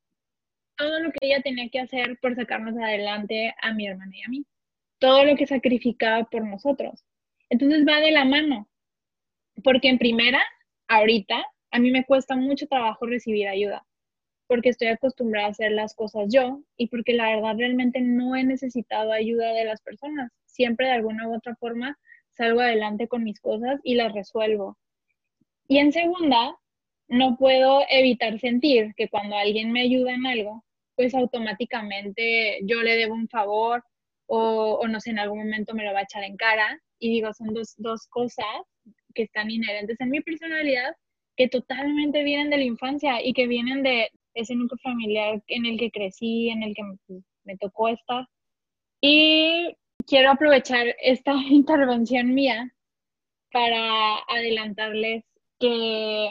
todo 0.76 1.00
lo 1.00 1.10
que 1.10 1.26
ella 1.26 1.42
tenía 1.42 1.68
que 1.68 1.80
hacer 1.80 2.18
por 2.20 2.36
sacarnos 2.36 2.76
adelante 2.76 3.54
a 3.60 3.72
mi 3.74 3.86
hermana 3.86 4.12
y 4.16 4.22
a 4.22 4.28
mí. 4.28 4.46
Todo 4.98 5.24
lo 5.24 5.36
que 5.36 5.46
sacrificaba 5.46 6.24
por 6.24 6.46
nosotros. 6.46 7.04
Entonces 7.50 7.84
va 7.86 8.00
de 8.00 8.12
la 8.12 8.24
mano. 8.24 8.68
Porque 9.64 9.88
en 9.88 9.98
primera, 9.98 10.42
ahorita, 10.88 11.42
a 11.70 11.78
mí 11.78 11.90
me 11.90 12.04
cuesta 12.04 12.36
mucho 12.36 12.66
trabajo 12.68 13.06
recibir 13.06 13.48
ayuda. 13.48 13.84
Porque 14.46 14.68
estoy 14.68 14.88
acostumbrada 14.88 15.48
a 15.48 15.50
hacer 15.50 15.72
las 15.72 15.94
cosas 15.94 16.26
yo 16.28 16.60
y 16.76 16.88
porque 16.88 17.14
la 17.14 17.34
verdad 17.34 17.56
realmente 17.56 18.02
no 18.02 18.36
he 18.36 18.44
necesitado 18.44 19.10
ayuda 19.10 19.54
de 19.54 19.64
las 19.64 19.80
personas. 19.80 20.30
Siempre 20.44 20.86
de 20.86 20.92
alguna 20.92 21.26
u 21.28 21.34
otra 21.34 21.56
forma 21.56 21.98
salgo 22.36 22.60
adelante 22.60 23.08
con 23.08 23.24
mis 23.24 23.40
cosas 23.40 23.80
y 23.82 23.94
las 23.94 24.12
resuelvo. 24.12 24.76
Y 25.66 25.78
en 25.78 25.92
segunda, 25.92 26.54
no 27.08 27.38
puedo 27.38 27.84
evitar 27.88 28.38
sentir 28.38 28.92
que 28.96 29.08
cuando 29.08 29.36
alguien 29.36 29.72
me 29.72 29.80
ayuda 29.80 30.12
en 30.12 30.26
algo, 30.26 30.62
pues 30.94 31.14
automáticamente 31.14 32.60
yo 32.64 32.82
le 32.82 32.96
debo 32.96 33.14
un 33.14 33.28
favor 33.28 33.82
o, 34.26 34.86
no 34.86 35.00
sé, 35.00 35.10
en 35.10 35.20
algún 35.20 35.38
momento 35.38 35.74
me 35.74 35.84
lo 35.84 35.94
va 35.94 36.00
a 36.00 36.02
echar 36.02 36.22
en 36.22 36.36
cara. 36.36 36.78
Y 36.98 37.08
digo, 37.08 37.32
son 37.32 37.54
dos, 37.54 37.74
dos 37.78 38.06
cosas 38.08 38.46
que 39.14 39.22
están 39.22 39.50
inherentes 39.50 40.00
en 40.00 40.10
mi 40.10 40.20
personalidad 40.20 40.94
que 41.36 41.48
totalmente 41.48 42.22
vienen 42.22 42.50
de 42.50 42.58
la 42.58 42.64
infancia 42.64 43.24
y 43.24 43.32
que 43.32 43.46
vienen 43.46 43.82
de 43.82 44.10
ese 44.34 44.54
núcleo 44.54 44.78
familiar 44.82 45.42
en 45.48 45.66
el 45.66 45.78
que 45.78 45.90
crecí, 45.90 46.48
en 46.50 46.62
el 46.62 46.74
que 46.74 46.82
me 47.44 47.56
tocó 47.56 47.88
estar. 47.88 48.26
Y 49.00 49.74
quiero 50.06 50.30
aprovechar 50.30 50.86
esta 51.02 51.34
intervención 51.50 52.34
mía 52.34 52.72
para 53.50 54.18
adelantarles 54.28 55.24
que 55.58 56.28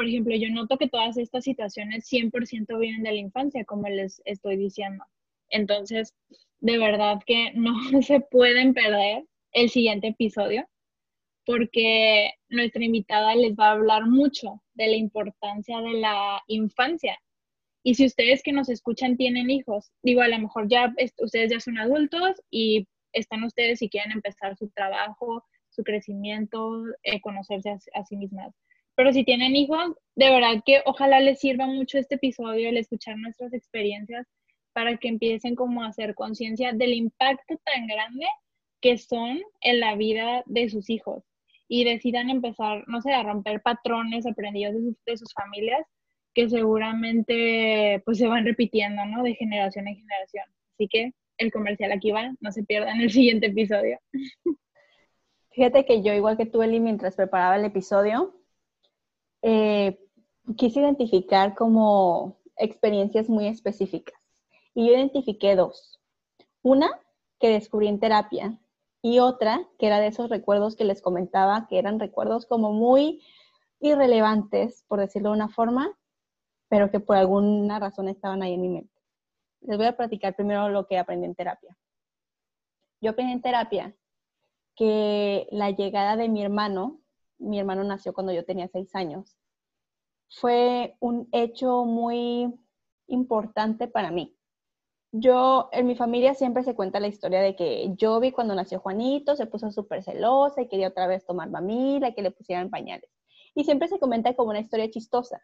por 0.00 0.08
ejemplo, 0.08 0.34
yo 0.34 0.48
noto 0.48 0.78
que 0.78 0.88
todas 0.88 1.18
estas 1.18 1.44
situaciones 1.44 2.10
100% 2.10 2.78
vienen 2.78 3.02
de 3.02 3.12
la 3.12 3.18
infancia, 3.18 3.66
como 3.66 3.86
les 3.86 4.22
estoy 4.24 4.56
diciendo. 4.56 5.04
Entonces, 5.50 6.14
de 6.60 6.78
verdad 6.78 7.18
que 7.26 7.52
no 7.52 7.74
se 8.00 8.20
pueden 8.20 8.72
perder 8.72 9.26
el 9.52 9.68
siguiente 9.68 10.06
episodio, 10.06 10.66
porque 11.50 12.30
nuestra 12.48 12.84
invitada 12.84 13.34
les 13.34 13.56
va 13.56 13.70
a 13.70 13.72
hablar 13.72 14.06
mucho 14.06 14.62
de 14.74 14.86
la 14.86 14.94
importancia 14.96 15.80
de 15.80 15.94
la 15.94 16.40
infancia. 16.46 17.18
Y 17.82 17.96
si 17.96 18.06
ustedes 18.06 18.40
que 18.44 18.52
nos 18.52 18.68
escuchan 18.68 19.16
tienen 19.16 19.50
hijos, 19.50 19.90
digo, 20.04 20.20
a 20.20 20.28
lo 20.28 20.38
mejor 20.38 20.68
ya 20.68 20.94
ustedes 21.18 21.50
ya 21.50 21.58
son 21.58 21.76
adultos 21.78 22.40
y 22.50 22.86
están 23.12 23.42
ustedes 23.42 23.80
si 23.80 23.88
quieren 23.88 24.12
empezar 24.12 24.56
su 24.56 24.68
trabajo, 24.68 25.42
su 25.70 25.82
crecimiento, 25.82 26.84
eh, 27.02 27.20
conocerse 27.20 27.70
a 27.94 28.04
sí 28.04 28.16
mismas 28.16 28.54
pero 28.94 29.12
si 29.14 29.24
tienen 29.24 29.56
hijos, 29.56 29.96
de 30.14 30.28
verdad 30.30 30.62
que 30.66 30.82
ojalá 30.84 31.20
les 31.20 31.40
sirva 31.40 31.66
mucho 31.66 31.96
este 31.96 32.16
episodio, 32.16 32.68
el 32.68 32.76
escuchar 32.76 33.16
nuestras 33.16 33.54
experiencias 33.54 34.26
para 34.74 34.98
que 34.98 35.08
empiecen 35.08 35.54
como 35.56 35.82
a 35.82 35.88
hacer 35.88 36.14
conciencia 36.14 36.74
del 36.74 36.92
impacto 36.92 37.58
tan 37.64 37.86
grande 37.86 38.26
que 38.82 38.98
son 38.98 39.40
en 39.62 39.80
la 39.80 39.96
vida 39.96 40.42
de 40.44 40.68
sus 40.68 40.90
hijos 40.90 41.29
y 41.72 41.84
decidan 41.84 42.30
empezar, 42.30 42.82
no 42.88 43.00
sé, 43.00 43.12
a 43.12 43.22
romper 43.22 43.62
patrones 43.62 44.26
aprendidos 44.26 44.74
de 44.74 44.80
sus, 44.80 45.04
de 45.06 45.16
sus 45.16 45.32
familias 45.32 45.86
que 46.34 46.48
seguramente 46.48 48.02
pues 48.04 48.18
se 48.18 48.26
van 48.26 48.44
repitiendo, 48.44 49.04
¿no? 49.06 49.22
De 49.22 49.36
generación 49.36 49.86
en 49.86 49.94
generación. 49.94 50.44
Así 50.74 50.88
que 50.88 51.14
el 51.38 51.52
comercial 51.52 51.92
aquí 51.92 52.10
va, 52.10 52.32
no 52.40 52.50
se 52.50 52.64
pierdan 52.64 53.00
el 53.00 53.12
siguiente 53.12 53.46
episodio. 53.46 54.00
Fíjate 55.52 55.84
que 55.84 56.02
yo, 56.02 56.12
igual 56.12 56.36
que 56.36 56.46
tú, 56.46 56.60
Eli, 56.60 56.80
mientras 56.80 57.14
preparaba 57.14 57.54
el 57.54 57.64
episodio, 57.64 58.34
eh, 59.42 59.96
quise 60.56 60.80
identificar 60.80 61.54
como 61.54 62.40
experiencias 62.56 63.28
muy 63.28 63.46
específicas. 63.46 64.18
Y 64.74 64.88
yo 64.88 64.94
identifiqué 64.94 65.54
dos. 65.54 66.00
Una 66.62 66.90
que 67.38 67.48
descubrí 67.48 67.86
en 67.86 68.00
terapia 68.00 68.58
y 69.02 69.18
otra 69.18 69.66
que 69.78 69.86
era 69.86 70.00
de 70.00 70.08
esos 70.08 70.28
recuerdos 70.28 70.76
que 70.76 70.84
les 70.84 71.02
comentaba, 71.02 71.66
que 71.68 71.78
eran 71.78 71.98
recuerdos 71.98 72.46
como 72.46 72.72
muy 72.72 73.22
irrelevantes, 73.80 74.84
por 74.88 75.00
decirlo 75.00 75.30
de 75.30 75.36
una 75.36 75.48
forma, 75.48 75.96
pero 76.68 76.90
que 76.90 77.00
por 77.00 77.16
alguna 77.16 77.78
razón 77.78 78.08
estaban 78.08 78.42
ahí 78.42 78.54
en 78.54 78.62
mi 78.62 78.68
mente. 78.68 79.00
Les 79.62 79.76
voy 79.76 79.86
a 79.86 79.96
platicar 79.96 80.34
primero 80.36 80.68
lo 80.68 80.86
que 80.86 80.98
aprendí 80.98 81.26
en 81.26 81.34
terapia. 81.34 81.76
Yo 83.00 83.10
aprendí 83.10 83.32
en 83.32 83.42
terapia 83.42 83.96
que 84.76 85.48
la 85.50 85.70
llegada 85.70 86.16
de 86.16 86.28
mi 86.28 86.42
hermano 86.42 87.00
mi 87.40 87.58
hermano 87.58 87.82
nació 87.82 88.12
cuando 88.12 88.32
yo 88.32 88.44
tenía 88.44 88.68
seis 88.68 88.94
años, 88.94 89.36
fue 90.28 90.96
un 91.00 91.28
hecho 91.32 91.84
muy 91.84 92.54
importante 93.08 93.88
para 93.88 94.10
mí. 94.10 94.36
Yo, 95.12 95.68
en 95.72 95.86
mi 95.86 95.96
familia 95.96 96.34
siempre 96.34 96.62
se 96.62 96.74
cuenta 96.74 97.00
la 97.00 97.08
historia 97.08 97.40
de 97.40 97.56
que 97.56 97.92
yo 97.96 98.20
vi 98.20 98.30
cuando 98.30 98.54
nació 98.54 98.78
Juanito, 98.78 99.34
se 99.34 99.46
puso 99.46 99.72
súper 99.72 100.04
celosa 100.04 100.62
y 100.62 100.68
quería 100.68 100.88
otra 100.88 101.08
vez 101.08 101.24
tomar 101.24 101.50
mamila, 101.50 102.12
que 102.12 102.22
le 102.22 102.30
pusieran 102.30 102.70
pañales. 102.70 103.10
Y 103.54 103.64
siempre 103.64 103.88
se 103.88 103.98
comenta 103.98 104.34
como 104.34 104.50
una 104.50 104.60
historia 104.60 104.88
chistosa. 104.88 105.42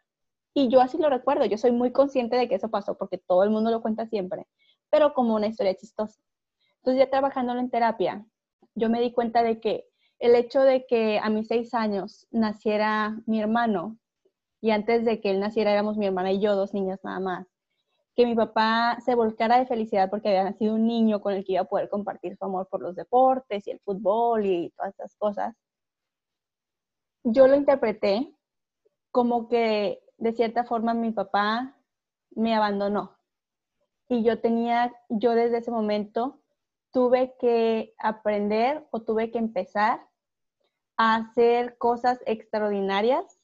Y 0.53 0.69
yo 0.69 0.79
así 0.81 0.97
lo 0.97 1.09
recuerdo, 1.09 1.45
yo 1.45 1.57
soy 1.57 1.71
muy 1.71 1.91
consciente 1.91 2.37
de 2.37 2.47
que 2.47 2.55
eso 2.55 2.69
pasó 2.69 2.97
porque 2.97 3.17
todo 3.17 3.43
el 3.43 3.49
mundo 3.49 3.69
lo 3.69 3.81
cuenta 3.81 4.07
siempre, 4.07 4.47
pero 4.89 5.13
como 5.13 5.35
una 5.35 5.47
historia 5.47 5.75
chistosa. 5.75 6.19
Entonces 6.77 7.05
ya 7.05 7.09
trabajándolo 7.09 7.59
en 7.59 7.69
terapia, 7.69 8.25
yo 8.73 8.89
me 8.89 9.01
di 9.01 9.11
cuenta 9.11 9.43
de 9.43 9.59
que 9.59 9.85
el 10.19 10.33
hecho 10.35 10.61
de 10.61 10.85
que 10.87 11.19
a 11.19 11.29
mis 11.29 11.47
seis 11.47 11.73
años 11.73 12.25
naciera 12.31 13.19
mi 13.25 13.41
hermano 13.41 13.97
y 14.61 14.71
antes 14.71 15.05
de 15.05 15.19
que 15.19 15.31
él 15.31 15.39
naciera 15.39 15.71
éramos 15.71 15.97
mi 15.97 16.07
hermana 16.07 16.31
y 16.31 16.39
yo, 16.39 16.55
dos 16.55 16.73
niñas 16.73 16.99
nada 17.03 17.19
más, 17.19 17.47
que 18.17 18.25
mi 18.25 18.33
papá 18.33 18.97
se 19.05 19.13
volcara 19.13 19.59
de 19.59 19.67
felicidad 19.67 20.09
porque 20.09 20.29
había 20.29 20.43
nacido 20.43 20.73
un 20.73 20.87
niño 20.87 21.21
con 21.21 21.35
el 21.35 21.45
que 21.45 21.53
iba 21.53 21.61
a 21.61 21.65
poder 21.65 21.87
compartir 21.87 22.35
su 22.35 22.45
amor 22.45 22.67
por 22.67 22.81
los 22.81 22.95
deportes 22.95 23.67
y 23.67 23.71
el 23.71 23.79
fútbol 23.79 24.43
y 24.43 24.71
todas 24.71 24.95
esas 24.95 25.15
cosas. 25.15 25.55
Yo 27.23 27.47
lo 27.47 27.55
interpreté 27.55 28.35
como 29.11 29.47
que 29.47 30.01
de 30.17 30.33
cierta 30.33 30.63
forma 30.63 30.95
mi 30.95 31.11
papá 31.11 31.77
me 32.31 32.55
abandonó. 32.55 33.15
Y 34.09 34.23
yo 34.23 34.41
tenía, 34.41 34.91
yo 35.09 35.35
desde 35.35 35.59
ese 35.59 35.69
momento 35.69 36.41
tuve 36.91 37.35
que 37.39 37.93
aprender 37.99 38.87
o 38.89 39.03
tuve 39.03 39.29
que 39.29 39.37
empezar 39.37 40.01
a 40.95 41.17
hacer 41.17 41.77
cosas 41.77 42.19
extraordinarias 42.25 43.39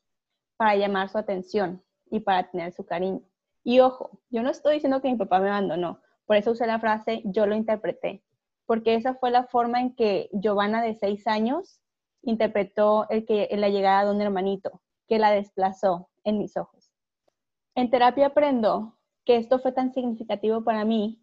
para 0.58 0.76
llamar 0.78 1.10
su 1.10 1.20
atención 1.20 1.84
y 2.10 2.22
para 2.22 2.50
tener 2.50 2.74
su 2.74 2.88
cariño. 2.88 3.22
Y 3.64 3.80
ojo, 3.80 4.20
yo 4.30 4.44
no 4.44 4.50
estoy 4.50 4.76
diciendo 4.76 5.02
que 5.02 5.10
mi 5.10 5.18
papá 5.18 5.40
me 5.40 5.50
abandonó, 5.50 6.02
por 6.26 6.38
eso 6.38 6.52
usé 6.52 6.68
la 6.68 6.80
frase 6.80 7.22
yo 7.26 7.46
lo 7.46 7.56
interpreté, 7.56 8.24
porque 8.66 8.96
esa 8.96 9.16
fue 9.16 9.32
la 9.32 9.46
forma 9.46 9.80
en 9.80 9.96
que 9.96 10.30
Giovanna 10.34 10.82
de 10.82 10.96
seis 10.96 11.28
años 11.28 11.82
interpretó 12.22 13.08
el 13.10 13.26
que, 13.26 13.50
la 13.52 13.70
llegada 13.70 14.06
de 14.06 14.12
un 14.12 14.22
hermanito, 14.22 14.82
que 15.08 15.20
la 15.20 15.32
desplazó 15.32 16.10
en 16.24 16.40
mis 16.40 16.58
ojos. 16.58 16.92
En 17.76 17.90
terapia 17.90 18.28
aprendo 18.28 18.98
que 19.26 19.38
esto 19.38 19.60
fue 19.60 19.72
tan 19.72 19.94
significativo 19.94 20.64
para 20.64 20.86
mí 20.86 21.22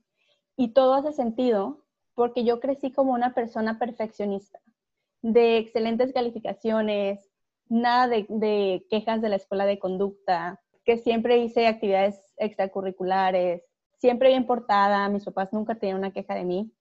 y 0.56 0.72
todo 0.72 0.94
hace 0.94 1.12
sentido 1.12 1.84
porque 2.14 2.44
yo 2.44 2.60
crecí 2.60 2.92
como 2.92 3.12
una 3.12 3.34
persona 3.34 3.78
perfeccionista, 3.78 4.60
de 5.22 5.58
excelentes 5.58 6.12
calificaciones, 6.12 7.30
nada 7.68 8.08
de, 8.08 8.86
quejas 8.90 9.22
de 9.22 9.28
la 9.28 9.36
escuela 9.36 9.64
de 9.64 9.78
conducta, 9.78 10.60
siempre 10.98 11.38
hice 11.38 11.66
actividades 11.66 12.18
extracurriculares, 12.36 13.62
siempre 13.98 14.30
bien 14.30 14.46
portada, 14.46 15.08
mis 15.08 15.24
papás 15.24 15.52
nunca 15.52 15.74
tenían 15.74 15.98
una 15.98 16.12
queja 16.12 16.34
de 16.34 16.44
mí. 16.44 16.72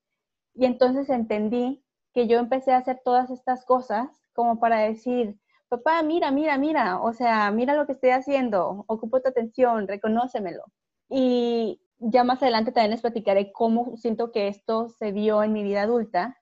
Y 0.55 0.66
entonces 0.66 1.10
entendí 1.10 1.84
que 2.14 2.28
yo 2.28 2.39
empecé 2.39 2.72
a 2.72 2.78
hacer 2.78 3.01
todas 3.03 3.30
estas 3.30 3.66
cosas 3.66 4.10
como 4.34 4.60
para 4.60 4.80
decir, 4.80 5.38
papá, 5.68 6.01
mira, 6.01 6.32
mira, 6.32 6.57
mira, 6.57 7.01
o 7.01 7.14
sea, 7.14 7.51
mira 7.51 7.76
lo 7.76 7.86
que 7.86 7.93
estoy 7.93 8.12
haciendo, 8.12 8.86
ocupo 8.88 9.22
tu 9.22 9.30
atención, 9.30 9.88
reconócemelo. 9.88 10.64
Y 11.10 11.82
ya 11.99 12.24
más 12.24 12.41
adelante 12.41 12.72
también 12.72 12.91
les 12.91 13.01
platicaré 13.01 13.51
cómo 13.51 13.97
siento 13.97 14.32
que 14.32 14.47
esto 14.47 14.89
se 14.89 15.12
vio 15.12 15.43
en 15.43 15.53
mi 15.53 15.64
vida 15.64 15.84
adulta, 15.84 16.38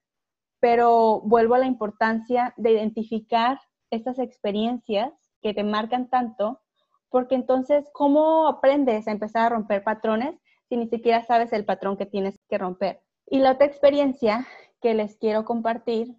pero 0.60 1.22
vuelvo 1.22 1.56
a 1.56 1.60
la 1.60 1.66
importancia 1.66 2.54
de 2.58 2.72
identificar 2.72 3.60
estas 3.90 4.20
experiencias 4.20 5.12
que 5.42 5.54
te 5.54 5.64
marcan 5.64 6.10
tanto, 6.10 6.62
porque 7.10 7.36
entonces, 7.36 7.90
¿cómo 7.94 8.48
aprendes 8.48 9.08
a 9.08 9.12
empezar 9.12 9.46
a 9.46 9.56
romper 9.56 9.84
patrones 9.84 10.40
si 10.70 10.78
ni 10.78 10.88
siquiera 10.88 11.24
sabes 11.24 11.54
el 11.54 11.66
patrón 11.66 11.98
que 11.98 12.06
tienes 12.06 12.40
que 12.50 12.58
romper? 12.58 13.02
Y 13.26 13.40
la 13.40 13.54
otra 13.54 13.68
experiencia 13.68 14.48
que 14.82 14.94
les 14.94 15.16
quiero 15.18 15.46
compartir 15.46 16.16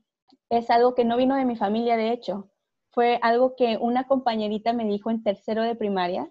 es 0.51 0.71
algo 0.71 0.95
que 0.95 1.05
no 1.05 1.17
vino 1.17 1.37
de 1.37 1.45
mi 1.45 1.57
familia, 1.57 1.97
de 1.97 2.13
hecho, 2.13 2.51
fue 2.91 3.19
algo 3.23 3.55
que 3.55 3.77
una 3.81 4.07
compañerita 4.07 4.73
me 4.73 4.85
dijo 4.85 5.11
en 5.11 5.23
tercero 5.23 5.63
de 5.63 5.77
primaria 5.77 6.31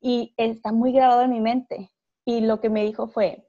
y 0.00 0.34
está 0.36 0.72
muy 0.72 0.92
grabado 0.92 1.22
en 1.22 1.30
mi 1.30 1.40
mente. 1.40 1.90
Y 2.24 2.40
lo 2.40 2.60
que 2.60 2.68
me 2.68 2.84
dijo 2.84 3.08
fue, 3.08 3.48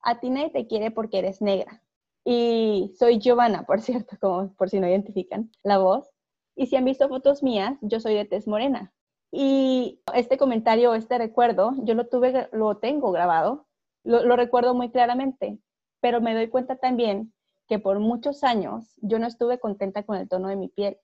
a 0.00 0.20
ti 0.20 0.32
te 0.52 0.66
quiere 0.66 0.90
porque 0.90 1.18
eres 1.18 1.42
negra. 1.42 1.82
Y 2.24 2.94
soy 2.98 3.18
Giovanna, 3.18 3.66
por 3.66 3.80
cierto, 3.82 4.16
como 4.20 4.54
por 4.54 4.70
si 4.70 4.80
no 4.80 4.88
identifican 4.88 5.50
la 5.62 5.78
voz. 5.78 6.08
Y 6.56 6.66
si 6.66 6.76
han 6.76 6.84
visto 6.84 7.08
fotos 7.08 7.42
mías, 7.42 7.76
yo 7.82 8.00
soy 8.00 8.14
de 8.14 8.24
tez 8.24 8.46
morena. 8.46 8.92
Y 9.36 10.00
este 10.14 10.38
comentario, 10.38 10.94
este 10.94 11.18
recuerdo, 11.18 11.72
yo 11.78 11.94
lo 11.94 12.06
tuve, 12.06 12.48
lo 12.52 12.76
tengo 12.76 13.10
grabado, 13.10 13.66
lo, 14.04 14.36
recuerdo 14.36 14.74
muy 14.74 14.92
claramente, 14.92 15.58
pero 16.00 16.20
me 16.20 16.34
doy 16.34 16.46
cuenta 16.46 16.76
también 16.76 17.34
que 17.66 17.80
por 17.80 17.98
muchos 17.98 18.44
años 18.44 18.94
yo 18.98 19.18
no 19.18 19.26
estuve 19.26 19.58
contenta 19.58 20.04
con 20.04 20.18
el 20.18 20.28
tono 20.28 20.46
de 20.46 20.54
mi 20.54 20.68
piel. 20.68 20.98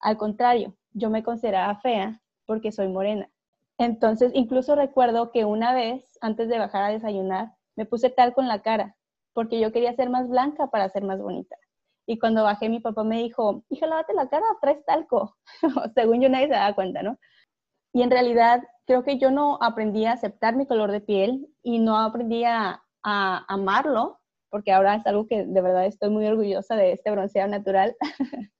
Al 0.00 0.16
contrario, 0.16 0.74
yo 0.92 1.08
me 1.08 1.22
consideraba 1.22 1.76
fea 1.76 2.20
porque 2.46 2.72
soy 2.72 2.88
morena. 2.88 3.30
Entonces, 3.78 4.32
incluso 4.34 4.74
recuerdo 4.74 5.30
que 5.30 5.44
una 5.44 5.72
vez, 5.72 6.18
antes 6.20 6.48
de 6.48 6.58
bajar 6.58 6.82
a 6.82 6.92
desayunar, 6.92 7.52
me 7.76 7.86
puse 7.86 8.10
tal 8.10 8.34
con 8.34 8.48
la 8.48 8.60
cara, 8.60 8.96
porque 9.34 9.60
yo 9.60 9.70
quería 9.70 9.94
ser 9.94 10.10
más 10.10 10.28
blanca 10.28 10.66
para 10.66 10.88
ser 10.88 11.04
más 11.04 11.20
bonita. 11.20 11.54
Y 12.06 12.18
cuando 12.18 12.42
bajé, 12.42 12.68
mi 12.68 12.80
papá 12.80 13.04
me 13.04 13.18
dijo, 13.18 13.62
hija, 13.68 13.86
lávate 13.86 14.14
la 14.14 14.28
cara, 14.28 14.46
traes 14.60 14.84
talco. 14.84 15.36
Según 15.94 16.20
yo, 16.20 16.28
nadie 16.28 16.48
se 16.48 16.54
daba 16.54 16.74
cuenta, 16.74 17.04
¿no? 17.04 17.16
Y 17.92 18.02
en 18.02 18.10
realidad, 18.10 18.62
creo 18.86 19.02
que 19.02 19.18
yo 19.18 19.30
no 19.30 19.58
aprendí 19.60 20.04
a 20.04 20.12
aceptar 20.12 20.56
mi 20.56 20.66
color 20.66 20.92
de 20.92 21.00
piel 21.00 21.48
y 21.62 21.78
no 21.78 21.98
aprendí 21.98 22.44
a, 22.44 22.82
amarlo, 23.02 24.20
porque 24.50 24.70
ahora 24.70 24.96
es 24.96 25.06
algo 25.06 25.26
que 25.26 25.46
de 25.46 25.60
verdad 25.62 25.86
estoy 25.86 26.10
muy 26.10 26.26
orgullosa 26.26 26.76
de 26.76 26.92
este 26.92 27.10
bronceado 27.10 27.48
natural. 27.48 27.96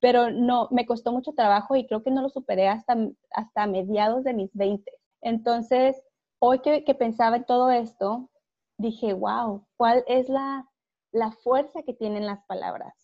pero 0.00 0.30
no, 0.30 0.68
me 0.70 0.86
costó 0.86 1.12
mucho 1.12 1.32
trabajo 1.32 1.76
y 1.76 1.86
creo 1.86 2.02
que 2.02 2.10
no 2.10 2.20
lo 2.20 2.28
superé 2.28 2.68
hasta, 2.68 2.96
hasta 3.30 3.66
mediados 3.66 4.24
de 4.24 4.34
mis 4.34 4.50
20. 4.54 4.90
Entonces, 5.22 6.02
hoy 6.40 6.60
que, 6.60 6.84
que 6.84 6.94
pensaba 6.94 7.36
en 7.36 7.44
todo 7.44 7.70
esto, 7.70 8.30
dije, 8.78 9.12
wow, 9.12 9.66
¿cuál 9.76 10.04
es 10.06 10.28
la, 10.28 10.68
la 11.12 11.32
fuerza 11.32 11.82
que 11.82 11.94
tienen 11.94 12.26
las 12.26 12.44
palabras? 12.46 12.94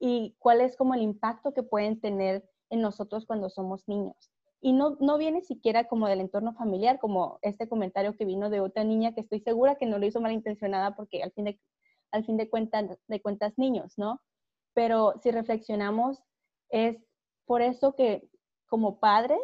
Y 0.00 0.36
cuál 0.38 0.60
es 0.60 0.76
como 0.76 0.94
el 0.94 1.02
impacto 1.02 1.52
que 1.52 1.62
pueden 1.62 2.00
tener 2.00 2.48
en 2.70 2.80
nosotros 2.80 3.26
cuando 3.26 3.48
somos 3.48 3.86
niños. 3.88 4.30
Y 4.60 4.72
no, 4.72 4.96
no 5.00 5.18
viene 5.18 5.42
siquiera 5.42 5.86
como 5.86 6.08
del 6.08 6.20
entorno 6.20 6.54
familiar, 6.54 6.98
como 6.98 7.38
este 7.42 7.68
comentario 7.68 8.16
que 8.16 8.24
vino 8.24 8.50
de 8.50 8.60
otra 8.60 8.84
niña 8.84 9.14
que 9.14 9.20
estoy 9.20 9.40
segura 9.40 9.76
que 9.76 9.86
no 9.86 9.98
lo 9.98 10.06
hizo 10.06 10.20
malintencionada 10.20 10.96
porque 10.96 11.22
al 11.22 11.32
fin 11.32 11.44
de, 11.44 11.60
al 12.10 12.24
fin 12.24 12.36
de, 12.36 12.48
cuentas, 12.48 12.98
de 13.06 13.20
cuentas 13.20 13.58
niños, 13.58 13.94
¿no? 13.96 14.20
Pero 14.74 15.14
si 15.22 15.30
reflexionamos, 15.30 16.22
es 16.70 16.96
por 17.44 17.62
eso 17.62 17.94
que 17.94 18.28
como 18.66 18.98
padres 18.98 19.40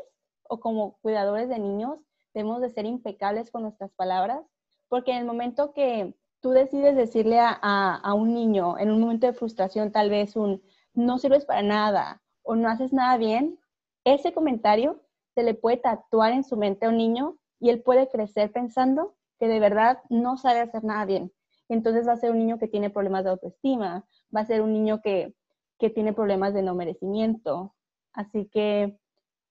o 0.48 0.60
como 0.60 0.98
cuidadores 0.98 1.48
de 1.48 1.58
niños 1.58 1.98
debemos 2.34 2.60
de 2.60 2.70
ser 2.70 2.86
impecables 2.86 3.50
con 3.50 3.62
nuestras 3.62 3.92
palabras, 3.92 4.40
porque 4.88 5.12
en 5.12 5.18
el 5.18 5.24
momento 5.24 5.72
que 5.72 6.14
tú 6.40 6.50
decides 6.50 6.96
decirle 6.96 7.38
a, 7.40 8.14
un 8.14 8.34
niño, 8.34 8.76
en 8.78 8.90
un 8.90 9.00
momento 9.00 9.26
de 9.26 9.32
frustración 9.32 9.92
tal 9.92 10.10
vez 10.10 10.36
un 10.36 10.62
no 10.94 11.18
sirves 11.18 11.46
para 11.46 11.62
nada 11.62 12.22
o 12.42 12.56
no 12.56 12.68
haces 12.68 12.92
nada 12.92 13.16
bien, 13.16 13.58
ese 14.04 14.32
comentario 14.32 15.02
se 15.34 15.42
le 15.42 15.54
puede 15.54 15.78
tatuar 15.78 16.32
en 16.32 16.44
su 16.44 16.56
mente 16.56 16.86
a 16.86 16.88
un 16.88 16.96
niño 16.96 17.38
y 17.60 17.70
él 17.70 17.82
puede 17.82 18.08
crecer 18.08 18.52
pensando 18.52 19.14
que 19.38 19.48
de 19.48 19.60
verdad 19.60 19.98
no 20.10 20.36
sabe 20.36 20.60
hacer 20.60 20.84
nada 20.84 21.04
bien. 21.04 21.32
Entonces 21.68 22.06
va 22.06 22.12
a 22.12 22.16
ser 22.16 22.30
un 22.30 22.38
niño 22.38 22.58
que 22.58 22.68
tiene 22.68 22.90
problemas 22.90 23.24
de 23.24 23.30
autoestima, 23.30 24.04
va 24.34 24.40
a 24.40 24.46
ser 24.46 24.62
un 24.62 24.72
niño 24.72 25.00
que 25.00 25.34
que 25.82 25.90
tiene 25.90 26.12
problemas 26.12 26.54
de 26.54 26.62
no 26.62 26.76
merecimiento. 26.76 27.74
Así 28.12 28.48
que 28.52 29.00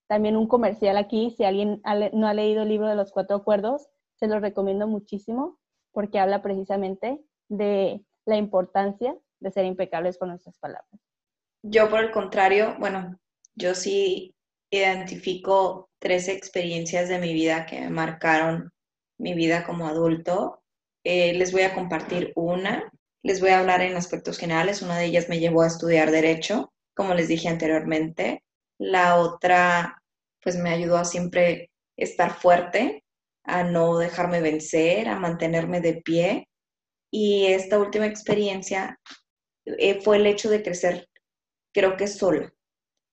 también 0.08 0.38
un 0.38 0.48
comercial 0.48 0.96
aquí, 0.96 1.32
si 1.32 1.44
alguien 1.44 1.82
no 2.14 2.26
ha 2.26 2.34
leído 2.34 2.64
el 2.64 2.70
libro 2.70 2.88
de 2.88 2.96
los 2.96 3.12
cuatro 3.12 3.36
acuerdos, 3.36 3.90
se 4.16 4.30
lo 4.30 4.40
recomiendo 4.40 4.88
muchísimo 4.88 5.60
porque 5.92 6.20
habla 6.20 6.42
precisamente 6.42 7.22
de 7.50 8.06
la 8.26 8.38
importancia 8.38 9.14
de 9.42 9.52
ser 9.52 9.66
impecables 9.66 10.18
con 10.18 10.30
nuestras 10.30 10.58
palabras. 10.58 11.02
Yo 11.64 11.90
por 11.90 12.00
el 12.00 12.12
contrario, 12.12 12.78
bueno, 12.80 13.20
yo 13.56 13.76
sí 13.76 14.34
identifico 14.72 15.90
tres 16.00 16.28
experiencias 16.28 17.10
de 17.10 17.20
mi 17.20 17.34
vida 17.34 17.66
que 17.66 17.82
me 17.82 17.90
marcaron 17.90 18.72
mi 19.20 19.34
vida 19.36 19.64
como 19.66 19.88
adulto. 19.88 20.64
Eh, 21.04 21.34
les 21.34 21.52
voy 21.52 21.64
a 21.64 21.76
compartir 21.76 22.32
una 22.36 22.92
les 23.24 23.40
voy 23.40 23.52
a 23.52 23.60
hablar 23.60 23.82
en 23.82 23.96
aspectos 23.96 24.38
generales. 24.38 24.82
Una 24.82 24.98
de 24.98 25.06
ellas 25.06 25.30
me 25.30 25.40
llevó 25.40 25.62
a 25.62 25.68
estudiar 25.68 26.12
derecho, 26.12 26.74
como 26.96 27.14
les 27.14 27.28
dije 27.28 27.48
anteriormente. 27.50 28.44
La 28.80 29.18
otra, 29.18 30.02
pues 30.42 30.58
me 30.58 30.72
ayudó 30.72 30.98
a 30.98 31.06
siempre 31.06 31.70
estar 31.98 32.34
fuerte, 32.34 33.04
a 33.44 33.64
no 33.64 33.98
dejarme 33.98 34.42
vencer, 34.42 35.08
a 35.08 35.20
mantenerme 35.20 35.82
de 35.82 36.02
pie. 36.02 36.48
Y 37.12 37.48
esta 37.48 37.78
última 37.78 38.08
experiencia 38.08 39.00
eh, 39.66 40.02
fue 40.02 40.18
el 40.18 40.26
hecho 40.26 40.50
de 40.50 40.64
crecer, 40.64 41.08
creo 41.74 41.98
que 41.98 42.08
sola. 42.08 42.52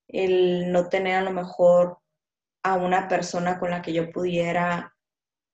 El 0.09 0.73
no 0.73 0.89
tener 0.89 1.17
a 1.17 1.23
lo 1.23 1.31
mejor 1.31 1.99
a 2.63 2.75
una 2.77 3.09
persona 3.09 3.59
con 3.59 3.71
la 3.71 3.83
que 3.83 3.93
yo 3.93 4.11
pudiera 4.11 4.95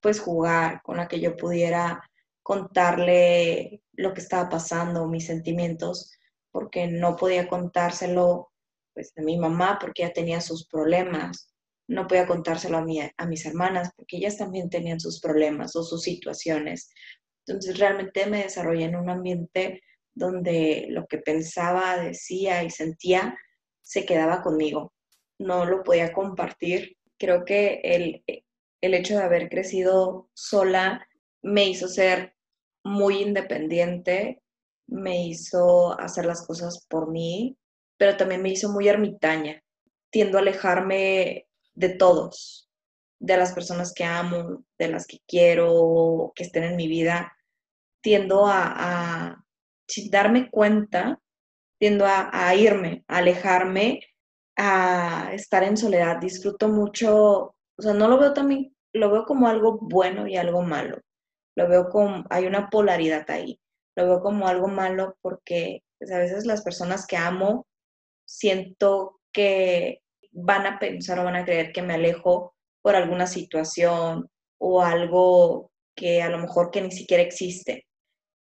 pues 0.01 0.21
jugar, 0.21 0.83
con 0.83 0.97
la 0.97 1.09
que 1.09 1.21
yo 1.21 1.37
pudiera 1.37 2.03
contarle 2.43 3.83
lo 3.93 4.13
que 4.13 4.21
estaba 4.21 4.49
pasando, 4.49 5.07
mis 5.07 5.27
sentimientos, 5.27 6.13
porque 6.51 6.87
no 6.87 7.17
podía 7.17 7.49
contárselo 7.49 8.53
pues, 8.93 9.13
a 9.17 9.23
mi 9.23 9.39
mamá 9.39 9.79
porque 9.81 10.05
ella 10.05 10.13
tenía 10.13 10.41
sus 10.41 10.69
problemas, 10.69 11.55
no 11.89 12.07
podía 12.07 12.27
contárselo 12.27 12.79
a, 12.79 12.85
mi, 12.85 13.01
a 13.01 13.27
mis 13.27 13.47
hermanas 13.47 13.91
porque 13.97 14.19
ellas 14.19 14.37
también 14.37 14.71
tenían 14.71 15.01
sus 15.01 15.21
problemas 15.21 15.75
o 15.75 15.83
sus 15.83 16.03
situaciones, 16.03 16.91
Entonces 17.47 17.79
realmente 17.79 18.27
me 18.27 18.45
desarrollé 18.45 18.85
en 18.85 18.97
un 18.97 19.11
ambiente 19.11 19.83
donde 20.15 20.87
lo 20.91 21.07
que 21.07 21.19
pensaba, 21.19 21.97
decía 21.97 22.63
y 22.63 22.71
sentía 22.71 23.37
se 23.85 24.05
quedaba 24.05 24.43
conmigo. 24.43 24.93
No 25.39 25.64
lo 25.64 25.85
podía 25.85 26.12
compartir. 26.12 26.97
Creo 27.18 27.45
que 27.45 27.80
el, 27.85 28.24
el 28.80 28.95
hecho 28.95 29.16
de 29.16 29.22
haber 29.22 29.49
crecido 29.49 30.28
sola 30.35 31.07
me 31.43 31.66
hizo 31.66 31.87
ser 31.87 32.35
muy 32.82 33.22
independiente, 33.22 34.43
me 34.87 35.26
hizo 35.26 35.99
hacer 36.01 36.26
las 36.26 36.47
cosas 36.47 36.85
por 36.89 37.11
mí, 37.11 37.57
pero 37.97 38.16
también 38.16 38.43
me 38.43 38.51
hizo 38.51 38.70
muy 38.70 38.89
ermitaña. 38.89 39.62
Tiendo 40.11 40.39
a 40.39 40.41
alejarme 40.41 41.47
de 41.74 41.89
todos, 41.91 42.70
de 43.18 43.37
las 43.37 43.53
personas 43.53 43.93
que 43.93 44.05
amo, 44.05 44.64
de 44.78 44.89
las 44.89 45.07
que 45.07 45.18
quiero, 45.26 46.32
que 46.35 46.45
estén 46.45 46.64
en 46.64 46.76
mi 46.76 46.89
vida. 46.89 47.32
Tiendo 48.01 48.47
a, 48.47 49.45
darme 50.11 50.51
cuenta, 50.51 51.20
tiendo 51.79 52.07
a, 52.07 52.55
irme, 52.55 53.05
a 53.09 53.18
alejarme, 53.18 54.01
a 54.57 55.31
estar 55.33 55.62
en 55.62 55.77
soledad. 55.77 56.18
Disfruto 56.18 56.68
mucho, 56.68 57.55
o 57.77 57.83
sea, 57.83 57.93
no 57.93 58.09
lo 58.09 58.18
veo 58.18 58.33
también, 58.33 58.75
lo 58.93 59.11
veo 59.11 59.25
como 59.25 59.49
algo 59.49 59.79
bueno 59.81 60.27
y 60.27 60.37
algo 60.37 60.62
malo. 60.62 60.99
Lo 61.57 61.68
veo 61.68 61.89
como, 61.89 62.25
hay 62.31 62.47
una 62.47 62.70
polaridad 62.70 63.29
ahí. 63.31 63.61
Lo 63.97 64.07
veo 64.07 64.20
como 64.20 64.49
algo 64.49 64.68
malo 64.68 65.16
porque 65.20 65.83
pues, 65.99 66.11
a 66.11 66.18
veces 66.18 66.47
las 66.47 66.62
personas 66.62 67.07
que 67.07 67.16
amo 67.16 67.66
siento 68.27 69.20
que 69.33 70.01
van 70.33 70.66
a 70.66 70.79
pensar 70.79 71.18
o 71.18 71.25
van 71.25 71.37
a 71.37 71.45
creer 71.45 71.72
que 71.72 71.83
me 71.83 71.95
alejo 71.95 72.55
por 72.83 72.97
alguna 72.97 73.27
situación 73.27 74.29
o 74.59 74.83
algo 74.83 75.70
que 75.97 76.22
a 76.22 76.29
lo 76.29 76.39
mejor 76.39 76.70
que 76.70 76.83
ni 76.83 76.91
siquiera 76.91 77.22
existe. 77.22 77.87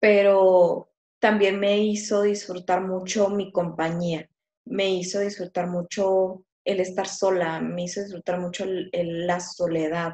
Pero 0.00 0.90
también 1.20 1.58
me 1.58 1.78
hizo 1.78 2.22
disfrutar 2.22 2.82
mucho 2.82 3.28
mi 3.28 3.50
compañía, 3.52 4.28
me 4.64 4.90
hizo 4.90 5.20
disfrutar 5.20 5.66
mucho 5.68 6.44
el 6.64 6.80
estar 6.80 7.08
sola, 7.08 7.60
me 7.60 7.84
hizo 7.84 8.02
disfrutar 8.02 8.40
mucho 8.40 8.64
la 8.66 9.40
soledad, 9.40 10.12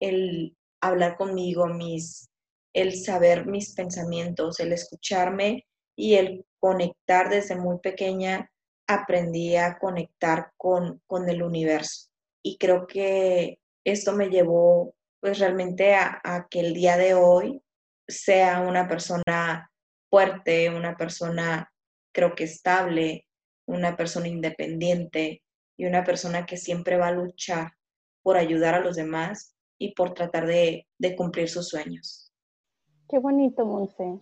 el 0.00 0.56
hablar 0.80 1.16
conmigo, 1.16 1.66
mis, 1.66 2.28
el 2.74 2.96
saber 2.96 3.46
mis 3.46 3.74
pensamientos, 3.74 4.60
el 4.60 4.72
escucharme 4.72 5.66
y 5.96 6.14
el 6.14 6.44
conectar 6.60 7.30
desde 7.30 7.56
muy 7.56 7.78
pequeña, 7.78 8.50
aprendí 8.86 9.56
a 9.56 9.78
conectar 9.78 10.52
con, 10.56 11.02
con 11.06 11.28
el 11.28 11.42
universo. 11.42 12.08
Y 12.44 12.58
creo 12.58 12.86
que 12.86 13.58
esto 13.84 14.12
me 14.12 14.28
llevó 14.28 14.94
pues 15.20 15.38
realmente 15.38 15.94
a 15.94 16.46
que 16.48 16.60
el 16.60 16.74
día 16.74 16.96
de 16.96 17.14
hoy 17.14 17.60
sea 18.06 18.60
una 18.60 18.86
persona 18.86 19.70
fuerte, 20.10 20.70
una 20.70 20.96
persona 20.96 21.70
creo 22.12 22.34
que 22.34 22.44
estable, 22.44 23.26
una 23.66 23.96
persona 23.96 24.28
independiente 24.28 25.42
y 25.76 25.86
una 25.86 26.04
persona 26.04 26.46
que 26.46 26.56
siempre 26.56 26.96
va 26.96 27.08
a 27.08 27.12
luchar 27.12 27.72
por 28.22 28.36
ayudar 28.36 28.74
a 28.74 28.80
los 28.80 28.96
demás 28.96 29.54
y 29.78 29.94
por 29.94 30.14
tratar 30.14 30.46
de, 30.46 30.86
cumplir 31.16 31.48
sus 31.48 31.68
sueños. 31.68 32.32
Qué 33.08 33.18
bonito, 33.18 33.64
Monse. 33.66 34.18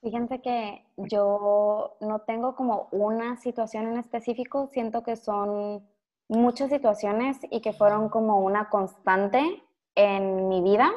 Fíjense 0.00 0.40
que 0.40 0.86
yo 0.96 1.96
no 2.00 2.20
tengo 2.22 2.56
como 2.56 2.88
una 2.90 3.36
situación 3.36 3.86
en 3.86 3.98
específico, 3.98 4.68
siento 4.72 5.02
que 5.02 5.16
son 5.16 5.86
muchas 6.26 6.70
situaciones 6.70 7.36
y 7.50 7.60
que 7.60 7.74
fueron 7.74 8.08
como 8.08 8.40
una 8.40 8.70
constante 8.70 9.62
en 9.94 10.48
mi 10.48 10.62
vida, 10.62 10.90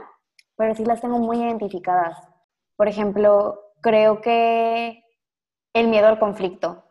pero 0.55 0.73
sí 0.73 0.85
las 0.85 1.01
tengo 1.01 1.19
muy 1.19 1.43
identificadas. 1.43 2.17
Por 2.77 2.87
ejemplo, 2.87 3.62
creo 3.83 4.21
que 4.21 5.03
el 5.73 5.87
miedo 5.89 6.07
al 6.07 6.17
conflicto. 6.17 6.85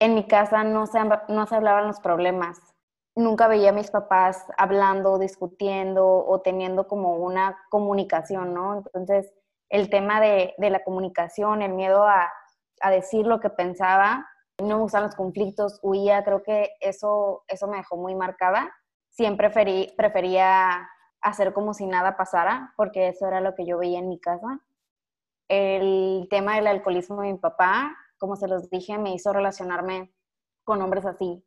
En 0.00 0.14
mi 0.14 0.26
casa 0.26 0.64
no 0.64 0.86
se, 0.86 1.00
no 1.28 1.46
se 1.46 1.56
hablaban 1.56 1.88
los 1.88 2.00
problemas. 2.00 2.58
Nunca 3.16 3.48
veía 3.48 3.70
a 3.70 3.72
mis 3.72 3.90
papás 3.90 4.46
hablando, 4.56 5.18
discutiendo 5.18 6.06
o 6.06 6.40
teniendo 6.40 6.86
como 6.86 7.16
una 7.16 7.58
comunicación, 7.68 8.54
¿no? 8.54 8.76
Entonces, 8.76 9.34
el 9.68 9.90
tema 9.90 10.20
de, 10.20 10.54
de 10.56 10.70
la 10.70 10.84
comunicación, 10.84 11.60
el 11.62 11.72
miedo 11.72 12.04
a, 12.04 12.30
a, 12.80 12.90
decir 12.90 13.26
lo 13.26 13.40
que 13.40 13.50
pensaba, 13.50 14.24
no 14.60 14.76
me 14.76 14.82
gustan 14.82 15.02
los 15.02 15.16
conflictos, 15.16 15.80
huía, 15.82 16.22
creo 16.22 16.42
que 16.44 16.70
eso, 16.80 17.42
eso 17.48 17.66
me 17.66 17.78
dejó 17.78 17.96
muy 17.96 18.14
marcada. 18.14 18.70
Siempre 19.10 19.48
preferí, 19.48 19.92
prefería 19.96 20.88
hacer 21.20 21.52
como 21.52 21.74
si 21.74 21.86
nada 21.86 22.16
pasara, 22.16 22.72
porque 22.76 23.08
eso 23.08 23.26
era 23.26 23.40
lo 23.40 23.56
que 23.56 23.66
yo 23.66 23.78
veía 23.78 23.98
en 23.98 24.08
mi 24.08 24.20
casa 24.20 24.60
el 25.48 26.26
tema 26.30 26.56
del 26.56 26.66
alcoholismo 26.66 27.22
de 27.22 27.32
mi 27.32 27.38
papá, 27.38 27.96
como 28.18 28.36
se 28.36 28.48
los 28.48 28.68
dije, 28.70 28.98
me 28.98 29.14
hizo 29.14 29.32
relacionarme 29.32 30.12
con 30.64 30.82
hombres 30.82 31.06
así 31.06 31.44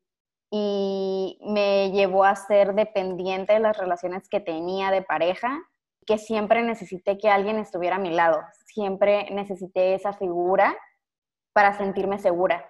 y 0.52 1.39
me 1.45 1.91
llevó 1.91 2.26
a 2.26 2.36
ser 2.36 2.74
dependiente 2.74 3.54
de 3.54 3.60
las 3.60 3.78
relaciones 3.78 4.28
que 4.28 4.41
tenía 4.41 4.91
de 4.91 5.02
pareja, 5.02 5.62
que 6.06 6.18
siempre 6.18 6.62
necesité 6.62 7.18
que 7.18 7.30
alguien 7.30 7.58
estuviera 7.58 7.95
a 7.95 7.99
mi 7.99 8.10
lado, 8.10 8.41
siempre 8.66 9.30
necesité 9.32 9.93
esa 9.93 10.14
figura 10.14 10.76
para 11.54 11.78
sentirme 11.78 12.20
segura. 12.20 12.70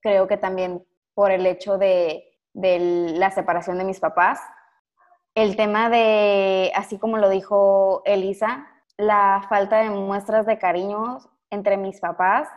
Creo 0.00 0.28
que 0.28 0.36
también 0.36 0.86
por 1.14 1.32
el 1.32 1.44
hecho 1.46 1.76
de, 1.78 2.24
de 2.52 3.14
la 3.16 3.32
separación 3.32 3.78
de 3.78 3.84
mis 3.84 3.98
papás, 3.98 4.40
el 5.34 5.56
tema 5.56 5.88
de, 5.88 6.70
así 6.74 6.98
como 6.98 7.18
lo 7.18 7.28
dijo 7.28 8.02
Elisa, 8.04 8.66
la 8.98 9.46
falta 9.48 9.78
de 9.78 9.90
muestras 9.90 10.44
de 10.44 10.58
cariño 10.58 11.18
entre 11.50 11.76
mis 11.76 12.00
papás 12.00 12.48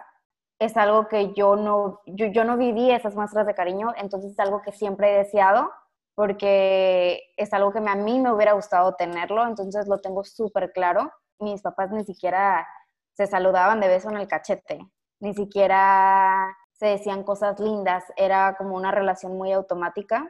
es 0.59 0.75
algo 0.75 1.07
que 1.07 1.33
yo 1.33 1.55
no, 1.55 2.01
yo, 2.05 2.43
no 2.43 2.57
viví 2.57 2.91
esas 2.91 3.15
muestras 3.15 3.47
de 3.47 3.55
cariño, 3.55 3.93
entonces 3.97 4.33
es 4.33 4.39
algo 4.39 4.61
que 4.61 4.71
siempre 4.71 5.11
he 5.11 5.17
deseado 5.19 5.71
porque 6.13 7.21
es 7.37 7.53
algo 7.53 7.71
que 7.71 7.79
a 7.79 7.95
mí 7.95 8.19
me 8.19 8.31
hubiera 8.31 8.53
gustado 8.53 8.95
tenerlo, 8.95 9.47
entonces 9.47 9.87
lo 9.87 10.01
tengo 10.01 10.23
súper 10.23 10.71
claro. 10.71 11.11
Mis 11.39 11.61
papás 11.61 11.89
ni 11.91 12.03
siquiera 12.03 12.67
se 13.13 13.27
saludaban 13.27 13.79
de 13.79 13.87
beso 13.87 14.09
en 14.09 14.17
el 14.17 14.27
cachete, 14.27 14.79
ni 15.19 15.33
siquiera 15.33 16.55
se 16.73 16.87
decían 16.87 17.23
cosas 17.23 17.59
lindas, 17.59 18.03
era 18.17 18.55
como 18.57 18.75
una 18.75 18.91
relación 18.91 19.37
muy 19.37 19.51
automática. 19.51 20.27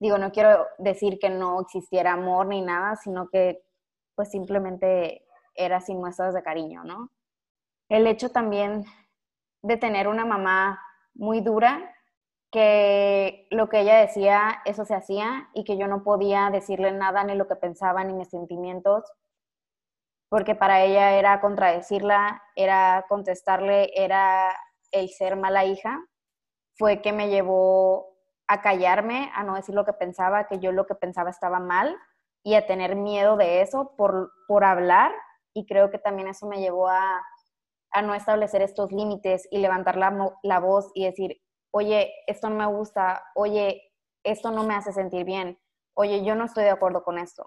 Digo, 0.00 0.16
no 0.18 0.32
quiero 0.32 0.66
decir 0.78 1.18
que 1.18 1.28
no 1.28 1.60
existiera 1.60 2.12
amor 2.12 2.46
ni 2.46 2.60
nada, 2.60 2.96
sino 2.96 3.28
que 3.28 3.67
pues 4.18 4.32
simplemente 4.32 5.24
era 5.54 5.80
sin 5.80 6.00
muestras 6.00 6.34
de 6.34 6.42
cariño, 6.42 6.82
¿no? 6.82 7.12
El 7.88 8.04
hecho 8.08 8.30
también 8.30 8.84
de 9.62 9.76
tener 9.76 10.08
una 10.08 10.24
mamá 10.24 10.82
muy 11.14 11.40
dura, 11.40 11.94
que 12.50 13.46
lo 13.52 13.68
que 13.68 13.82
ella 13.82 14.00
decía, 14.00 14.60
eso 14.64 14.84
se 14.84 14.96
hacía 14.96 15.50
y 15.54 15.62
que 15.62 15.78
yo 15.78 15.86
no 15.86 16.02
podía 16.02 16.50
decirle 16.50 16.90
nada 16.90 17.22
ni 17.22 17.36
lo 17.36 17.46
que 17.46 17.54
pensaba 17.54 18.02
ni 18.02 18.12
mis 18.12 18.28
sentimientos, 18.28 19.04
porque 20.28 20.56
para 20.56 20.82
ella 20.82 21.12
era 21.12 21.40
contradecirla, 21.40 22.42
era 22.56 23.06
contestarle, 23.08 23.92
era 23.94 24.52
el 24.90 25.10
ser 25.10 25.36
mala 25.36 25.64
hija, 25.64 26.04
fue 26.76 27.02
que 27.02 27.12
me 27.12 27.28
llevó 27.28 28.16
a 28.48 28.62
callarme, 28.62 29.30
a 29.32 29.44
no 29.44 29.54
decir 29.54 29.76
lo 29.76 29.84
que 29.84 29.92
pensaba, 29.92 30.48
que 30.48 30.58
yo 30.58 30.72
lo 30.72 30.86
que 30.86 30.96
pensaba 30.96 31.30
estaba 31.30 31.60
mal 31.60 31.96
y 32.42 32.54
a 32.54 32.66
tener 32.66 32.96
miedo 32.96 33.36
de 33.36 33.62
eso 33.62 33.94
por, 33.96 34.32
por 34.46 34.64
hablar 34.64 35.12
y 35.54 35.66
creo 35.66 35.90
que 35.90 35.98
también 35.98 36.28
eso 36.28 36.46
me 36.46 36.60
llevó 36.60 36.88
a, 36.88 37.22
a 37.92 38.02
no 38.02 38.14
establecer 38.14 38.62
estos 38.62 38.92
límites 38.92 39.48
y 39.50 39.58
levantar 39.58 39.96
la, 39.96 40.32
la 40.42 40.60
voz 40.60 40.90
y 40.94 41.04
decir, 41.04 41.40
oye, 41.70 42.12
esto 42.26 42.48
no 42.48 42.56
me 42.56 42.66
gusta, 42.66 43.22
oye, 43.34 43.82
esto 44.24 44.50
no 44.50 44.64
me 44.64 44.74
hace 44.74 44.92
sentir 44.92 45.24
bien, 45.24 45.58
oye, 45.94 46.24
yo 46.24 46.34
no 46.34 46.44
estoy 46.44 46.64
de 46.64 46.70
acuerdo 46.70 47.02
con 47.02 47.18
esto. 47.18 47.46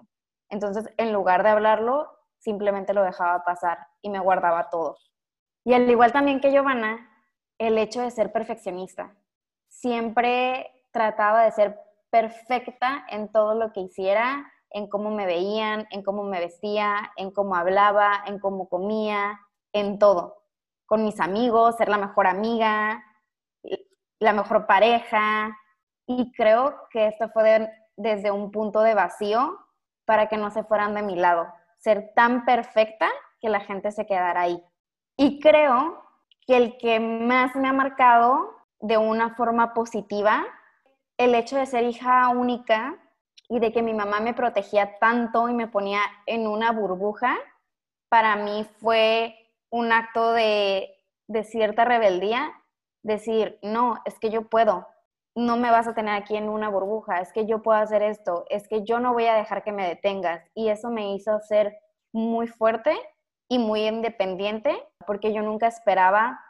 Entonces, 0.50 0.86
en 0.98 1.12
lugar 1.12 1.42
de 1.42 1.50
hablarlo, 1.50 2.10
simplemente 2.38 2.92
lo 2.92 3.02
dejaba 3.02 3.44
pasar 3.44 3.78
y 4.02 4.10
me 4.10 4.18
guardaba 4.18 4.68
todo. 4.68 4.96
Y 5.64 5.74
al 5.74 5.88
igual 5.88 6.12
también 6.12 6.40
que 6.40 6.52
Giovanna, 6.52 7.08
el 7.58 7.78
hecho 7.78 8.02
de 8.02 8.10
ser 8.10 8.32
perfeccionista. 8.32 9.14
Siempre 9.68 10.70
trataba 10.90 11.44
de 11.44 11.52
ser 11.52 11.80
perfecta 12.10 13.06
en 13.08 13.30
todo 13.30 13.54
lo 13.54 13.72
que 13.72 13.80
hiciera, 13.80 14.52
en 14.72 14.88
cómo 14.88 15.10
me 15.10 15.26
veían, 15.26 15.86
en 15.90 16.02
cómo 16.02 16.24
me 16.24 16.40
vestía, 16.40 17.12
en 17.16 17.30
cómo 17.30 17.54
hablaba, 17.54 18.24
en 18.26 18.38
cómo 18.38 18.68
comía, 18.68 19.40
en 19.72 19.98
todo. 19.98 20.42
Con 20.86 21.04
mis 21.04 21.20
amigos, 21.20 21.76
ser 21.76 21.88
la 21.88 21.98
mejor 21.98 22.26
amiga, 22.26 23.04
la 24.18 24.32
mejor 24.32 24.66
pareja. 24.66 25.56
Y 26.06 26.32
creo 26.32 26.88
que 26.90 27.08
esto 27.08 27.28
fue 27.30 27.70
desde 27.96 28.30
un 28.30 28.50
punto 28.50 28.80
de 28.80 28.94
vacío 28.94 29.58
para 30.04 30.28
que 30.28 30.36
no 30.36 30.50
se 30.50 30.64
fueran 30.64 30.94
de 30.94 31.02
mi 31.02 31.16
lado. 31.16 31.46
Ser 31.78 32.12
tan 32.14 32.44
perfecta 32.44 33.08
que 33.40 33.48
la 33.48 33.60
gente 33.60 33.90
se 33.90 34.06
quedara 34.06 34.42
ahí. 34.42 34.62
Y 35.16 35.40
creo 35.40 36.02
que 36.46 36.56
el 36.56 36.78
que 36.78 37.00
más 37.00 37.54
me 37.54 37.68
ha 37.68 37.72
marcado 37.72 38.56
de 38.80 38.98
una 38.98 39.34
forma 39.34 39.74
positiva, 39.74 40.44
el 41.16 41.34
hecho 41.34 41.56
de 41.56 41.66
ser 41.66 41.84
hija 41.84 42.28
única 42.30 42.98
y 43.52 43.58
de 43.58 43.70
que 43.70 43.82
mi 43.82 43.92
mamá 43.92 44.20
me 44.20 44.32
protegía 44.32 44.98
tanto 44.98 45.46
y 45.50 45.52
me 45.52 45.68
ponía 45.68 46.00
en 46.24 46.46
una 46.46 46.72
burbuja, 46.72 47.36
para 48.08 48.34
mí 48.34 48.66
fue 48.80 49.36
un 49.68 49.92
acto 49.92 50.32
de, 50.32 50.96
de 51.28 51.44
cierta 51.44 51.84
rebeldía, 51.84 52.50
decir, 53.02 53.58
no, 53.60 54.00
es 54.06 54.18
que 54.18 54.30
yo 54.30 54.48
puedo, 54.48 54.88
no 55.34 55.58
me 55.58 55.70
vas 55.70 55.86
a 55.86 55.92
tener 55.92 56.14
aquí 56.14 56.34
en 56.34 56.48
una 56.48 56.70
burbuja, 56.70 57.20
es 57.20 57.30
que 57.34 57.44
yo 57.44 57.62
puedo 57.62 57.78
hacer 57.78 58.00
esto, 58.00 58.46
es 58.48 58.68
que 58.68 58.84
yo 58.84 59.00
no 59.00 59.12
voy 59.12 59.26
a 59.26 59.34
dejar 59.34 59.62
que 59.62 59.72
me 59.72 59.86
detengas. 59.86 60.42
Y 60.54 60.70
eso 60.70 60.88
me 60.88 61.14
hizo 61.14 61.38
ser 61.40 61.76
muy 62.10 62.46
fuerte 62.46 62.98
y 63.50 63.58
muy 63.58 63.86
independiente, 63.86 64.82
porque 65.06 65.34
yo 65.34 65.42
nunca 65.42 65.66
esperaba 65.66 66.40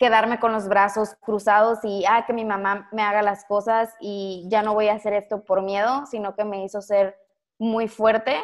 quedarme 0.00 0.40
con 0.40 0.52
los 0.52 0.66
brazos 0.66 1.14
cruzados 1.20 1.80
y, 1.84 2.04
ah, 2.08 2.24
que 2.26 2.32
mi 2.32 2.46
mamá 2.46 2.88
me 2.90 3.02
haga 3.02 3.20
las 3.20 3.44
cosas 3.44 3.94
y 4.00 4.46
ya 4.48 4.62
no 4.62 4.72
voy 4.72 4.88
a 4.88 4.94
hacer 4.94 5.12
esto 5.12 5.44
por 5.44 5.60
miedo, 5.62 6.06
sino 6.06 6.34
que 6.34 6.44
me 6.44 6.64
hizo 6.64 6.80
ser 6.80 7.18
muy 7.58 7.86
fuerte 7.86 8.34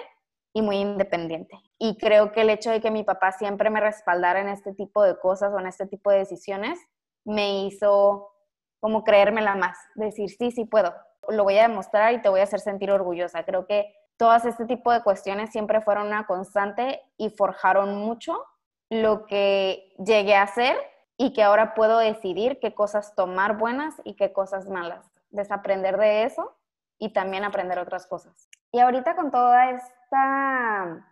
y 0.52 0.60
muy 0.60 0.76
independiente. 0.76 1.58
Y 1.78 1.96
creo 1.96 2.30
que 2.30 2.42
el 2.42 2.50
hecho 2.50 2.70
de 2.70 2.82
que 2.82 2.90
mi 2.90 3.04
papá 3.04 3.32
siempre 3.32 3.70
me 3.70 3.80
respaldara 3.80 4.42
en 4.42 4.50
este 4.50 4.74
tipo 4.74 5.02
de 5.02 5.18
cosas 5.18 5.50
o 5.54 5.58
en 5.58 5.66
este 5.66 5.86
tipo 5.86 6.10
de 6.10 6.18
decisiones 6.18 6.78
me 7.24 7.64
hizo 7.64 8.30
como 8.78 9.02
creérmela 9.02 9.54
más, 9.54 9.78
decir, 9.94 10.28
sí, 10.28 10.50
sí 10.50 10.66
puedo, 10.66 10.94
lo 11.26 11.42
voy 11.44 11.56
a 11.56 11.62
demostrar 11.62 12.12
y 12.12 12.20
te 12.20 12.28
voy 12.28 12.40
a 12.40 12.44
hacer 12.44 12.60
sentir 12.60 12.90
orgullosa. 12.90 13.44
Creo 13.44 13.66
que 13.66 13.94
todas 14.18 14.44
este 14.44 14.66
tipo 14.66 14.92
de 14.92 15.02
cuestiones 15.02 15.52
siempre 15.52 15.80
fueron 15.80 16.08
una 16.08 16.26
constante 16.26 17.00
y 17.16 17.30
forjaron 17.30 17.96
mucho 17.96 18.44
lo 18.90 19.24
que 19.24 19.94
llegué 19.98 20.34
a 20.34 20.42
hacer 20.42 20.76
y 21.18 21.32
que 21.32 21.42
ahora 21.42 21.74
puedo 21.74 21.98
decidir 21.98 22.58
qué 22.60 22.74
cosas 22.74 23.14
tomar 23.14 23.56
buenas 23.56 23.94
y 24.04 24.14
qué 24.14 24.32
cosas 24.32 24.68
malas. 24.68 25.10
Desaprender 25.30 25.96
de 25.96 26.24
eso 26.24 26.56
y 26.98 27.12
también 27.12 27.44
aprender 27.44 27.78
otras 27.78 28.06
cosas. 28.06 28.48
Y 28.72 28.80
ahorita 28.80 29.16
con 29.16 29.30
toda 29.30 29.70
esta 29.70 31.06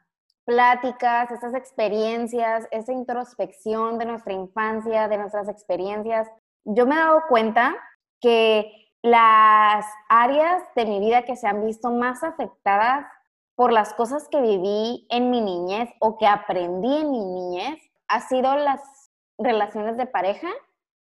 pláticas, 0.45 1.31
estas 1.31 1.55
experiencias, 1.55 2.69
esa 2.71 2.93
introspección 2.93 3.99
de 3.99 4.05
nuestra 4.05 4.33
infancia, 4.33 5.09
de 5.09 5.19
nuestras 5.19 5.49
experiencias, 5.49 6.29
yo 6.65 6.87
me 6.87 6.95
he 6.95 6.99
dado 6.99 7.23
cuenta 7.29 7.75
que 8.21 8.91
las 9.03 9.87
áreas 10.09 10.63
de 10.75 10.87
mi 10.87 11.01
vida 11.01 11.23
que 11.23 11.37
se 11.37 11.47
han 11.47 11.65
visto 11.65 11.91
más 11.91 12.23
afectadas 12.23 13.07
por 13.55 13.73
las 13.73 13.95
cosas 13.95 14.29
que 14.29 14.41
viví 14.41 15.07
en 15.11 15.31
mi 15.31 15.41
niñez 15.41 15.91
o 16.01 16.19
que 16.19 16.27
aprendí 16.27 17.01
en 17.01 17.11
mi 17.11 17.25
niñez 17.25 17.81
ha 18.09 18.21
sido 18.21 18.57
las 18.57 19.04
relaciones 19.39 19.97
de 19.97 20.07
pareja 20.07 20.49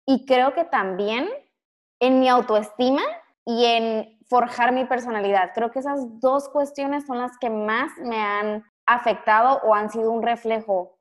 y 0.06 0.26
creo 0.26 0.54
que 0.54 0.66
también 0.66 1.28
en 2.00 2.20
mi 2.20 2.28
autoestima 2.30 3.02
y 3.46 3.66
en 3.66 4.20
forjar 4.28 4.72
mi 4.72 4.86
personalidad. 4.86 5.52
Creo 5.54 5.72
que 5.72 5.80
esas 5.80 6.20
dos 6.20 6.50
cuestiones 6.50 7.06
son 7.06 7.18
las 7.18 7.38
que 7.40 7.50
más 7.50 7.92
me 7.98 8.18
han 8.18 8.64
afectado 8.86 9.60
o 9.64 9.74
han 9.74 9.90
sido 9.90 10.12
un 10.12 10.24
reflejo. 10.24 10.98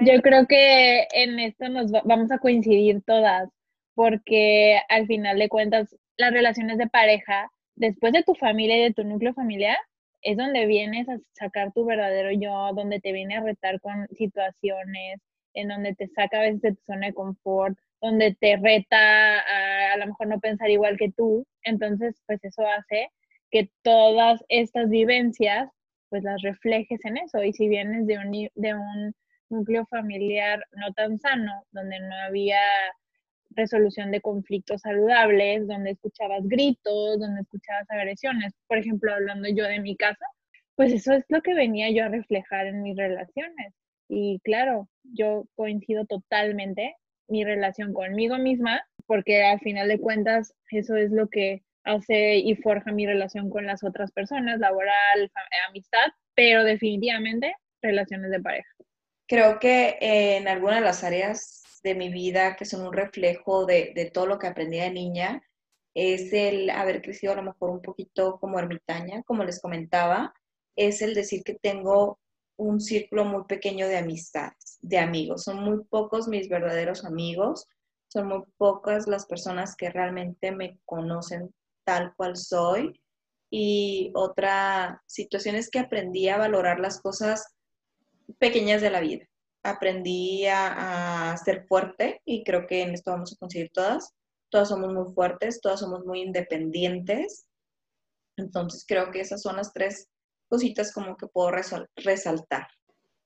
Yo 0.00 0.20
creo 0.22 0.46
que 0.46 1.06
en 1.12 1.38
esto 1.38 1.68
nos 1.68 1.92
vamos 1.92 2.30
a 2.32 2.38
coincidir 2.38 3.02
todas, 3.04 3.48
porque 3.94 4.80
al 4.88 5.06
final 5.06 5.38
de 5.38 5.48
cuentas 5.48 5.96
las 6.16 6.32
relaciones 6.32 6.78
de 6.78 6.88
pareja, 6.88 7.50
después 7.76 8.12
de 8.12 8.24
tu 8.24 8.34
familia 8.34 8.76
y 8.76 8.82
de 8.82 8.94
tu 8.94 9.04
núcleo 9.04 9.34
familiar, 9.34 9.78
es 10.22 10.36
donde 10.36 10.66
vienes 10.66 11.08
a 11.08 11.18
sacar 11.32 11.72
tu 11.72 11.84
verdadero 11.84 12.32
yo, 12.32 12.72
donde 12.74 12.98
te 12.98 13.12
viene 13.12 13.36
a 13.36 13.42
retar 13.42 13.80
con 13.80 14.08
situaciones, 14.08 15.20
en 15.54 15.68
donde 15.68 15.94
te 15.94 16.08
saca 16.08 16.38
a 16.38 16.42
veces 16.42 16.62
de 16.62 16.74
tu 16.74 16.82
zona 16.84 17.08
de 17.08 17.14
confort, 17.14 17.78
donde 18.00 18.36
te 18.38 18.56
reta 18.56 19.40
a 19.40 19.74
a 19.94 19.96
lo 19.96 20.06
mejor 20.06 20.26
no 20.26 20.40
pensar 20.40 20.70
igual 20.70 20.96
que 20.98 21.10
tú. 21.12 21.46
Entonces, 21.62 22.20
pues 22.26 22.42
eso 22.44 22.66
hace 22.66 23.08
que 23.50 23.70
todas 23.82 24.44
estas 24.48 24.90
vivencias, 24.90 25.70
pues 26.10 26.22
las 26.24 26.42
reflejes 26.42 27.04
en 27.04 27.16
eso. 27.16 27.42
Y 27.42 27.52
si 27.52 27.68
vienes 27.68 28.06
de 28.06 28.18
un, 28.18 28.32
de 28.54 28.74
un 28.74 29.14
núcleo 29.48 29.86
familiar 29.86 30.64
no 30.72 30.92
tan 30.92 31.18
sano, 31.18 31.64
donde 31.72 31.98
no 32.00 32.16
había 32.26 32.60
resolución 33.50 34.10
de 34.10 34.20
conflictos 34.20 34.80
saludables, 34.80 35.68
donde 35.68 35.92
escuchabas 35.92 36.42
gritos, 36.44 37.20
donde 37.20 37.42
escuchabas 37.42 37.88
agresiones. 37.90 38.52
Por 38.66 38.78
ejemplo, 38.78 39.14
hablando 39.14 39.48
yo 39.48 39.64
de 39.64 39.80
mi 39.80 39.96
casa, 39.96 40.26
pues 40.74 40.92
eso 40.92 41.12
es 41.12 41.24
lo 41.28 41.40
que 41.42 41.54
venía 41.54 41.90
yo 41.90 42.04
a 42.04 42.08
reflejar 42.08 42.66
en 42.66 42.82
mis 42.82 42.96
relaciones. 42.96 43.72
Y 44.08 44.40
claro, 44.44 44.88
yo 45.02 45.46
coincido 45.54 46.04
totalmente 46.06 46.96
mi 47.28 47.44
relación 47.44 47.92
conmigo 47.92 48.38
misma, 48.38 48.86
porque 49.06 49.42
al 49.42 49.60
final 49.60 49.88
de 49.88 49.98
cuentas 49.98 50.54
eso 50.70 50.96
es 50.96 51.10
lo 51.10 51.28
que 51.28 51.62
hace 51.84 52.36
y 52.36 52.54
forja 52.56 52.92
mi 52.92 53.06
relación 53.06 53.50
con 53.50 53.66
las 53.66 53.84
otras 53.84 54.10
personas, 54.12 54.58
laboral, 54.58 55.30
amistad, 55.68 56.06
pero 56.34 56.64
definitivamente 56.64 57.54
relaciones 57.82 58.30
de 58.30 58.40
pareja. 58.40 58.68
Creo 59.26 59.58
que 59.58 59.96
en 60.00 60.48
algunas 60.48 60.80
de 60.80 60.84
las 60.84 61.04
áreas 61.04 61.62
de 61.82 61.94
mi 61.94 62.10
vida 62.10 62.56
que 62.56 62.64
son 62.64 62.86
un 62.86 62.92
reflejo 62.92 63.66
de, 63.66 63.92
de, 63.94 64.10
todo 64.10 64.26
lo 64.26 64.38
que 64.38 64.46
aprendí 64.46 64.78
de 64.78 64.90
niña 64.90 65.42
es 65.94 66.32
el 66.32 66.70
haber 66.70 67.02
crecido 67.02 67.34
a 67.34 67.36
lo 67.36 67.42
mejor 67.42 67.70
un 67.70 67.82
poquito 67.82 68.38
como 68.40 68.58
ermitaña, 68.58 69.22
como 69.22 69.44
les 69.44 69.60
comentaba, 69.60 70.34
es 70.76 71.02
el 71.02 71.14
decir 71.14 71.42
que 71.44 71.54
tengo 71.54 72.18
un 72.56 72.80
círculo 72.80 73.24
muy 73.24 73.44
pequeño 73.44 73.88
de 73.88 73.98
amistades, 73.98 74.78
de 74.80 74.98
amigos. 74.98 75.44
Son 75.44 75.62
muy 75.62 75.84
pocos 75.84 76.28
mis 76.28 76.48
verdaderos 76.48 77.04
amigos, 77.04 77.66
son 78.08 78.28
muy 78.28 78.42
pocas 78.56 79.06
las 79.06 79.26
personas 79.26 79.76
que 79.76 79.90
realmente 79.90 80.52
me 80.52 80.78
conocen 80.84 81.52
tal 81.84 82.14
cual 82.16 82.36
soy. 82.36 83.00
Y 83.50 84.10
otra 84.14 85.02
situación 85.06 85.56
es 85.56 85.70
que 85.70 85.78
aprendí 85.78 86.28
a 86.28 86.38
valorar 86.38 86.80
las 86.80 87.00
cosas 87.00 87.54
pequeñas 88.38 88.80
de 88.80 88.90
la 88.90 89.00
vida 89.00 89.28
aprendí 89.64 90.46
a, 90.46 91.34
ser 91.42 91.66
fuerte 91.66 92.20
y 92.24 92.44
creo 92.44 92.66
que 92.66 92.82
en 92.82 92.94
esto 92.94 93.10
vamos 93.10 93.32
a 93.32 93.36
conseguir 93.36 93.70
todas. 93.72 94.14
Todas 94.50 94.68
somos 94.68 94.92
muy 94.92 95.12
fuertes, 95.12 95.60
todas 95.60 95.80
somos 95.80 96.04
muy 96.04 96.20
independientes. 96.20 97.46
Entonces 98.36 98.84
creo 98.86 99.10
que 99.10 99.20
esas 99.20 99.42
son 99.42 99.56
las 99.56 99.72
tres 99.72 100.08
cositas 100.48 100.92
como 100.92 101.16
que 101.16 101.26
puedo 101.26 101.50
resaltar. 101.50 102.68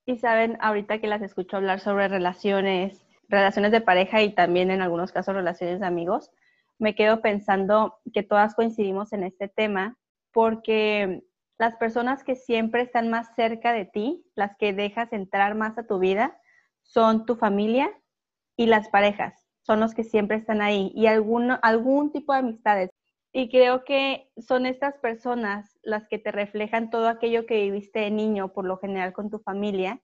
Y 0.07 0.19
saben, 0.19 0.57
ahorita 0.61 1.01
que 1.01 1.07
las 1.07 1.23
escucho 1.23 1.57
hablar 1.57 1.81
sobre 1.81 2.09
relaciones, 2.09 3.07
relaciones 3.29 3.73
de 3.73 3.81
pareja 3.81 4.23
y 4.23 4.35
también 4.35 4.71
en 4.71 4.81
algunos 4.81 5.13
casos 5.13 5.35
relaciones 5.35 5.81
de 5.81 5.87
amigos, 5.87 6.31
me 6.79 6.95
quedo 6.95 7.21
pensando 7.21 7.99
que 8.15 8.23
todas 8.23 8.55
coincidimos 8.55 9.13
en 9.13 9.25
este 9.25 9.49
tema 9.49 9.99
porque 10.33 11.25
las 11.59 11.77
personas 11.77 12.23
que 12.23 12.37
siempre 12.37 12.83
están 12.83 13.11
más 13.11 13.35
cerca 13.35 13.73
de 13.73 13.85
ti, 13.85 14.25
las 14.35 14.57
que 14.57 14.73
dejas 14.73 15.13
entrar 15.13 15.55
más 15.57 15.77
a 15.77 15.87
tu 15.87 15.99
vida, 15.99 16.41
son 16.83 17.27
tu 17.27 17.37
familia 17.37 17.93
y 18.57 18.67
las 18.67 18.89
parejas. 18.89 19.45
Son 19.63 19.81
los 19.81 19.93
que 19.93 20.05
siempre 20.05 20.37
están 20.37 20.63
ahí 20.63 20.93
y 20.95 21.07
algún, 21.07 21.51
algún 21.63 22.13
tipo 22.13 22.33
de 22.33 22.39
amistades. 22.39 22.91
Y 23.39 23.49
creo 23.51 23.85
que 23.85 24.33
son 24.37 24.67
estas 24.67 24.97
personas 24.97 25.79
las 25.85 26.09
que 26.09 26.19
te 26.19 26.33
reflejan 26.33 26.91
todo 26.91 27.07
aquello 27.07 27.47
que 27.47 27.63
viviste 27.63 28.01
de 28.01 28.11
niño, 28.11 28.53
por 28.53 28.65
lo 28.65 28.79
general 28.79 29.13
con 29.13 29.31
tu 29.31 29.39
familia, 29.39 30.03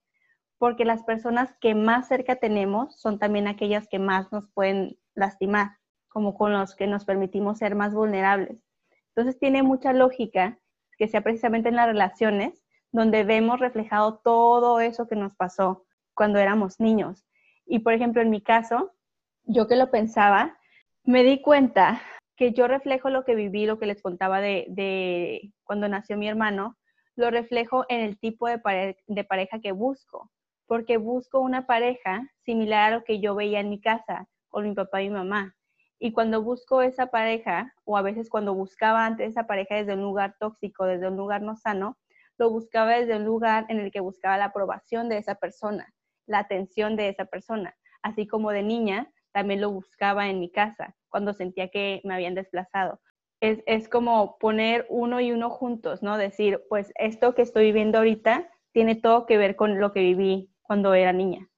porque 0.57 0.85
las 0.85 1.03
personas 1.03 1.53
que 1.61 1.75
más 1.75 2.07
cerca 2.07 2.37
tenemos 2.37 2.97
son 3.01 3.19
también 3.19 3.49
aquellas 3.49 3.89
que 3.89 3.99
más 3.99 4.31
nos 4.31 4.49
pueden 4.53 5.01
lastimar, 5.17 5.79
como 6.07 6.37
con 6.37 6.53
los 6.53 6.77
que 6.77 6.87
nos 6.87 7.05
permitimos 7.05 7.59
ser 7.59 7.75
más 7.75 7.93
vulnerables. 7.93 8.63
Entonces 9.09 9.37
tiene 9.41 9.65
mucha 9.65 9.93
lógica 9.93 10.61
que 10.97 11.09
sea 11.09 11.23
precisamente 11.23 11.71
en 11.71 11.75
las 11.75 11.89
relaciones 11.89 12.63
donde 12.93 13.25
vemos 13.25 13.59
reflejado 13.59 14.21
todo 14.23 14.79
eso 14.79 15.09
que 15.09 15.17
nos 15.17 15.35
pasó 15.35 15.87
cuando 16.15 16.39
éramos 16.39 16.79
niños. 16.79 17.27
Y 17.67 17.81
por 17.81 17.95
ejemplo, 17.95 18.23
en 18.23 18.31
mi 18.31 18.43
caso, 18.43 18.95
yo 19.43 19.67
que 19.67 19.75
lo 19.75 19.91
pensaba, 19.91 20.57
me 21.03 21.25
di 21.25 21.43
cuenta 21.43 22.01
que 22.37 22.53
yo 22.53 22.67
reflejo 22.67 23.11
lo 23.11 23.25
que 23.25 23.35
viví, 23.35 23.67
lo 23.67 23.79
que 23.79 23.87
les 23.87 24.03
contaba 24.03 24.41
de, 24.41 25.53
cuando 25.63 25.89
nació 25.89 26.17
mi 26.17 26.29
hermano, 26.29 26.77
lo 27.17 27.31
reflejo 27.31 27.85
en 27.89 28.01
el 28.01 28.19
tipo 28.19 28.49
de, 28.49 28.97
de 29.07 29.25
pareja 29.25 29.61
que 29.61 29.73
busco, 29.73 30.31
porque 30.67 30.97
busco 30.97 31.41
una 31.41 31.67
pareja 31.67 32.29
similar 32.45 32.93
a 32.93 32.97
lo 32.97 33.05
que 33.05 33.21
yo 33.21 33.35
veía 33.35 33.61
en 33.61 33.71
mi 33.71 33.81
casa 33.81 34.27
con 34.49 34.69
mi 34.69 34.75
papá 34.75 35.03
y 35.03 35.09
mi 35.09 35.15
mamá. 35.17 35.55
Y 35.99 36.13
cuando 36.13 36.43
busco 36.43 36.83
esa 36.83 37.07
pareja, 37.07 37.73
o 37.85 37.97
a 37.97 38.03
veces 38.03 38.29
cuando 38.29 38.55
buscaba 38.55 39.07
antes 39.07 39.31
esa 39.31 39.47
pareja 39.47 39.77
desde 39.77 39.95
un 39.95 40.03
lugar 40.03 40.37
tóxico, 40.39 40.87
desde 40.87 41.09
un 41.09 41.17
lugar 41.17 41.43
no 41.43 41.57
sano, 41.57 41.99
lo 42.37 42.51
buscaba 42.51 42.93
desde 42.97 43.17
un 43.17 43.25
lugar 43.25 43.67
en 43.69 43.79
el 43.79 43.93
que 43.93 44.01
buscaba 44.01 44.37
la 44.37 44.47
aprobación 44.47 45.09
de 45.09 45.19
esa 45.19 45.37
persona, 45.37 45.93
la 46.27 46.41
atención 46.41 46.97
de 46.97 47.09
esa 47.09 47.27
persona. 47.27 47.77
Así 48.03 48.27
como 48.27 48.51
de 48.51 48.63
niña, 48.63 49.11
también 49.33 49.61
lo 49.61 49.71
buscaba 49.71 50.29
en 50.29 50.41
mi 50.41 50.51
casa, 50.51 50.95
cuando 51.15 51.33
sentía 51.33 51.69
que 51.69 52.01
me 52.03 52.13
habían 52.13 52.35
desplazado. 52.35 53.01
Es, 53.41 53.63
es 53.67 53.89
como 53.89 54.37
poner 54.39 54.85
uno 54.89 55.21
y 55.21 55.31
uno 55.31 55.49
juntos, 55.49 56.03
¿no? 56.03 56.19
Decir, 56.19 56.65
pues 56.69 56.93
esto 56.99 57.37
que 57.37 57.43
estoy 57.43 57.67
viviendo 57.67 57.99
ahorita 57.99 58.51
tiene 58.73 58.97
todo 58.97 59.25
que 59.25 59.37
ver 59.37 59.55
con 59.55 59.79
lo 59.79 59.93
que 59.93 60.01
viví 60.01 60.51
cuando 60.63 60.93
era 60.93 61.13
niña. 61.13 61.49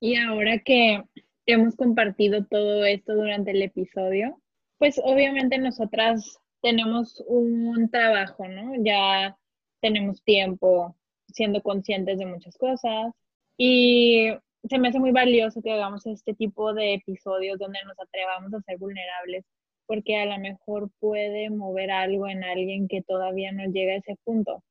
Y 0.00 0.16
ahora 0.16 0.60
que 0.60 1.02
hemos 1.44 1.76
compartido 1.76 2.46
todo 2.46 2.86
esto 2.86 3.14
durante 3.14 3.50
el 3.50 3.60
episodio, 3.60 4.40
pues 4.78 4.98
obviamente 5.04 5.58
nosotras 5.58 6.38
tenemos 6.62 7.22
un 7.26 7.90
trabajo, 7.90 8.48
¿no? 8.48 8.82
Ya 8.82 9.36
tenemos 9.82 10.24
tiempo 10.24 10.96
siendo 11.28 11.60
conscientes 11.60 12.18
de 12.18 12.24
muchas 12.24 12.56
cosas. 12.56 13.12
Y 13.58 14.30
se 14.68 14.78
me 14.78 14.88
hace 14.88 14.98
muy 14.98 15.12
valioso 15.12 15.62
que 15.62 15.72
hagamos 15.72 16.06
este 16.06 16.34
tipo 16.34 16.72
de 16.74 16.94
episodios 16.94 17.58
donde 17.58 17.78
nos 17.84 17.98
atrevamos 17.98 18.52
a 18.54 18.60
ser 18.62 18.78
vulnerables, 18.78 19.44
porque 19.86 20.16
a 20.16 20.26
lo 20.26 20.38
mejor 20.38 20.90
puede 20.98 21.50
mover 21.50 21.90
algo 21.90 22.26
en 22.26 22.44
alguien 22.44 22.88
que 22.88 23.02
todavía 23.02 23.52
no 23.52 23.64
llega 23.70 23.94
a 23.94 23.98
ese 23.98 24.16
punto. 24.24 24.62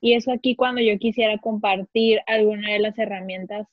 Y 0.00 0.14
eso 0.14 0.32
aquí 0.32 0.56
cuando 0.56 0.80
yo 0.80 0.98
quisiera 0.98 1.38
compartir 1.38 2.20
alguna 2.26 2.72
de 2.72 2.78
las 2.78 2.98
herramientas 2.98 3.66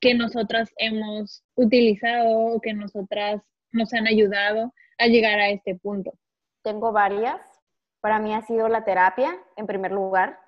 que 0.00 0.14
nosotras 0.14 0.70
hemos 0.76 1.42
utilizado 1.54 2.38
o 2.38 2.60
que 2.60 2.74
nosotras 2.74 3.42
nos 3.72 3.92
han 3.92 4.06
ayudado 4.06 4.72
a 4.98 5.06
llegar 5.06 5.38
a 5.40 5.50
este 5.50 5.74
punto. 5.74 6.12
Tengo 6.62 6.92
varias. 6.92 7.40
Para 8.00 8.18
mí 8.18 8.34
ha 8.34 8.42
sido 8.42 8.68
la 8.68 8.84
terapia, 8.84 9.34
en 9.56 9.66
primer 9.66 9.92
lugar, 9.92 10.38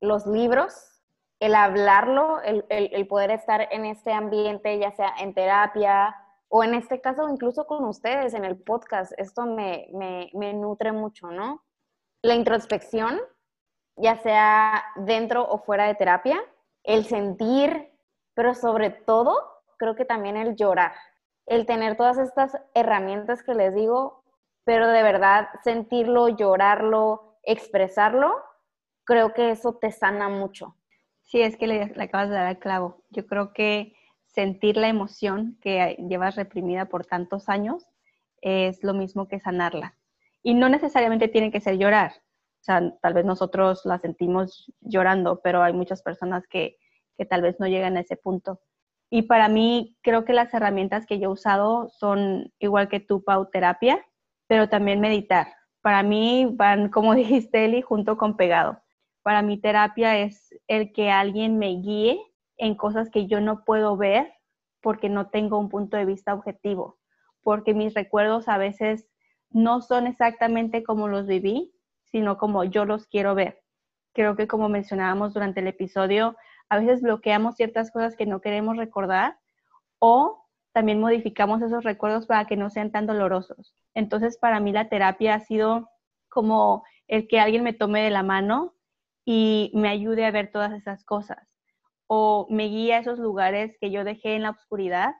los 0.00 0.26
libros, 0.26 0.74
el 1.40 1.54
hablarlo, 1.54 2.40
el, 2.42 2.64
el, 2.68 3.06
poder 3.06 3.30
estar 3.30 3.68
en 3.70 3.84
este 3.84 4.12
ambiente, 4.12 4.78
ya 4.78 4.92
sea 4.92 5.12
en 5.18 5.34
terapia 5.34 6.16
o 6.48 6.62
en 6.62 6.74
este 6.74 7.00
caso 7.00 7.28
incluso 7.28 7.66
con 7.66 7.84
ustedes 7.84 8.34
en 8.34 8.44
el 8.44 8.56
podcast, 8.56 9.12
esto 9.18 9.44
me, 9.44 9.88
me, 9.92 10.30
me 10.34 10.54
nutre 10.54 10.92
mucho, 10.92 11.30
¿no? 11.30 11.64
La 12.22 12.34
introspección, 12.34 13.20
ya 13.96 14.16
sea 14.18 14.84
dentro 14.96 15.46
o 15.48 15.58
fuera 15.58 15.86
de 15.86 15.94
terapia, 15.94 16.40
el 16.84 17.04
sentir, 17.04 17.92
pero 18.34 18.54
sobre 18.54 18.90
todo 18.90 19.34
creo 19.76 19.96
que 19.96 20.04
también 20.04 20.36
el 20.36 20.56
llorar, 20.56 20.92
el 21.46 21.66
tener 21.66 21.96
todas 21.96 22.18
estas 22.18 22.56
herramientas 22.74 23.42
que 23.42 23.54
les 23.54 23.74
digo, 23.74 24.24
pero 24.64 24.88
de 24.88 25.02
verdad 25.02 25.48
sentirlo, 25.62 26.28
llorarlo, 26.28 27.38
expresarlo, 27.42 28.34
creo 29.04 29.34
que 29.34 29.50
eso 29.50 29.74
te 29.74 29.90
sana 29.90 30.28
mucho. 30.28 30.76
Sí, 31.24 31.40
es 31.42 31.56
que 31.56 31.66
le, 31.66 31.82
acabas 31.82 32.28
de 32.28 32.36
dar 32.36 32.50
el 32.50 32.58
clavo. 32.58 33.02
Yo 33.10 33.26
creo 33.26 33.52
que 33.52 33.94
sentir 34.26 34.76
la 34.76 34.88
emoción 34.88 35.58
que 35.60 35.96
llevas 36.08 36.36
reprimida 36.36 36.86
por 36.86 37.06
tantos 37.06 37.48
años 37.48 37.86
es 38.40 38.82
lo 38.84 38.94
mismo 38.94 39.26
que 39.26 39.40
sanarla. 39.40 39.96
Y 40.42 40.54
no 40.54 40.68
necesariamente 40.68 41.28
tiene 41.28 41.50
que 41.50 41.60
ser 41.60 41.78
llorar. 41.78 42.12
O 42.60 42.64
sea, 42.64 42.94
tal 43.00 43.14
vez 43.14 43.24
nosotros 43.24 43.82
la 43.84 43.98
sentimos 43.98 44.72
llorando, 44.80 45.40
pero 45.42 45.62
hay 45.62 45.72
muchas 45.72 46.02
personas 46.02 46.46
que, 46.46 46.76
que 47.16 47.24
tal 47.24 47.42
vez 47.42 47.58
no 47.58 47.66
llegan 47.66 47.96
a 47.96 48.00
ese 48.00 48.16
punto. 48.16 48.60
Y 49.10 49.22
para 49.22 49.48
mí, 49.48 49.96
creo 50.02 50.24
que 50.24 50.32
las 50.32 50.52
herramientas 50.52 51.06
que 51.06 51.18
yo 51.18 51.28
he 51.28 51.32
usado 51.32 51.88
son 51.90 52.52
igual 52.58 52.88
que 52.88 53.00
tu 53.00 53.22
Pau, 53.22 53.48
terapia, 53.50 54.04
pero 54.46 54.68
también 54.68 55.00
meditar. 55.00 55.48
Para 55.82 56.02
mí 56.02 56.48
van, 56.52 56.90
como 56.90 57.14
dijiste, 57.14 57.64
Eli, 57.64 57.82
junto 57.82 58.16
con 58.16 58.36
pegado. 58.36 58.83
Para 59.24 59.40
mí 59.40 59.56
terapia 59.58 60.18
es 60.18 60.54
el 60.68 60.92
que 60.92 61.10
alguien 61.10 61.58
me 61.58 61.68
guíe 61.68 62.20
en 62.58 62.74
cosas 62.74 63.08
que 63.08 63.26
yo 63.26 63.40
no 63.40 63.64
puedo 63.64 63.96
ver 63.96 64.34
porque 64.82 65.08
no 65.08 65.30
tengo 65.30 65.58
un 65.58 65.70
punto 65.70 65.96
de 65.96 66.04
vista 66.04 66.34
objetivo, 66.34 66.98
porque 67.42 67.72
mis 67.72 67.94
recuerdos 67.94 68.48
a 68.48 68.58
veces 68.58 69.08
no 69.48 69.80
son 69.80 70.06
exactamente 70.06 70.84
como 70.84 71.08
los 71.08 71.26
viví, 71.26 71.72
sino 72.04 72.36
como 72.36 72.64
yo 72.64 72.84
los 72.84 73.06
quiero 73.06 73.34
ver. 73.34 73.62
Creo 74.12 74.36
que 74.36 74.46
como 74.46 74.68
mencionábamos 74.68 75.32
durante 75.32 75.60
el 75.60 75.68
episodio, 75.68 76.36
a 76.68 76.78
veces 76.78 77.00
bloqueamos 77.00 77.56
ciertas 77.56 77.90
cosas 77.90 78.16
que 78.16 78.26
no 78.26 78.42
queremos 78.42 78.76
recordar 78.76 79.38
o 80.00 80.44
también 80.72 81.00
modificamos 81.00 81.62
esos 81.62 81.82
recuerdos 81.82 82.26
para 82.26 82.44
que 82.44 82.58
no 82.58 82.68
sean 82.68 82.92
tan 82.92 83.06
dolorosos. 83.06 83.74
Entonces, 83.94 84.36
para 84.36 84.60
mí 84.60 84.70
la 84.70 84.90
terapia 84.90 85.36
ha 85.36 85.40
sido 85.40 85.88
como 86.28 86.84
el 87.08 87.26
que 87.26 87.40
alguien 87.40 87.64
me 87.64 87.72
tome 87.72 88.02
de 88.02 88.10
la 88.10 88.22
mano 88.22 88.74
y 89.24 89.70
me 89.74 89.88
ayude 89.88 90.24
a 90.26 90.30
ver 90.30 90.50
todas 90.50 90.72
esas 90.72 91.04
cosas. 91.04 91.54
O 92.06 92.46
me 92.50 92.64
guía 92.64 92.96
a 92.96 93.00
esos 93.00 93.18
lugares 93.18 93.76
que 93.80 93.90
yo 93.90 94.04
dejé 94.04 94.34
en 94.34 94.42
la 94.42 94.50
oscuridad 94.50 95.14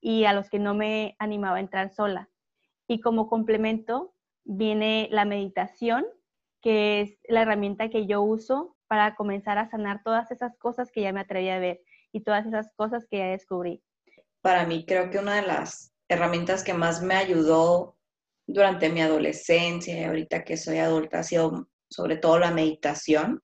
y 0.00 0.24
a 0.24 0.32
los 0.32 0.48
que 0.48 0.58
no 0.58 0.74
me 0.74 1.16
animaba 1.18 1.56
a 1.56 1.60
entrar 1.60 1.90
sola. 1.90 2.28
Y 2.86 3.00
como 3.00 3.28
complemento 3.28 4.14
viene 4.44 5.08
la 5.10 5.24
meditación, 5.24 6.06
que 6.62 7.00
es 7.00 7.18
la 7.28 7.42
herramienta 7.42 7.90
que 7.90 8.06
yo 8.06 8.22
uso 8.22 8.76
para 8.86 9.14
comenzar 9.16 9.58
a 9.58 9.68
sanar 9.68 10.02
todas 10.02 10.30
esas 10.30 10.56
cosas 10.56 10.90
que 10.90 11.02
ya 11.02 11.12
me 11.12 11.20
atreví 11.20 11.50
a 11.50 11.58
ver 11.58 11.80
y 12.12 12.22
todas 12.22 12.46
esas 12.46 12.72
cosas 12.74 13.06
que 13.10 13.18
ya 13.18 13.26
descubrí. 13.26 13.82
Para 14.40 14.64
mí 14.64 14.86
creo 14.86 15.10
que 15.10 15.18
una 15.18 15.36
de 15.36 15.46
las 15.46 15.92
herramientas 16.08 16.64
que 16.64 16.72
más 16.72 17.02
me 17.02 17.14
ayudó 17.14 17.96
durante 18.46 18.88
mi 18.88 19.02
adolescencia 19.02 20.00
y 20.00 20.04
ahorita 20.04 20.44
que 20.44 20.56
soy 20.56 20.78
adulta 20.78 21.18
ha 21.18 21.22
sido 21.22 21.68
sobre 21.90 22.16
todo 22.16 22.38
la 22.38 22.50
meditación 22.50 23.42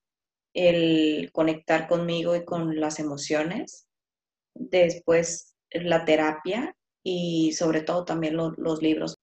el 0.55 1.31
conectar 1.33 1.89
conmigo 1.89 2.35
y 2.37 2.45
con 2.45 2.81
las 2.81 2.99
emociones, 3.01 3.89
después 4.55 5.57
la 5.71 6.05
terapia 6.05 6.77
y 7.03 7.53
sobre 7.53 7.83
todo 7.83 8.05
también 8.05 8.37
los 8.37 8.83
libros. 8.83 9.17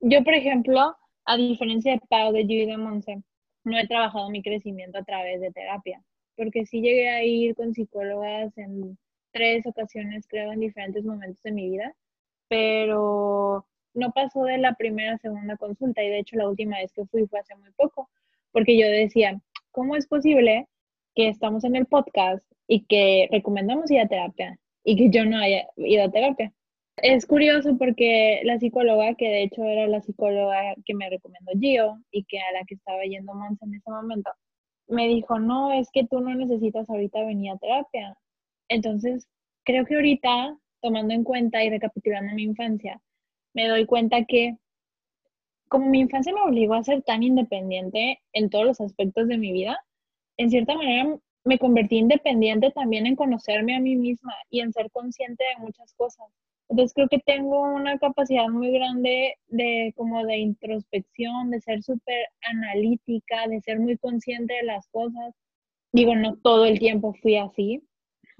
Yo, 0.00 0.22
por 0.22 0.34
ejemplo, 0.34 0.94
a 1.24 1.36
diferencia 1.36 1.92
de 1.92 2.00
Pau, 2.08 2.32
de 2.32 2.46
Yo 2.46 2.54
y 2.54 2.66
de 2.66 2.76
Monse, 2.76 3.22
no 3.64 3.78
he 3.78 3.86
trabajado 3.88 4.30
mi 4.30 4.42
crecimiento 4.42 4.98
a 4.98 5.04
través 5.04 5.40
de 5.40 5.50
terapia, 5.50 6.02
porque 6.36 6.64
sí 6.66 6.80
llegué 6.80 7.08
a 7.08 7.24
ir 7.24 7.54
con 7.54 7.74
psicólogas 7.74 8.56
en 8.56 8.96
tres 9.32 9.66
ocasiones, 9.66 10.26
creo, 10.28 10.52
en 10.52 10.60
diferentes 10.60 11.04
momentos 11.04 11.42
de 11.42 11.52
mi 11.52 11.70
vida, 11.70 11.94
pero 12.48 13.66
no 13.94 14.12
pasó 14.12 14.44
de 14.44 14.58
la 14.58 14.74
primera 14.74 15.14
a 15.14 15.18
segunda 15.18 15.56
consulta 15.56 16.02
y 16.02 16.08
de 16.08 16.20
hecho 16.20 16.36
la 16.36 16.48
última 16.48 16.78
vez 16.78 16.92
que 16.92 17.04
fui 17.06 17.26
fue 17.26 17.40
hace 17.40 17.54
muy 17.56 17.70
poco, 17.72 18.08
porque 18.52 18.78
yo 18.78 18.86
decía, 18.86 19.40
¿cómo 19.78 19.94
es 19.94 20.08
posible 20.08 20.66
que 21.14 21.28
estamos 21.28 21.62
en 21.62 21.76
el 21.76 21.86
podcast 21.86 22.44
y 22.66 22.84
que 22.86 23.28
recomendamos 23.30 23.88
ir 23.92 24.00
a 24.00 24.08
terapia 24.08 24.58
y 24.82 24.96
que 24.96 25.08
yo 25.16 25.24
no 25.24 25.38
haya 25.38 25.68
ido 25.76 26.02
a 26.02 26.10
terapia? 26.10 26.52
Es 26.96 27.24
curioso 27.26 27.78
porque 27.78 28.40
la 28.42 28.58
psicóloga, 28.58 29.14
que 29.14 29.28
de 29.28 29.44
hecho 29.44 29.62
era 29.62 29.86
la 29.86 30.00
psicóloga 30.00 30.74
que 30.84 30.96
me 30.96 31.08
recomendó 31.08 31.52
Gio 31.60 31.96
y 32.10 32.24
que 32.24 32.40
a 32.40 32.52
la 32.54 32.64
que 32.66 32.74
estaba 32.74 33.04
yendo 33.04 33.34
Monza 33.34 33.66
en 33.66 33.74
ese 33.74 33.88
momento, 33.88 34.32
me 34.88 35.06
dijo, 35.06 35.38
no, 35.38 35.72
es 35.72 35.88
que 35.92 36.04
tú 36.08 36.18
no 36.18 36.34
necesitas 36.34 36.90
ahorita 36.90 37.24
venir 37.24 37.52
a 37.52 37.58
terapia. 37.58 38.18
Entonces, 38.68 39.28
creo 39.64 39.84
que 39.86 39.94
ahorita, 39.94 40.56
tomando 40.82 41.14
en 41.14 41.22
cuenta 41.22 41.62
y 41.62 41.70
recapitulando 41.70 42.34
mi 42.34 42.42
infancia, 42.42 43.00
me 43.54 43.68
doy 43.68 43.86
cuenta 43.86 44.24
que 44.24 44.56
como 45.68 45.86
mi 45.88 46.00
infancia 46.00 46.32
me 46.32 46.42
obligó 46.42 46.74
a 46.74 46.84
ser 46.84 47.02
tan 47.02 47.22
independiente 47.22 48.20
en 48.32 48.50
todos 48.50 48.64
los 48.66 48.80
aspectos 48.80 49.28
de 49.28 49.38
mi 49.38 49.52
vida, 49.52 49.78
en 50.36 50.50
cierta 50.50 50.74
manera 50.74 51.18
me 51.44 51.58
convertí 51.58 51.96
independiente 51.96 52.70
también 52.70 53.06
en 53.06 53.16
conocerme 53.16 53.74
a 53.74 53.80
mí 53.80 53.96
misma 53.96 54.34
y 54.50 54.60
en 54.60 54.72
ser 54.72 54.90
consciente 54.90 55.44
de 55.44 55.64
muchas 55.64 55.94
cosas. 55.94 56.26
Entonces 56.68 56.92
creo 56.94 57.08
que 57.08 57.20
tengo 57.20 57.62
una 57.62 57.98
capacidad 57.98 58.48
muy 58.48 58.70
grande 58.70 59.36
de 59.46 59.92
como 59.96 60.24
de 60.26 60.36
introspección, 60.38 61.50
de 61.50 61.60
ser 61.60 61.82
súper 61.82 62.26
analítica, 62.42 63.46
de 63.48 63.60
ser 63.62 63.80
muy 63.80 63.96
consciente 63.96 64.54
de 64.54 64.64
las 64.64 64.86
cosas. 64.88 65.34
Digo, 65.92 66.14
no 66.14 66.36
todo 66.36 66.66
el 66.66 66.78
tiempo 66.78 67.14
fui 67.22 67.36
así. 67.36 67.82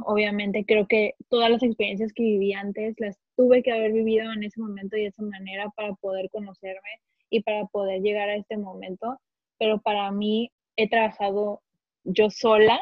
Obviamente 0.04 0.64
creo 0.66 0.86
que 0.86 1.14
todas 1.30 1.50
las 1.50 1.62
experiencias 1.62 2.12
que 2.12 2.22
viví 2.22 2.52
antes 2.52 2.94
las 2.98 3.18
tuve 3.36 3.62
que 3.62 3.72
haber 3.72 3.92
vivido 3.92 4.30
en 4.32 4.44
ese 4.44 4.60
momento 4.60 4.96
y 4.96 5.06
esa 5.06 5.22
manera 5.22 5.70
para 5.74 5.94
poder 5.94 6.28
conocerme 6.30 7.00
y 7.30 7.42
para 7.42 7.66
poder 7.66 8.00
llegar 8.02 8.28
a 8.28 8.36
este 8.36 8.56
momento, 8.56 9.20
pero 9.58 9.80
para 9.80 10.10
mí 10.10 10.50
he 10.76 10.88
trabajado 10.88 11.62
yo 12.04 12.30
sola 12.30 12.80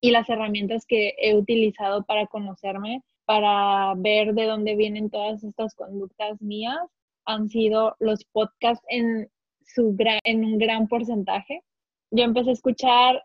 y 0.00 0.10
las 0.10 0.28
herramientas 0.28 0.86
que 0.86 1.14
he 1.18 1.34
utilizado 1.34 2.04
para 2.04 2.26
conocerme, 2.26 3.02
para 3.24 3.94
ver 3.96 4.34
de 4.34 4.46
dónde 4.46 4.76
vienen 4.76 5.10
todas 5.10 5.44
estas 5.44 5.74
conductas 5.74 6.40
mías, 6.40 6.78
han 7.26 7.48
sido 7.48 7.96
los 7.98 8.24
podcasts 8.32 8.84
en, 8.88 9.30
su 9.64 9.96
en 10.24 10.44
un 10.44 10.58
gran 10.58 10.88
porcentaje. 10.88 11.62
Yo 12.10 12.24
empecé 12.24 12.50
a 12.50 12.54
escuchar 12.54 13.22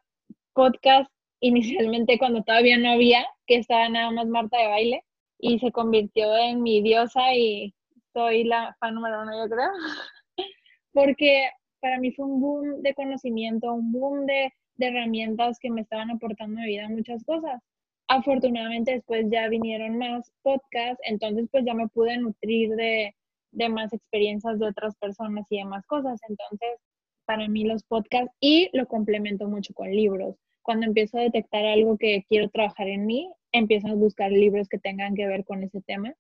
podcasts 0.54 1.14
inicialmente 1.40 2.18
cuando 2.18 2.44
todavía 2.44 2.78
no 2.78 2.92
había, 2.92 3.26
que 3.48 3.56
estaba 3.56 3.90
nada 3.90 4.12
más 4.12 4.28
Marta 4.28 4.58
de 4.58 4.68
baile, 4.68 5.04
y 5.40 5.60
se 5.60 5.72
convirtió 5.72 6.36
en 6.36 6.62
mi 6.62 6.82
diosa 6.82 7.34
y 7.36 7.74
soy 8.14 8.46
la 8.46 8.76
fan 8.80 8.96
número 8.96 9.22
uno, 9.22 9.32
yo 9.44 9.50
creo. 9.50 9.70
Porque 10.96 11.50
para 11.82 12.00
mí 12.00 12.12
fue 12.14 12.26
un 12.26 12.40
boom 12.40 12.82
de 12.82 12.94
conocimiento, 12.96 13.72
un 13.74 13.92
boom 13.92 14.26
de, 14.26 14.52
herramientas 14.80 15.58
que 15.60 15.70
me 15.70 15.82
estaban 15.82 16.10
aportando 16.12 16.60
en 16.60 16.66
mi 16.66 16.72
vida 16.72 16.90
muchas 16.90 17.24
cosas. 17.26 17.62
Afortunadamente 18.08 18.94
después 18.94 19.26
ya 19.30 19.48
vinieron 19.50 19.98
más 19.98 20.32
podcasts, 20.42 21.02
entonces 21.04 21.48
pues 21.52 21.66
ya 21.66 21.74
me 21.74 21.88
pude 21.90 22.18
nutrir 22.18 22.72
de, 22.76 23.14
de 23.52 23.70
más 23.70 23.94
experiencias 23.94 24.58
de 24.60 24.68
otras 24.68 24.96
personas 24.98 25.46
y 25.50 25.58
de 25.58 25.66
más 25.66 25.86
cosas. 25.86 26.20
Entonces, 26.30 26.70
para 27.26 27.48
mí 27.48 27.66
los 27.66 27.84
podcasts 27.84 28.34
y 28.40 28.70
lo 28.74 28.88
complemento 28.88 29.48
mucho 29.48 29.74
con 29.74 29.92
libros. 29.92 30.36
Cuando 30.62 30.86
empiezo 30.86 31.18
a 31.18 31.22
detectar 31.22 31.66
algo 31.66 31.98
que 31.98 32.26
quiero 32.30 32.50
trabajar 32.50 32.88
en 32.88 33.06
mí, 33.06 33.30
empiezo 33.52 33.88
a 33.88 33.96
buscar 33.96 34.32
libros 34.32 34.70
que 34.70 34.80
tengan 34.80 35.16
que 35.16 35.28
ver 35.28 35.44
con 35.44 35.64
ese 35.64 35.82
tema. 35.82 36.14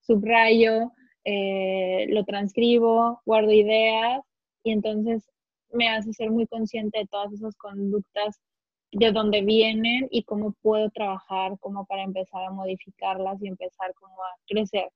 Subrayo, 0.00 0.92
eh, 1.30 2.06
lo 2.08 2.24
transcribo, 2.24 3.20
guardo 3.26 3.52
ideas 3.52 4.22
y 4.62 4.72
entonces 4.72 5.28
me 5.70 5.86
hace 5.90 6.14
ser 6.14 6.30
muy 6.30 6.46
consciente 6.46 7.00
de 7.00 7.06
todas 7.06 7.30
esas 7.34 7.54
conductas 7.56 8.40
de 8.92 9.12
dónde 9.12 9.42
vienen 9.42 10.08
y 10.10 10.22
cómo 10.22 10.54
puedo 10.62 10.88
trabajar 10.88 11.58
como 11.60 11.84
para 11.84 12.04
empezar 12.04 12.44
a 12.44 12.50
modificarlas 12.50 13.42
y 13.42 13.48
empezar 13.48 13.92
como 14.00 14.14
a 14.14 14.36
crecer. 14.46 14.88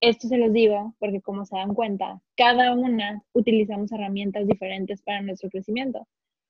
Esto 0.00 0.26
se 0.26 0.38
los 0.38 0.52
digo 0.52 0.96
porque 0.98 1.20
como 1.20 1.44
se 1.44 1.56
dan 1.56 1.72
cuenta, 1.72 2.20
cada 2.36 2.74
una 2.74 3.22
utilizamos 3.32 3.92
herramientas 3.92 4.44
diferentes 4.48 5.00
para 5.02 5.22
nuestro 5.22 5.50
crecimiento. 5.50 6.04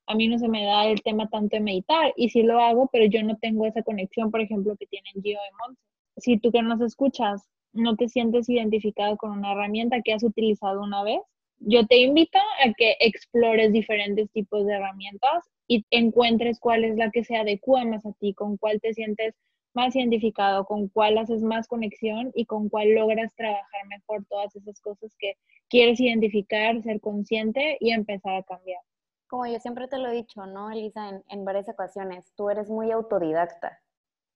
A 0.07 0.15
mí 0.15 0.29
no 0.29 0.39
se 0.39 0.49
me 0.49 0.65
da 0.65 0.87
el 0.87 1.03
tema 1.03 1.29
tanto 1.29 1.57
de 1.57 1.61
meditar 1.61 2.15
y 2.17 2.31
sí 2.31 2.43
lo 2.43 2.59
hago, 2.59 2.89
pero 2.91 3.05
yo 3.05 3.23
no 3.23 3.37
tengo 3.37 3.67
esa 3.67 3.83
conexión, 3.83 4.31
por 4.31 4.41
ejemplo, 4.41 4.77
que 4.79 4.87
tienen 4.87 5.23
Gio 5.23 5.37
y 5.37 5.57
Monse. 5.59 5.83
Si 6.17 6.39
tú 6.39 6.51
que 6.51 6.63
nos 6.63 6.81
escuchas 6.81 7.51
no 7.77 7.97
te 7.97 8.09
sientes 8.09 8.49
identificado 8.49 9.17
con 9.17 9.31
una 9.31 9.53
herramienta 9.53 10.03
que 10.03 10.13
has 10.13 10.23
utilizado 10.23 10.83
una 10.83 11.03
vez, 11.03 11.21
yo 11.59 11.87
te 11.87 11.99
invito 11.99 12.39
a 12.39 12.73
que 12.75 12.97
explores 13.01 13.73
diferentes 13.73 14.31
tipos 14.31 14.67
de 14.67 14.75
herramientas 14.75 15.45
y 15.67 15.85
encuentres 15.91 16.61
cuál 16.61 16.85
es 16.85 16.97
la 16.97 17.11
que 17.11 17.25
se 17.25 17.37
adecua 17.37 17.85
más 17.85 18.05
a 18.05 18.13
ti, 18.13 18.35
con 18.35 18.57
cuál 18.57 18.81
te 18.81 18.95
sientes 18.95 19.35
más 19.75 19.95
identificado, 19.95 20.65
con 20.65 20.89
cuál 20.89 21.19
haces 21.19 21.43
más 21.43 21.67
conexión 21.69 22.31
y 22.35 22.47
con 22.47 22.69
cuál 22.69 22.95
logras 22.95 23.35
trabajar 23.35 23.87
mejor 23.89 24.25
todas 24.29 24.55
esas 24.57 24.81
cosas 24.81 25.15
que 25.19 25.35
quieres 25.69 26.01
identificar, 26.01 26.83
ser 26.83 27.01
consciente 27.01 27.77
y 27.81 27.91
empezar 27.91 28.37
a 28.37 28.43
cambiar. 28.43 28.81
Como 29.29 29.47
yo 29.47 29.59
siempre 29.59 29.89
te 29.89 29.99
lo 29.99 30.09
he 30.09 30.15
dicho, 30.15 30.47
¿no, 30.47 30.71
Elisa? 30.71 31.09
En, 31.09 31.25
en 31.29 31.45
varias 31.45 31.69
ocasiones, 31.69 32.33
tú 32.37 32.49
eres 32.49 32.71
muy 32.71 32.91
autodidacta. 32.91 33.81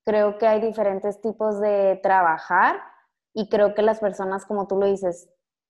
Creo 0.03 0.37
que 0.37 0.47
hay 0.47 0.59
diferentes 0.59 1.21
tipos 1.21 1.59
de 1.61 1.99
trabajar 2.03 2.77
y 3.33 3.49
creo 3.49 3.73
que 3.73 3.81
las 3.81 3.99
personas, 3.99 4.45
como 4.45 4.67
tú 4.67 4.77
lo 4.77 4.85
dices, 4.85 5.29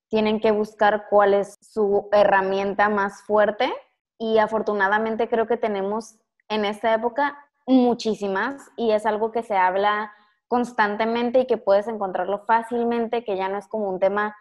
tienen 0.09 0.39
que 0.39 0.51
buscar 0.51 1.07
cuál 1.09 1.33
es 1.33 1.57
su 1.61 2.09
herramienta 2.11 2.89
más 2.89 3.23
fuerte. 3.23 3.73
Y 4.17 4.37
afortunadamente 4.37 5.29
creo 5.29 5.47
que 5.47 5.57
tenemos 5.57 6.19
en 6.49 6.65
esta 6.65 6.93
época 6.93 7.37
muchísimas 7.65 8.61
y 8.75 8.91
es 8.91 9.05
algo 9.05 9.31
que 9.31 9.43
se 9.43 9.55
habla 9.55 10.11
constantemente 10.47 11.39
y 11.39 11.47
que 11.47 11.57
puedes 11.57 11.87
encontrarlo 11.87 12.45
fácilmente, 12.45 13.23
que 13.23 13.37
ya 13.37 13.47
no 13.47 13.57
es 13.57 13.67
como 13.67 13.89
un 13.89 13.99
tema 13.99 14.35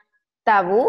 tabú. 0.45 0.89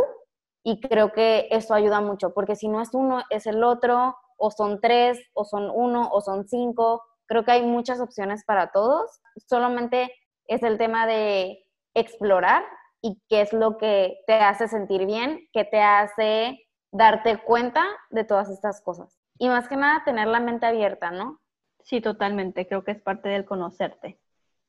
Y 0.64 0.80
creo 0.80 1.12
que 1.12 1.48
eso 1.52 1.74
ayuda 1.74 2.02
mucho, 2.02 2.34
porque 2.34 2.56
si 2.56 2.68
no 2.68 2.82
es 2.82 2.94
uno, 2.94 3.24
es 3.30 3.48
el 3.48 3.64
otro, 3.64 4.16
o 4.38 4.52
son 4.52 4.80
tres, 4.80 5.20
o 5.34 5.46
son 5.46 5.72
uno, 5.74 6.10
o 6.12 6.22
son 6.22 6.48
cinco, 6.48 7.04
creo 7.28 7.46
que 7.46 7.52
hay 7.52 7.64
muchas 7.64 8.00
opciones 8.02 8.44
para 8.46 8.72
todos, 8.72 9.22
solamente 9.48 10.12
es 10.48 10.64
el 10.64 10.78
tema 10.78 11.08
de 11.08 11.64
explorar 11.94 12.64
y 13.02 13.22
qué 13.28 13.42
es 13.42 13.54
lo 13.54 13.78
que 13.78 14.20
te 14.28 14.34
hace 14.34 14.68
sentir 14.68 15.06
bien, 15.06 15.48
qué 15.54 15.66
te 15.66 15.82
hace 15.82 16.68
darte 16.92 17.38
cuenta 17.44 17.86
de 18.10 18.24
todas 18.24 18.50
estas 18.50 18.82
cosas. 18.82 19.18
Y 19.38 19.48
más 19.48 19.68
que 19.68 19.76
nada, 19.76 20.04
tener 20.04 20.28
la 20.28 20.40
mente 20.40 20.66
abierta, 20.66 21.10
¿no? 21.12 21.40
Sí, 21.84 22.02
totalmente. 22.02 22.68
Creo 22.68 22.84
que 22.84 22.92
es 22.92 23.02
parte 23.02 23.30
del 23.30 23.46
conocerte, 23.46 24.20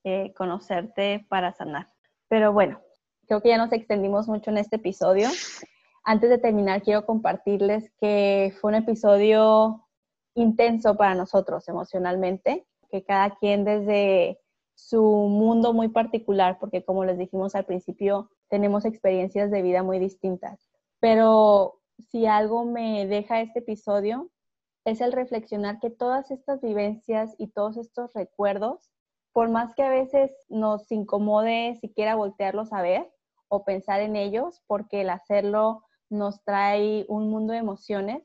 eh, 0.05 0.33
conocerte 0.35 1.27
para 1.29 1.53
sanar. 1.53 1.89
Pero 2.29 2.53
bueno, 2.53 2.81
creo 3.27 3.43
que 3.43 3.51
ya 3.51 3.59
nos 3.59 3.73
extendimos 3.73 4.29
mucho 4.29 4.51
en 4.51 4.59
este 4.59 4.77
episodio. 4.77 5.29
Antes 6.05 6.31
de 6.31 6.39
terminar, 6.39 6.83
quiero 6.83 7.05
compartirles 7.05 7.93
que 8.01 8.55
fue 8.61 8.71
un 8.71 8.77
episodio 8.77 9.87
intenso 10.35 10.97
para 10.97 11.15
nosotros 11.15 11.69
emocionalmente, 11.69 12.67
que 12.91 13.05
cada 13.05 13.37
quien 13.37 13.65
desde 13.65 14.42
su 14.75 15.03
mundo 15.03 15.73
muy 15.73 15.89
particular, 15.89 16.59
porque 16.59 16.85
como 16.85 17.05
les 17.05 17.19
dijimos 17.19 17.55
al 17.55 17.65
principio, 17.65 18.31
tenemos 18.49 18.85
experiencias 18.85 19.51
de 19.51 19.63
vida 19.63 19.83
muy 19.83 19.99
distintas. 19.99 20.69
Pero 21.01 21.81
si 22.11 22.27
algo 22.27 22.65
me 22.65 23.07
deja 23.07 23.41
este 23.41 23.61
episodio 23.61 24.31
es 24.85 25.01
el 25.01 25.13
reflexionar 25.13 25.79
que 25.79 25.91
todas 25.91 26.31
estas 26.31 26.61
vivencias 26.61 27.35
y 27.39 27.49
todos 27.49 27.77
estos 27.77 28.13
recuerdos, 28.15 28.91
por 29.33 29.49
más 29.49 29.75
que 29.75 29.83
a 29.83 29.89
veces 29.89 30.31
nos 30.49 30.91
incomode 30.91 31.79
siquiera 31.81 32.17
voltearlos 32.17 32.73
a 32.73 32.83
ver 32.83 33.11
o 33.49 33.65
pensar 33.65 34.01
en 34.01 34.17
ellos, 34.17 34.63
porque 34.67 35.03
el 35.03 35.11
hacerlo 35.11 35.85
nos 36.11 36.43
trae 36.45 37.07
un 37.09 37.31
mundo 37.31 37.53
de 37.53 37.61
emociones, 37.61 38.23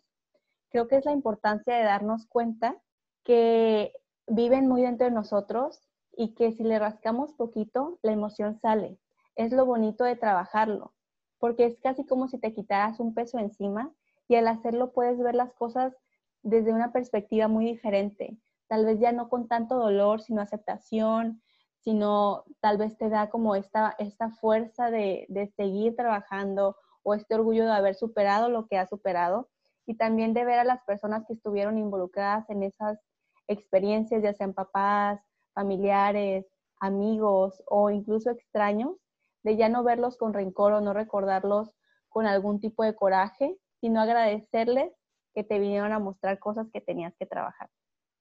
creo 0.70 0.88
que 0.88 0.98
es 0.98 1.06
la 1.06 1.14
importancia 1.14 1.76
de 1.76 1.84
darnos 1.84 2.26
cuenta 2.28 2.76
que 3.24 3.94
viven 4.28 4.68
muy 4.68 4.82
dentro 4.82 5.06
de 5.06 5.14
nosotros 5.14 5.87
y 6.18 6.34
que 6.36 6.52
si 6.52 6.64
le 6.64 6.80
rascamos 6.80 7.34
poquito, 7.34 8.00
la 8.02 8.12
emoción 8.12 8.60
sale. 8.60 9.00
Es 9.36 9.54
lo 9.54 9.66
bonito 9.66 10.04
de 10.04 10.18
trabajarlo 10.18 10.94
porque 11.40 11.66
es 11.66 11.80
casi 11.80 12.06
como 12.06 12.28
si 12.28 12.38
te 12.38 12.54
quitaras 12.54 13.00
un 13.00 13.14
peso 13.14 13.40
encima 13.40 13.94
y 14.28 14.36
al 14.36 14.48
hacerlo 14.48 14.92
puedes 14.92 15.18
ver 15.20 15.36
las 15.36 15.54
cosas 15.54 15.96
desde 16.42 16.74
una 16.74 16.92
perspectiva 16.92 17.48
muy 17.48 17.66
diferente. 17.66 18.38
Tal 18.68 18.86
vez 18.86 19.00
ya 19.00 19.12
no 19.12 19.30
con 19.30 19.48
tanto 19.48 19.76
dolor, 19.78 20.22
sino 20.22 20.42
aceptación, 20.42 21.42
sino 21.80 22.44
tal 22.60 22.78
vez 22.78 22.98
te 22.98 23.10
da 23.10 23.30
como 23.30 23.56
esta, 23.56 23.96
esta 23.98 24.32
fuerza 24.32 24.92
de, 24.92 25.26
de 25.30 25.48
seguir 25.48 25.96
trabajando 25.96 26.76
o 27.04 27.14
este 27.14 27.36
orgullo 27.36 27.66
de 27.66 27.72
haber 27.72 27.96
superado 27.96 28.50
lo 28.50 28.68
que 28.68 28.78
has 28.78 28.90
superado 28.90 29.50
y 29.86 29.96
también 29.96 30.34
de 30.34 30.44
ver 30.44 30.60
a 30.60 30.66
las 30.66 30.84
personas 30.84 31.26
que 31.26 31.34
estuvieron 31.34 31.78
involucradas 31.78 32.50
en 32.50 32.64
esas 32.64 33.00
experiencias, 33.48 34.22
ya 34.22 34.34
sean 34.34 34.54
papás, 34.54 35.22
familiares, 35.58 36.46
amigos 36.80 37.64
o 37.66 37.90
incluso 37.90 38.30
extraños, 38.30 38.96
de 39.44 39.58
ya 39.58 39.70
no 39.70 39.84
verlos 39.84 40.16
con 40.16 40.36
rencor 40.36 40.74
o 40.74 40.82
no 40.82 40.94
recordarlos 40.94 41.72
con 42.10 42.28
algún 42.28 42.60
tipo 42.60 42.84
de 42.84 42.94
coraje, 42.94 43.58
sino 43.82 44.00
agradecerles 44.00 44.94
que 45.34 45.44
te 45.44 45.58
vinieron 45.58 45.94
a 45.94 46.00
mostrar 46.00 46.38
cosas 46.38 46.68
que 46.72 46.80
tenías 46.80 47.16
que 47.18 47.26
trabajar. 47.26 47.72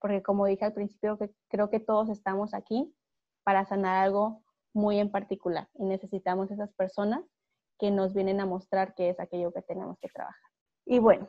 Porque 0.00 0.22
como 0.22 0.46
dije 0.46 0.64
al 0.64 0.72
principio, 0.72 1.18
creo 1.48 1.68
que 1.68 1.78
todos 1.78 2.08
estamos 2.08 2.54
aquí 2.54 2.90
para 3.44 3.66
sanar 3.66 4.02
algo 4.02 4.42
muy 4.72 4.98
en 4.98 5.10
particular 5.10 5.68
y 5.74 5.84
necesitamos 5.84 6.50
esas 6.50 6.72
personas 6.72 7.22
que 7.78 7.90
nos 7.90 8.14
vienen 8.14 8.40
a 8.40 8.46
mostrar 8.46 8.94
qué 8.94 9.10
es 9.10 9.20
aquello 9.20 9.52
que 9.52 9.60
tenemos 9.60 9.98
que 9.98 10.08
trabajar. 10.08 10.50
Y 10.86 11.00
bueno, 11.00 11.28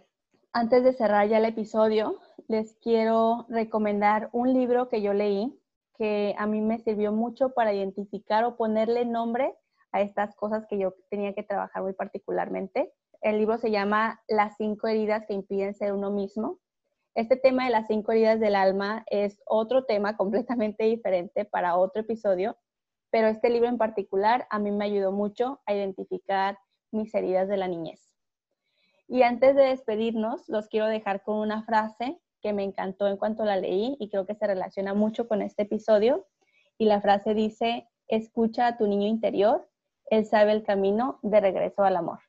antes 0.53 0.85
de 0.85 0.93
cerrar 0.93 1.27
ya 1.27 1.39
el 1.39 1.45
episodio, 1.45 2.21
les 2.47 2.75
quiero 2.75 3.45
recomendar 3.49 4.29
un 4.31 4.53
libro 4.53 4.87
que 4.87 5.01
yo 5.01 5.11
leí 5.11 5.53
que 5.97 6.35
a 6.37 6.45
mí 6.45 6.61
me 6.61 6.79
sirvió 6.79 7.11
mucho 7.11 7.53
para 7.53 7.73
identificar 7.73 8.43
o 8.43 8.55
ponerle 8.55 9.05
nombre 9.05 9.55
a 9.91 10.01
estas 10.01 10.35
cosas 10.35 10.65
que 10.67 10.77
yo 10.77 10.93
tenía 11.09 11.33
que 11.33 11.43
trabajar 11.43 11.83
muy 11.83 11.93
particularmente. 11.93 12.93
El 13.21 13.39
libro 13.39 13.57
se 13.57 13.71
llama 13.71 14.21
Las 14.27 14.55
cinco 14.57 14.87
heridas 14.87 15.25
que 15.27 15.33
impiden 15.33 15.73
ser 15.73 15.93
uno 15.93 16.11
mismo. 16.11 16.59
Este 17.15 17.35
tema 17.35 17.65
de 17.65 17.71
las 17.71 17.87
cinco 17.87 18.11
heridas 18.11 18.39
del 18.39 18.55
alma 18.55 19.03
es 19.09 19.41
otro 19.47 19.85
tema 19.85 20.15
completamente 20.17 20.83
diferente 20.83 21.45
para 21.45 21.77
otro 21.77 22.01
episodio, 22.01 22.57
pero 23.09 23.27
este 23.27 23.49
libro 23.49 23.69
en 23.69 23.77
particular 23.77 24.47
a 24.49 24.59
mí 24.59 24.71
me 24.71 24.85
ayudó 24.85 25.11
mucho 25.11 25.61
a 25.65 25.73
identificar 25.73 26.57
mis 26.91 27.13
heridas 27.15 27.47
de 27.47 27.57
la 27.57 27.67
niñez. 27.67 28.13
Y 29.07 29.23
antes 29.23 29.55
de 29.55 29.63
despedirnos, 29.63 30.47
los 30.49 30.67
quiero 30.67 30.87
dejar 30.87 31.23
con 31.23 31.37
una 31.37 31.63
frase 31.63 32.19
que 32.41 32.53
me 32.53 32.63
encantó 32.63 33.07
en 33.07 33.17
cuanto 33.17 33.45
la 33.45 33.57
leí 33.57 33.95
y 33.99 34.09
creo 34.09 34.25
que 34.25 34.35
se 34.35 34.47
relaciona 34.47 34.93
mucho 34.93 35.27
con 35.27 35.41
este 35.41 35.63
episodio. 35.63 36.27
Y 36.77 36.85
la 36.85 37.01
frase 37.01 37.33
dice, 37.33 37.87
escucha 38.07 38.67
a 38.67 38.77
tu 38.77 38.87
niño 38.87 39.07
interior 39.07 39.67
él 40.09 40.25
sabe 40.25 40.53
el 40.53 40.63
camino 40.63 41.19
de 41.21 41.39
regreso 41.39 41.83
al 41.83 41.97
amor. 41.97 42.19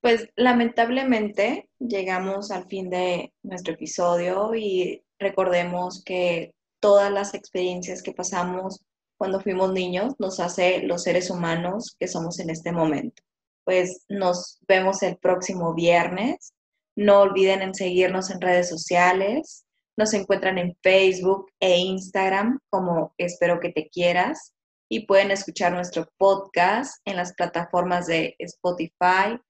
Pues 0.00 0.28
lamentablemente 0.34 1.68
llegamos 1.78 2.50
al 2.50 2.66
fin 2.66 2.90
de 2.90 3.32
nuestro 3.42 3.74
episodio 3.74 4.54
y 4.54 5.04
recordemos 5.18 6.02
que 6.04 6.54
todas 6.80 7.12
las 7.12 7.34
experiencias 7.34 8.02
que 8.02 8.12
pasamos 8.12 8.84
cuando 9.16 9.40
fuimos 9.40 9.72
niños 9.72 10.14
nos 10.18 10.40
hace 10.40 10.82
los 10.82 11.04
seres 11.04 11.30
humanos 11.30 11.94
que 12.00 12.08
somos 12.08 12.40
en 12.40 12.50
este 12.50 12.72
momento. 12.72 13.22
Pues 13.64 14.04
nos 14.08 14.58
vemos 14.66 15.04
el 15.04 15.16
próximo 15.18 15.72
viernes. 15.74 16.52
No 16.96 17.20
olviden 17.20 17.62
en 17.62 17.74
seguirnos 17.74 18.30
en 18.30 18.40
redes 18.40 18.68
sociales. 18.68 19.64
Nos 19.96 20.14
encuentran 20.14 20.58
en 20.58 20.76
Facebook 20.82 21.50
e 21.60 21.78
Instagram 21.78 22.58
como 22.70 23.14
Espero 23.18 23.60
que 23.60 23.70
te 23.70 23.88
quieras 23.88 24.54
y 24.90 25.06
pueden 25.06 25.30
escuchar 25.30 25.72
nuestro 25.72 26.06
podcast 26.18 27.00
en 27.06 27.16
las 27.16 27.32
plataformas 27.34 28.06
de 28.06 28.34
Spotify, 28.38 29.40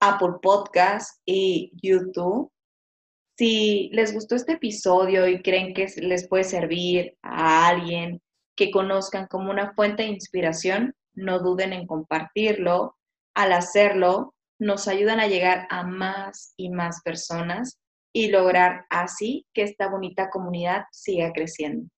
Apple 0.00 0.36
Podcast 0.40 1.20
y 1.26 1.72
YouTube. 1.82 2.50
Si 3.36 3.90
les 3.92 4.14
gustó 4.14 4.36
este 4.36 4.52
episodio 4.52 5.28
y 5.28 5.42
creen 5.42 5.74
que 5.74 5.86
les 5.98 6.26
puede 6.28 6.44
servir 6.44 7.14
a 7.22 7.68
alguien 7.68 8.22
que 8.56 8.70
conozcan 8.70 9.26
como 9.26 9.50
una 9.50 9.74
fuente 9.74 10.04
de 10.04 10.08
inspiración, 10.08 10.94
no 11.12 11.40
duden 11.40 11.74
en 11.74 11.86
compartirlo. 11.86 12.96
Al 13.34 13.52
hacerlo, 13.52 14.34
nos 14.58 14.88
ayudan 14.88 15.20
a 15.20 15.26
llegar 15.26 15.66
a 15.70 15.82
más 15.82 16.54
y 16.56 16.70
más 16.70 17.02
personas 17.02 17.78
y 18.12 18.28
lograr 18.28 18.86
así 18.88 19.46
que 19.52 19.62
esta 19.62 19.88
bonita 19.88 20.30
comunidad 20.30 20.84
siga 20.90 21.32
creciendo. 21.32 21.88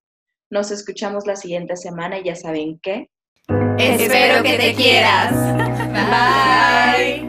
Nos 0.51 0.71
escuchamos 0.71 1.27
la 1.27 1.37
siguiente 1.37 1.77
semana 1.77 2.19
y 2.19 2.25
ya 2.25 2.35
saben 2.35 2.79
qué. 2.83 3.11
Espero 3.79 4.43
que 4.43 4.59
te 4.59 4.75
quieras. 4.75 5.33
Bye. 5.93 7.28